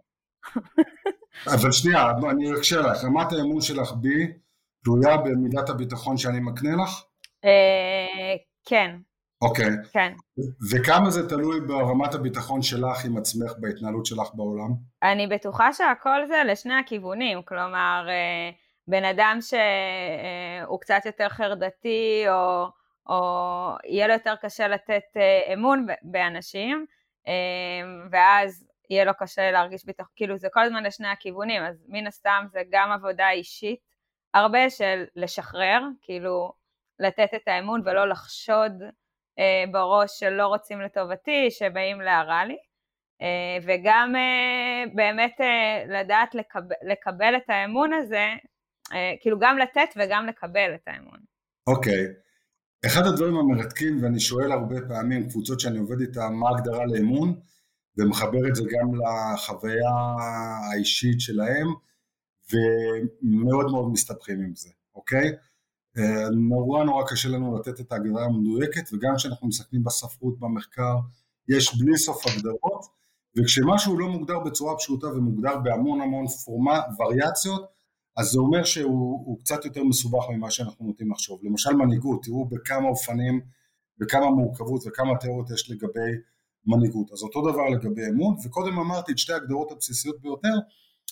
אבל 1.57 1.73
שנייה, 1.73 2.11
אני 2.31 2.59
אקשה 2.59 2.81
לך, 2.81 3.05
רמת 3.05 3.33
האמון 3.33 3.61
שלך 3.61 3.93
בי 3.93 4.33
תלויה 4.85 5.17
במידת 5.17 5.69
הביטחון 5.69 6.17
שאני 6.17 6.41
מקנה 6.41 6.71
לך? 6.85 7.10
אה, 7.45 8.37
כן. 8.65 8.97
אוקיי. 9.43 9.71
כן. 9.93 10.13
וכמה 10.73 11.11
זה 11.11 11.29
תלוי 11.29 11.61
ברמת 11.61 12.15
הביטחון 12.15 12.63
שלך 12.63 13.05
עם 13.05 13.17
עצמך 13.17 13.53
בהתנהלות 13.59 14.07
שלך 14.07 14.35
בעולם? 14.35 14.71
אני 15.03 15.27
בטוחה 15.27 15.73
שהכל 15.73 16.27
זה 16.29 16.43
לשני 16.47 16.75
הכיוונים, 16.75 17.43
כלומר, 17.43 18.07
אה, 18.09 18.51
בן 18.89 19.05
אדם 19.05 19.39
שהוא 19.41 19.59
אה, 20.75 20.79
קצת 20.81 21.01
יותר 21.07 21.29
חרדתי, 21.29 22.25
או, 22.29 22.67
או 23.09 23.21
יהיה 23.85 24.07
לו 24.07 24.13
יותר 24.13 24.35
קשה 24.43 24.69
לתת 24.69 25.17
אמון 25.53 25.87
באנשים, 26.03 26.87
ואז 28.11 28.67
יהיה 28.91 29.05
לו 29.05 29.13
קשה 29.19 29.51
להרגיש 29.51 29.85
ביטחון, 29.85 30.13
כאילו 30.17 30.37
זה 30.37 30.49
כל 30.53 30.63
הזמן 30.63 30.85
לשני 30.85 31.09
הכיוונים, 31.09 31.63
אז 31.63 31.85
מן 31.89 32.07
הסתם 32.07 32.45
זה 32.53 32.63
גם 32.71 32.93
עבודה 32.93 33.31
אישית, 33.31 33.81
הרבה 34.35 34.71
של 34.71 35.05
לשחרר, 35.17 35.81
כאילו 36.03 36.53
לתת 37.01 37.29
את 37.35 37.49
האמון 37.49 37.83
ולא 37.85 38.09
לחשוד 38.09 38.73
אה, 39.39 39.65
בראש 39.73 40.11
שלא 40.19 40.47
רוצים 40.47 40.81
לטובתי, 40.81 41.51
שבאים 41.51 42.01
להרע 42.01 42.45
לי, 42.45 42.57
אה, 43.23 43.59
וגם 43.67 44.13
אה, 44.17 44.85
באמת 44.95 45.37
אה, 45.41 46.01
לדעת 46.01 46.35
לקב, 46.35 46.61
לקבל 46.91 47.37
את 47.37 47.51
האמון 47.51 47.93
הזה, 47.93 48.27
אה, 48.93 49.15
כאילו 49.21 49.39
גם 49.39 49.59
לתת 49.59 49.89
וגם 49.97 50.27
לקבל 50.27 50.75
את 50.75 50.89
האמון. 50.89 51.19
אוקיי. 51.67 52.05
Okay. 52.07 52.31
אחד 52.87 53.07
הדברים 53.07 53.37
המרתקים, 53.37 54.03
ואני 54.03 54.21
שואל 54.21 54.53
הרבה 54.53 54.77
פעמים 54.89 55.29
קבוצות 55.29 55.61
שאני 55.61 55.79
עובד 55.79 56.01
איתן, 56.01 56.33
מה 56.33 56.49
ההגדרה 56.49 56.87
לאמון? 56.87 57.41
ומחבר 57.99 58.49
את 58.49 58.55
זה 58.55 58.63
גם 58.63 58.89
לחוויה 58.95 59.91
האישית 60.73 61.21
שלהם, 61.21 61.67
ומאוד 62.53 63.67
מאוד 63.71 63.93
מסתבכים 63.93 64.41
עם 64.41 64.55
זה, 64.55 64.71
אוקיי? 64.95 65.31
אה, 65.99 66.31
נורא 66.31 66.85
נורא 66.85 67.05
קשה 67.09 67.29
לנו 67.29 67.59
לתת 67.59 67.81
את 67.81 67.93
ההגדרה 67.93 68.25
המדויקת, 68.25 68.91
וגם 68.93 69.15
כשאנחנו 69.17 69.49
מסתכלים 69.49 69.85
בספרות, 69.85 70.39
במחקר, 70.39 70.97
יש 71.49 71.79
בלי 71.79 71.99
סוף 71.99 72.27
הגדרות, 72.27 72.85
וכשמשהו 73.39 73.99
לא 73.99 74.09
מוגדר 74.09 74.39
בצורה 74.39 74.77
פשוטה 74.77 75.07
ומוגדר 75.07 75.59
בהמון 75.59 76.01
המון 76.01 76.27
פורמה, 76.29 76.81
וריאציות, 76.99 77.67
אז 78.17 78.27
זה 78.27 78.39
אומר 78.39 78.65
שהוא 78.65 79.39
קצת 79.39 79.65
יותר 79.65 79.85
מסובך 79.85 80.25
ממה 80.31 80.51
שאנחנו 80.51 80.87
נוטים 80.87 81.11
לחשוב. 81.11 81.41
למשל 81.43 81.73
מנהיגות, 81.73 82.25
תראו 82.25 82.45
בכמה 82.45 82.89
אופנים, 82.89 83.41
בכמה 83.99 84.31
מורכבות 84.31 84.83
וכמה 84.87 85.17
תיאוריות 85.17 85.51
יש 85.51 85.71
לגבי 85.71 86.11
מנהיגות. 86.67 87.13
אז 87.13 87.23
אותו 87.23 87.53
דבר 87.53 87.69
לגבי 87.69 88.09
אמון, 88.09 88.37
וקודם 88.45 88.79
אמרתי 88.79 89.13
את 89.13 89.19
שתי 89.19 89.33
הגדרות 89.33 89.73
הבסיסיות 89.73 90.21
ביותר, 90.21 90.55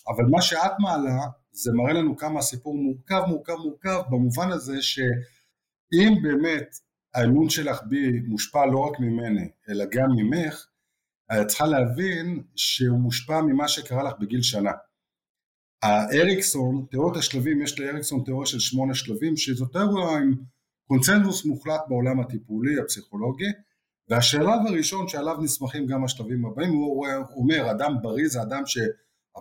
אבל 0.09 0.25
מה 0.25 0.43
שאת 0.43 0.73
מעלה 0.79 1.19
זה 1.53 1.73
מראה 1.73 1.93
לנו 1.93 2.17
כמה 2.17 2.39
הסיפור 2.39 2.77
מורכב, 2.77 3.23
מורכב, 3.29 3.55
מורכב, 3.55 4.03
במובן 4.11 4.51
הזה 4.51 4.83
שאם 4.83 6.15
באמת 6.23 6.69
האמון 7.15 7.49
שלך 7.49 7.83
בי 7.89 8.21
מושפע 8.21 8.67
לא 8.67 8.79
רק 8.79 9.01
ממני, 9.01 9.49
אלא 9.69 9.85
גם 9.93 10.09
ממך, 10.17 10.67
את 11.33 11.47
צריכה 11.47 11.67
להבין 11.67 12.43
שהוא 12.57 12.99
מושפע 12.99 13.41
ממה 13.41 13.69
שקרה 13.69 14.03
לך 14.03 14.13
בגיל 14.21 14.43
שנה. 14.43 14.73
האריקסון, 15.83 16.87
תיאוריית 16.91 17.17
השלבים, 17.17 17.63
יש 17.63 17.81
לאריקסון 17.81 18.25
תיאוריה 18.25 18.47
של 18.47 18.59
שמונה 18.59 18.95
שלבים, 18.95 19.37
שזו 19.37 19.67
תיאוריה 19.67 20.19
עם 20.19 20.35
קונצנזוס 20.87 21.45
מוחלט 21.45 21.81
בעולם 21.89 22.21
הטיפולי, 22.21 22.81
הפסיכולוגי, 22.81 23.49
והשלב 24.09 24.67
הראשון 24.69 25.09
שעליו 25.09 25.37
נסמכים 25.43 25.87
גם 25.87 26.05
השלבים 26.05 26.45
הבאים, 26.45 26.73
הוא 26.73 27.07
אומר 27.37 27.71
אדם 27.71 27.95
בריא 28.03 28.29
זה 28.29 28.43
אדם 28.43 28.63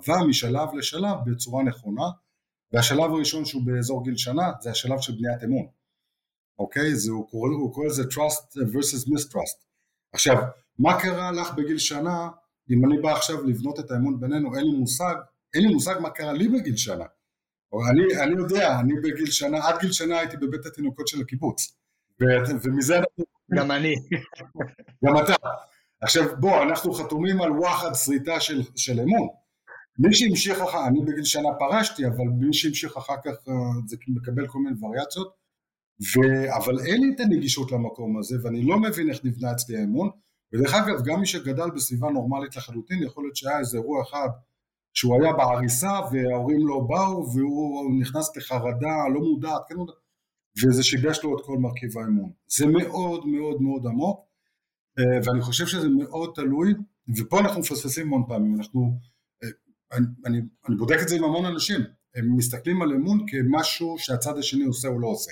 שעבר 0.06 0.28
משלב 0.28 0.70
לשלב 0.78 1.18
בצורה 1.26 1.64
נכונה, 1.64 2.04
והשלב 2.72 3.12
הראשון 3.12 3.46
שהוא 3.46 3.62
באזור 3.66 4.04
גיל 4.04 4.18
שנה 4.18 4.52
זה 4.62 4.72
השלב 4.72 5.00
של 5.00 5.14
בניית 5.14 5.44
אמון, 5.44 5.68
אוקיי? 6.60 6.96
זה, 6.96 7.12
הוא, 7.12 7.30
קורא, 7.30 7.50
הוא 7.50 7.74
קורא 7.74 7.88
לזה 7.88 8.04
trust 8.04 8.58
versus 8.74 9.10
mistrust. 9.10 9.66
עכשיו, 10.14 10.36
מה 10.80 11.02
קרה 11.02 11.32
לך 11.32 11.54
בגיל 11.54 11.78
שנה, 11.78 12.30
אם 12.72 12.86
אני 12.86 13.02
בא 13.02 13.12
עכשיו 13.12 13.44
לבנות 13.44 13.80
את 13.80 13.92
האמון 13.92 14.20
בינינו, 14.20 14.56
אין 14.56 14.64
לי 14.64 14.78
מושג, 14.78 15.16
אין 15.54 15.64
לי 15.64 15.74
מושג 15.74 15.96
מה 16.02 16.10
קרה 16.10 16.34
לי 16.34 16.48
בגיל 16.48 16.78
שנה. 16.78 17.06
אני, 17.92 18.24
אני 18.24 18.42
יודע, 18.42 18.80
אני 18.80 18.94
בגיל 19.04 19.32
שנה, 19.32 19.68
עד 19.68 19.80
גיל 19.82 19.92
שנה 19.92 20.20
הייתי 20.20 20.38
בבית 20.38 20.66
התינוקות 20.66 21.08
של 21.08 21.22
הקיבוץ. 21.22 21.78
ומזה 22.64 22.98
אנחנו 22.98 23.24
גם 23.56 23.72
אני. 23.72 23.96
גם 25.06 25.18
אתה. 25.24 25.34
עכשיו 26.02 26.24
בוא, 26.40 26.64
אנחנו 26.64 26.94
חתומים 26.94 27.42
על 27.42 27.52
וואחד 27.52 27.94
שריטה 27.94 28.40
של, 28.40 28.62
של 28.76 29.00
אמון. 29.00 29.28
מי 30.00 30.14
שהמשיך 30.14 30.62
אחר, 30.62 30.88
אני 30.88 31.02
בגיל 31.02 31.24
שנה 31.24 31.50
פרשתי, 31.60 32.08
אבל 32.08 32.26
מי 32.40 32.54
שהמשיך 32.54 32.98
אחר 32.98 33.16
כך 33.24 33.36
אה, 33.48 33.54
זה 33.86 33.98
מקבל 34.08 34.48
כל 34.48 34.60
מיני 34.60 34.76
וריאציות, 34.82 35.34
ו... 36.02 36.20
אבל 36.58 36.80
אין 36.80 37.02
לי 37.02 37.14
את 37.16 37.20
הנגישות 37.20 37.72
למקום 37.72 38.20
הזה, 38.20 38.36
ואני 38.44 38.64
לא 38.64 38.80
מבין 38.80 39.10
איך 39.10 39.26
נבנה 39.26 39.52
אצלי 39.52 39.78
האמון, 39.78 40.10
ודרך 40.54 40.74
אגב, 40.74 41.06
גם 41.06 41.20
מי 41.20 41.26
שגדל 41.26 41.70
בסביבה 41.76 42.10
נורמלית 42.10 42.56
לחלוטין, 42.56 43.04
יכול 43.04 43.24
להיות 43.24 43.36
שהיה 43.36 43.60
איזה 43.60 43.78
אירוע 43.78 44.02
אחד 44.04 44.28
שהוא 44.94 45.22
היה 45.22 45.34
בעריסה 45.34 45.92
וההורים 46.12 46.68
לא 46.68 46.80
באו 46.90 47.34
והוא 47.34 48.00
נכנס 48.02 48.38
לחרדה 48.38 48.96
לא 49.14 49.20
מודעת, 49.20 49.62
כן 49.70 49.76
מודעת, 49.76 49.96
וזה 50.64 50.84
שיבש 50.84 51.24
לו 51.24 51.38
את 51.38 51.46
כל 51.46 51.58
מרכיב 51.58 51.98
האמון. 51.98 52.32
זה 52.58 52.66
מאוד 52.66 53.26
מאוד 53.26 53.62
מאוד 53.62 53.86
עמוק, 53.86 54.20
אה, 55.00 55.20
ואני 55.24 55.42
חושב 55.42 55.66
שזה 55.66 55.90
מאוד 55.90 56.32
תלוי, 56.36 56.74
ופה 57.18 57.40
אנחנו 57.40 57.60
מפספסים 57.60 58.08
המון 58.08 58.24
פעמים, 58.28 58.56
אנחנו, 58.56 58.98
אני, 59.92 60.06
אני, 60.26 60.76
בודק 60.78 60.98
את 61.02 61.10
זה 61.10 61.16
עם 61.16 61.24
המון 61.24 61.46
אנשים, 61.46 61.82
הם 62.16 62.38
מסתכלים 62.38 62.82
על 62.82 62.94
אמון 62.94 63.26
כמשהו 63.28 63.96
שהצד 63.98 64.38
השני 64.38 64.66
עושה 64.66 64.88
או 64.88 65.00
לא 65.00 65.08
עושה. 65.08 65.32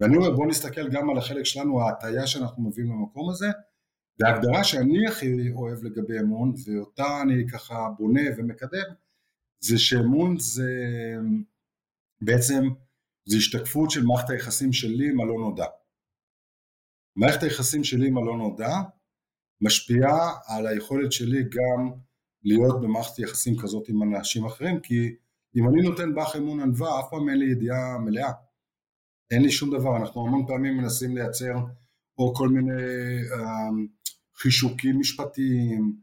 ואני 0.00 0.16
אומר 0.16 0.30
בוא 0.30 0.46
נסתכל 0.46 0.88
גם 0.88 1.10
על 1.10 1.18
החלק 1.18 1.44
שלנו, 1.44 1.82
ההטייה 1.82 2.26
שאנחנו 2.26 2.62
מביאים 2.62 2.90
למקום 2.90 3.30
הזה, 3.30 3.46
וההגדרה 4.20 4.64
שאני 4.64 5.08
הכי 5.08 5.50
אוהב 5.50 5.84
לגבי 5.84 6.20
אמון, 6.20 6.54
ואותה 6.64 7.22
אני 7.22 7.48
ככה 7.52 7.88
בונה 7.98 8.20
ומקדם, 8.36 8.94
זה 9.60 9.78
שאמון 9.78 10.38
זה 10.38 10.72
בעצם, 12.20 12.62
זה 13.28 13.36
השתקפות 13.36 13.90
של 13.90 14.04
מערכת 14.04 14.30
היחסים 14.30 14.72
שלי 14.72 15.10
עם 15.10 15.20
הלא 15.20 15.34
נודע. 15.34 15.66
מערכת 17.16 17.42
היחסים 17.42 17.84
שלי 17.84 18.08
עם 18.08 18.18
הלא 18.18 18.36
נודע 18.36 18.72
משפיעה 19.60 20.32
על 20.46 20.66
היכולת 20.66 21.12
שלי 21.12 21.42
גם 21.42 21.92
להיות 22.48 22.80
במערכת 22.80 23.18
יחסים 23.18 23.58
כזאת 23.58 23.88
עם 23.88 24.02
אנשים 24.02 24.44
אחרים, 24.44 24.80
כי 24.80 25.14
אם 25.56 25.68
אני 25.68 25.82
נותן 25.82 26.14
בך 26.14 26.36
אמון 26.36 26.60
ענווה, 26.60 27.00
אף 27.00 27.10
פעם 27.10 27.28
אין 27.28 27.38
לי 27.38 27.52
ידיעה 27.52 27.98
מלאה. 27.98 28.32
אין 29.30 29.42
לי 29.42 29.50
שום 29.50 29.70
דבר, 29.70 29.96
אנחנו 29.96 30.26
המון 30.26 30.46
פעמים 30.46 30.76
מנסים 30.76 31.16
לייצר 31.16 31.54
או 32.18 32.34
כל 32.34 32.48
מיני 32.48 32.82
uh, 33.32 33.38
חישוקים 34.36 34.98
משפטיים, 35.00 35.96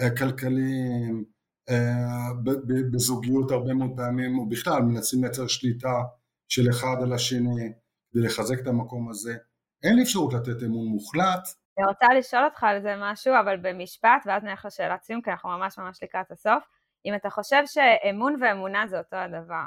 uh, 0.00 0.18
כלכליים, 0.18 1.24
uh, 1.70 2.50
בזוגיות 2.92 3.50
הרבה 3.50 3.74
מאוד 3.74 3.90
פעמים, 3.96 4.38
או 4.38 4.48
בכלל 4.48 4.82
מנסים 4.82 5.24
לייצר 5.24 5.46
שליטה 5.46 6.02
של 6.48 6.70
אחד 6.70 6.96
על 7.02 7.12
השני 7.12 7.72
כדי 8.10 8.22
לחזק 8.22 8.60
את 8.60 8.66
המקום 8.66 9.10
הזה. 9.10 9.36
אין 9.82 9.96
לי 9.96 10.02
אפשרות 10.02 10.34
לתת 10.34 10.62
אמון 10.62 10.86
מוחלט. 10.86 11.48
אני 11.78 11.86
רוצה 11.86 12.06
לשאול 12.18 12.44
אותך 12.44 12.64
על 12.64 12.82
זה 12.82 12.94
משהו, 12.98 13.32
אבל 13.40 13.56
במשפט, 13.56 14.22
ואז 14.26 14.42
נלך 14.42 14.64
לשאלת 14.64 15.02
סיום, 15.02 15.22
כי 15.22 15.30
אנחנו 15.30 15.48
ממש 15.48 15.78
ממש 15.78 16.02
לקראת 16.02 16.30
הסוף. 16.30 16.64
אם 17.06 17.14
אתה 17.14 17.30
חושב 17.30 17.62
שאמון 17.66 18.36
ואמונה 18.42 18.86
זה 18.86 18.98
אותו 18.98 19.16
הדבר. 19.16 19.64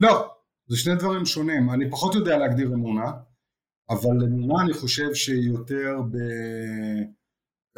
לא, 0.00 0.34
זה 0.66 0.76
שני 0.76 0.94
דברים 0.94 1.26
שונים. 1.26 1.70
אני 1.70 1.90
פחות 1.90 2.14
יודע 2.14 2.38
להגדיר 2.38 2.66
אמונה, 2.66 3.12
אבל 3.90 4.24
אמונה 4.26 4.62
אני 4.64 4.72
חושב 4.72 5.14
שהיא 5.14 5.50
יותר 5.50 6.00
ב... 6.10 6.16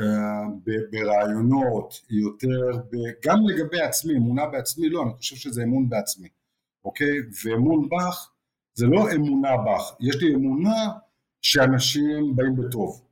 אה, 0.00 0.48
ב... 0.64 0.70
ברעיונות, 0.90 1.94
היא 2.08 2.20
יותר 2.20 2.78
ב... 2.90 2.96
גם 3.26 3.36
לגבי 3.48 3.80
עצמי, 3.80 4.16
אמונה 4.16 4.46
בעצמי 4.46 4.88
לא, 4.88 5.02
אני 5.02 5.14
חושב 5.14 5.36
שזה 5.36 5.62
אמון 5.62 5.88
בעצמי, 5.88 6.28
אוקיי? 6.84 7.16
ואמון 7.44 7.88
בך 7.88 8.30
זה 8.74 8.86
לא 8.86 9.04
אמונה 9.14 9.56
בך, 9.56 9.96
יש 10.00 10.22
לי 10.22 10.34
אמונה 10.34 10.92
שאנשים 11.42 12.36
באים 12.36 12.56
בטוב. 12.56 13.03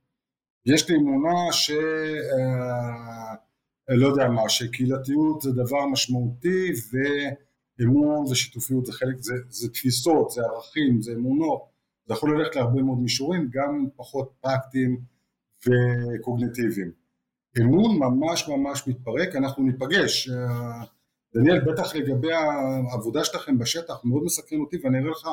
יש 0.67 0.91
לי 0.91 0.97
אמונה 0.97 1.53
ש... 1.53 1.71
אה, 1.71 3.35
לא 3.89 4.07
יודע 4.07 4.29
מה, 4.29 4.49
שקהילתיות 4.49 5.41
זה 5.41 5.53
דבר 5.53 5.87
משמעותי 5.87 6.73
ואמון 7.79 8.27
זה 8.27 8.35
שיתופיות, 8.35 8.87
זה 8.87 8.93
חלק, 8.93 9.17
זה, 9.19 9.35
זה 9.49 9.69
תפיסות, 9.69 10.31
זה 10.31 10.43
ערכים, 10.43 11.03
זה 11.03 11.13
אמונות, 11.13 11.63
זה 12.07 12.15
יכול 12.15 12.39
ללכת 12.39 12.57
להרבה 12.57 12.83
מאוד 12.83 12.99
מישורים, 12.99 13.49
גם 13.53 13.87
פחות 13.97 14.33
פרקטיים 14.41 15.01
וקוגניטיביים. 15.67 16.91
אמון 17.61 17.99
ממש 17.99 18.49
ממש 18.49 18.89
מתפרק, 18.89 19.37
אנחנו 19.37 19.63
ניפגש. 19.63 20.29
אה, 20.29 20.85
דניאל, 21.35 21.61
בטח 21.61 21.95
לגבי 21.95 22.33
העבודה 22.93 23.25
שלכם 23.25 23.59
בשטח, 23.59 24.05
מאוד 24.05 24.23
מסקרן 24.25 24.61
אותי 24.61 24.77
ואני 24.85 24.99
אראה 24.99 25.11
לך 25.11 25.29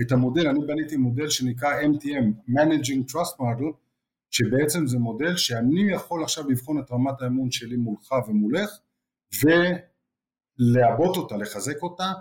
את 0.00 0.12
המודל, 0.12 0.48
אני 0.48 0.66
בניתי 0.66 0.96
מודל 0.96 1.28
שנקרא 1.28 1.68
MTM, 1.82 2.50
Managing 2.50 3.12
Trust 3.12 3.36
Model, 3.40 3.81
שבעצם 4.32 4.86
זה 4.86 4.98
מודל 4.98 5.36
שאני 5.36 5.92
יכול 5.92 6.22
עכשיו 6.22 6.50
לבחון 6.50 6.78
את 6.78 6.90
רמת 6.90 7.22
האמון 7.22 7.50
שלי 7.50 7.76
מולך 7.76 8.12
ומולך 8.28 8.70
ולעבות 9.42 11.16
אותה, 11.16 11.36
לחזק 11.36 11.82
אותה, 11.82 12.12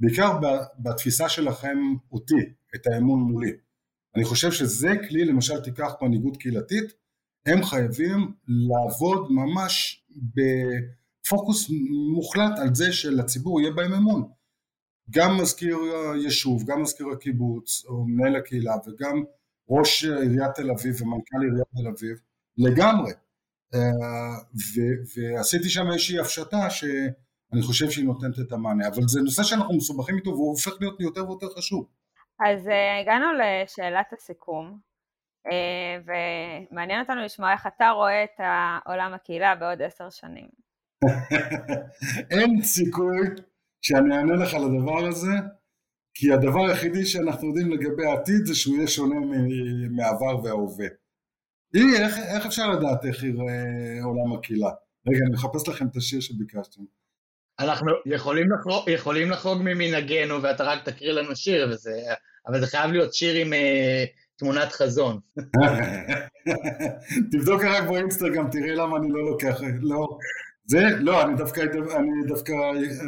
בעיקר 0.00 0.38
בתפיסה 0.78 1.28
שלכם 1.28 1.78
אותי, 2.12 2.54
את 2.74 2.86
האמון 2.86 3.20
מולי. 3.20 3.52
אני 4.16 4.24
חושב 4.24 4.52
שזה 4.52 4.88
כלי, 5.08 5.24
למשל 5.24 5.60
תיקח 5.60 5.92
מנהיגות 6.02 6.36
קהילתית, 6.36 6.92
הם 7.46 7.64
חייבים 7.64 8.32
לעבוד 8.46 9.26
ממש 9.30 10.04
בפוקוס 10.16 11.70
מוחלט 12.14 12.58
על 12.58 12.74
זה 12.74 12.92
שלציבור 12.92 13.60
יהיה 13.60 13.72
בהם 13.72 13.92
אמון. 13.92 14.28
גם 15.10 15.38
מזכיר 15.40 15.76
היישוב, 16.14 16.64
גם 16.66 16.82
מזכיר 16.82 17.06
הקיבוץ 17.12 17.84
או 17.84 18.04
מנהל 18.06 18.36
הקהילה 18.36 18.74
וגם 18.86 19.24
ראש 19.68 20.04
עיריית 20.04 20.54
תל 20.54 20.70
אביב 20.70 21.02
ומנכ"ל 21.02 21.42
עיריית 21.42 21.68
תל 21.76 21.88
אביב 21.88 22.16
לגמרי 22.58 23.12
אה, 23.74 24.36
ועשיתי 25.16 25.68
שם 25.68 25.86
איזושהי 25.86 26.18
הפשטה 26.18 26.70
שאני 26.70 27.62
חושב 27.62 27.90
שהיא 27.90 28.04
נותנת 28.04 28.38
את 28.46 28.52
המענה 28.52 28.88
אבל 28.88 29.02
זה 29.06 29.20
נושא 29.20 29.42
שאנחנו 29.42 29.76
מסובכים 29.76 30.16
איתו 30.16 30.30
והוא 30.30 30.50
הופך 30.50 30.72
להיות 30.80 31.00
יותר 31.00 31.28
ויותר 31.28 31.46
חשוב. 31.56 31.88
אז 32.40 32.68
אה, 32.68 33.00
הגענו 33.00 33.26
לשאלת 33.32 34.12
הסיכום 34.12 34.78
אה, 35.46 35.98
ומעניין 36.70 37.00
אותנו 37.00 37.20
לשמוע 37.22 37.52
איך 37.52 37.66
אתה 37.66 37.90
רואה 37.90 38.24
את 38.24 38.40
עולם 38.86 39.14
הקהילה 39.14 39.54
בעוד 39.54 39.82
עשר 39.82 40.10
שנים. 40.10 40.48
אין 42.30 42.62
סיכוי 42.62 43.26
שאני 43.82 44.16
אענה 44.16 44.34
לך 44.34 44.54
לדבר 44.54 45.06
הזה, 45.06 45.32
כי 46.18 46.32
הדבר 46.32 46.66
היחידי 46.68 47.06
שאנחנו 47.06 47.48
יודעים 47.48 47.70
לגבי 47.70 48.06
העתיד 48.06 48.46
זה 48.46 48.54
שהוא 48.54 48.76
יהיה 48.76 48.86
שונה 48.88 49.14
מהעבר 49.90 50.44
וההווה. 50.44 50.86
אי, 51.74 52.02
איך, 52.02 52.18
איך 52.18 52.46
אפשר 52.46 52.70
לדעת 52.70 53.04
איך 53.04 53.22
יראה 53.22 54.04
עולם 54.04 54.32
הקהילה? 54.38 54.70
רגע, 55.08 55.18
אני 55.26 55.34
מחפש 55.34 55.68
לכם 55.68 55.86
את 55.86 55.96
השיר 55.96 56.20
שביקשתם. 56.20 56.82
אנחנו 57.58 57.92
יכולים 58.06 58.46
לחרוג, 58.52 58.88
יכולים 58.88 59.30
לחרוג 59.30 59.62
ממנהגנו 59.62 60.42
ואתה 60.42 60.64
רק 60.64 60.88
תקריא 60.88 61.12
לנו 61.12 61.36
שיר, 61.36 61.68
וזה, 61.70 61.92
אבל 62.46 62.60
זה 62.60 62.66
חייב 62.66 62.90
להיות 62.90 63.14
שיר 63.14 63.34
עם 63.46 63.52
אה, 63.52 64.04
תמונת 64.36 64.72
חזון. 64.72 65.20
תבדוק 67.32 67.64
רק 67.64 67.88
באינסטגרם, 67.88 68.50
תראה 68.50 68.74
למה 68.74 68.96
אני 68.96 69.08
לא 69.10 69.30
לוקח, 69.30 69.60
לא, 69.80 70.18
זה, 70.64 70.82
לא, 70.98 71.22
אני 71.22 71.36
דווקא, 71.36 71.60
אני 71.96 72.26
דווקא 72.28 72.52
uh, 72.52 73.06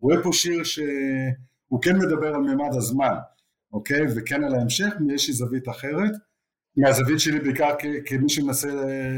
רואה 0.00 0.22
פה 0.22 0.30
שיר 0.32 0.62
שהוא 1.74 1.82
כן 1.82 1.96
מדבר 1.96 2.34
על 2.34 2.40
מימד 2.40 2.74
הזמן, 2.74 3.14
אוקיי? 3.72 4.00
וכן 4.16 4.44
על 4.44 4.54
ההמשך 4.54 4.94
מאיזושהי 5.00 5.32
זווית 5.32 5.68
אחרת, 5.68 6.10
מהזווית 6.76 7.20
שלי 7.20 7.40
בעיקר 7.40 7.74
כמי 8.06 8.28
שמנסה 8.28 8.68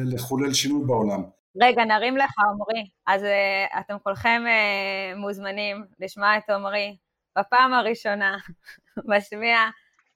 לחולל 0.05 0.53
שינוי 0.53 0.85
בעולם. 0.87 1.23
רגע, 1.63 1.85
נרים 1.85 2.17
לך 2.17 2.31
עמרי. 2.39 2.89
אז 3.07 3.23
uh, 3.23 3.81
אתם 3.81 3.97
כולכם 4.03 4.43
uh, 4.47 5.19
מוזמנים 5.19 5.85
לשמוע 6.01 6.37
את 6.37 6.51
עמרי 6.51 6.97
בפעם 7.39 7.73
הראשונה, 7.73 8.37
משמיע 9.17 9.59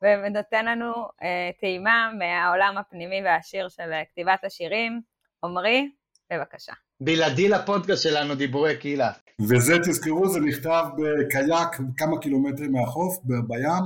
ונותן 0.02 0.64
לנו 0.64 0.92
uh, 0.92 1.60
טעימה 1.60 2.10
מהעולם 2.18 2.78
הפנימי 2.78 3.22
והעשיר 3.24 3.68
של 3.68 3.90
כתיבת 4.10 4.44
השירים. 4.44 5.00
עמרי, 5.44 5.90
בבקשה. 6.32 6.72
בלעדי 7.00 7.48
לפודקאסט 7.48 8.02
שלנו, 8.02 8.34
דיבורי 8.34 8.78
קהילה. 8.78 9.12
וזה, 9.40 9.74
תזכרו, 9.86 10.28
זה 10.28 10.40
נכתב 10.40 10.84
בקייק 10.98 11.68
כמה 11.96 12.18
קילומטרים 12.18 12.72
מהחוף, 12.72 13.18
בים, 13.24 13.84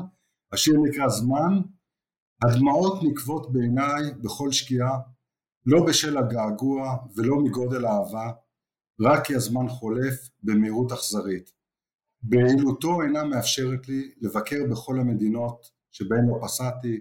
השיר 0.53 0.75
נקרא 0.89 1.09
זמן. 1.09 1.61
הדמעות 2.45 3.03
נקבות 3.03 3.53
בעיניי 3.53 4.03
בכל 4.23 4.53
שקיעה, 4.53 4.99
לא 5.67 5.87
בשל 5.87 6.19
הגעגוע 6.19 6.97
ולא 7.17 7.37
מגודל 7.37 7.85
האהבה, 7.85 8.33
רק 9.01 9.27
כי 9.27 9.35
הזמן 9.35 9.69
חולף 9.69 10.29
במהירות 10.43 10.93
אכזרית. 10.93 11.51
פעילותו 12.31 13.03
אינה 13.03 13.25
מאפשרת 13.25 13.89
לי 13.89 14.11
לבקר 14.21 14.57
בכל 14.71 15.01
המדינות 15.01 15.71
שבהן 15.93 16.27
לא 16.29 16.39
פסעתי, 16.43 17.01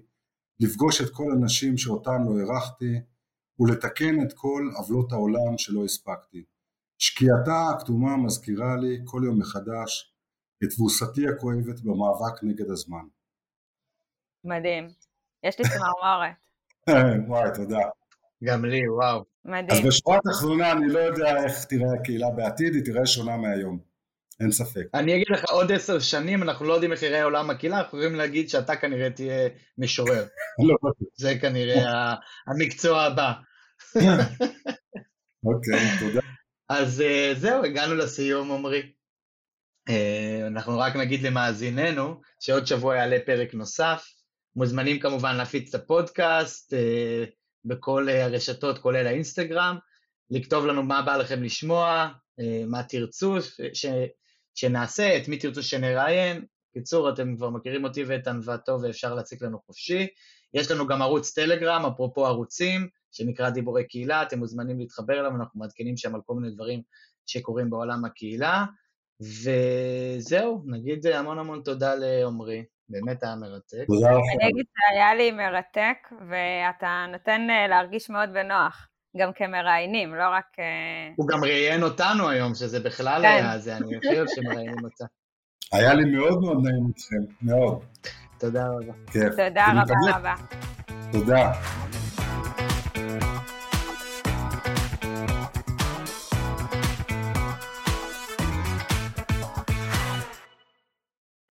לפגוש 0.60 1.02
את 1.02 1.10
כל 1.10 1.32
הנשים 1.32 1.78
שאותן 1.78 2.24
לא 2.26 2.40
אירחתי, 2.40 2.94
ולתקן 3.60 4.16
את 4.28 4.34
כל 4.34 4.70
עוולות 4.76 5.12
העולם 5.12 5.58
שלא 5.58 5.84
הספקתי. 5.86 6.44
שקיעתה 7.00 7.70
הכתומה 7.76 8.18
מזכירה 8.18 8.76
לי 8.76 9.02
כל 9.06 9.22
יום 9.26 9.40
מחדש 9.40 10.14
את 10.64 10.70
תבוסתי 10.70 11.28
הכואבת 11.28 11.80
במאבק 11.84 12.44
נגד 12.44 12.70
הזמן. 12.70 13.06
מדהים. 14.44 14.88
יש 15.44 15.60
לי 15.60 15.66
צמרמורת. 15.70 16.36
וואי, 17.30 17.50
תודה. 17.56 17.80
גם 18.44 18.66
לי, 18.66 18.90
וואו. 18.90 19.24
מדהים. 19.46 19.68
אז 19.72 19.88
בשורה 19.88 20.18
התחתונה 20.18 20.72
אני 20.72 20.88
לא 20.88 21.00
יודע 21.00 21.44
איך 21.44 21.66
תראה 21.66 21.94
הקהילה 22.00 22.28
בעתיד, 22.36 22.74
היא 22.74 22.84
תראה 22.86 23.06
שונה 23.06 23.38
מהיום, 23.38 23.80
אין 24.40 24.52
ספק. 24.52 24.82
אני 24.94 25.16
אגיד 25.16 25.28
לך, 25.30 25.44
עוד 25.50 25.72
עשר 25.72 26.00
שנים 26.00 26.44
אנחנו 26.44 26.66
לא 26.66 26.74
יודעים 26.74 26.92
איך 26.92 27.02
יראה 27.02 27.24
עולם 27.24 27.50
הקהילה, 27.50 27.78
אנחנו 27.80 27.98
יכולים 27.98 28.16
להגיד 28.16 28.50
שאתה 28.50 28.76
כנראה 28.76 29.10
תהיה 29.10 29.50
משורר. 29.78 30.26
לא, 30.68 30.92
זה 31.16 31.34
כנראה 31.42 32.14
המקצוע 32.48 33.02
הבא. 33.02 33.32
אוקיי, 35.46 35.80
תודה. 36.00 36.22
אז 36.70 37.02
אה, 37.02 37.34
זהו, 37.38 37.64
הגענו 37.66 37.96
לסיום, 37.96 38.52
עמרי. 38.52 38.92
אה, 39.90 40.48
אנחנו 40.48 40.80
רק 40.80 40.96
נגיד 40.96 41.24
למאזיננו 41.24 42.22
שעוד 42.40 42.68
שבוע 42.68 42.96
יעלה 42.96 43.18
פרק 43.26 43.54
נוסף. 43.54 44.06
מוזמנים 44.56 45.00
כמובן 45.00 45.36
להפיץ 45.36 45.76
את 45.76 45.82
הפודקאסט 45.82 46.74
אה, 46.74 47.24
בכל 47.66 48.10
הרשתות, 48.10 48.80
כולל 48.80 49.08
האינסטגרם, 49.08 49.78
לכתוב 50.30 50.66
לנו 50.66 50.84
מה 50.84 51.02
בא 51.02 51.18
לכם 51.18 51.44
לשמוע, 51.44 52.10
מה 52.68 52.84
תרצו 52.84 53.36
ש- 53.74 53.86
שנעשה, 54.56 55.18
את 55.18 55.28
מי 55.28 55.38
תרצו 55.38 55.64
שנראיין. 55.64 56.46
בקיצור, 56.72 57.10
אתם 57.10 57.36
כבר 57.36 57.50
מכירים 57.50 57.84
אותי 57.84 58.04
ואת 58.04 58.28
ענוותו 58.28 58.78
ואפשר 58.82 59.14
להציק 59.14 59.42
לנו 59.42 59.60
חופשי. 59.66 60.08
יש 60.54 60.72
לנו 60.72 60.88
גם 60.88 61.02
ערוץ 61.02 61.34
טלגרם, 61.34 61.86
אפרופו 61.86 62.26
ערוצים, 62.26 62.88
שנקרא 63.12 63.50
דיבורי 63.50 63.88
קהילה, 63.88 64.24
אתם 64.24 64.40
מוזמנים 64.40 64.80
להתחבר 64.80 65.20
אליו, 65.20 65.32
אנחנו 65.36 65.60
מעדכנים 65.60 65.98
שם 65.98 66.16
על 66.16 66.22
כל 66.26 66.34
מיני 66.34 66.54
דברים 66.54 66.82
שקורים 67.26 67.70
בעולם 67.70 68.06
הקהילה. 68.06 68.66
וזהו, 69.22 70.64
נגיד 70.66 71.08
המון 71.08 71.40
המון 71.40 71.62
תודה 71.66 71.96
לעומרי, 71.96 72.66
באמת 72.90 73.24
היה 73.24 73.36
מרתק. 73.36 73.86
תודה 73.88 74.10
אני 74.10 74.18
לכם. 74.18 74.48
אגיד 74.48 74.66
שהיה 74.74 75.16
לי 75.16 75.32
מרתק, 75.32 75.98
ואתה 76.30 77.06
נותן 77.12 77.48
אה, 77.50 77.68
להרגיש 77.68 78.10
מאוד 78.10 78.30
בנוח, 78.34 78.88
גם 79.18 79.32
כמראיינים, 79.36 80.16
לא 80.16 80.30
רק... 80.30 80.46
אה, 80.60 81.14
הוא 81.16 81.28
גם 81.28 81.44
ראיין 81.44 81.84
אותנו 81.84 82.30
היום, 82.30 82.56
שזה 82.56 82.80
בכלל 82.80 83.22
כן. 83.22 83.28
היה 83.28 83.58
זה, 83.58 83.78
אני 83.78 83.98
הכי 83.98 84.18
אוהב 84.18 84.28
שמראיינים 84.36 84.84
אותה. 84.84 85.06
היה 85.72 85.94
לי 85.94 86.06
מאוד 86.06 86.42
מאוד 86.42 86.58
נעים 86.64 86.88
איתכם, 86.88 87.34
מאוד. 87.42 87.84
תודה 88.38 88.64
רבה. 88.68 88.94
כיף. 89.12 89.30
תודה 89.30 89.66
רבה. 89.72 90.18
רבה. 90.18 90.36
תודה. 91.12 91.52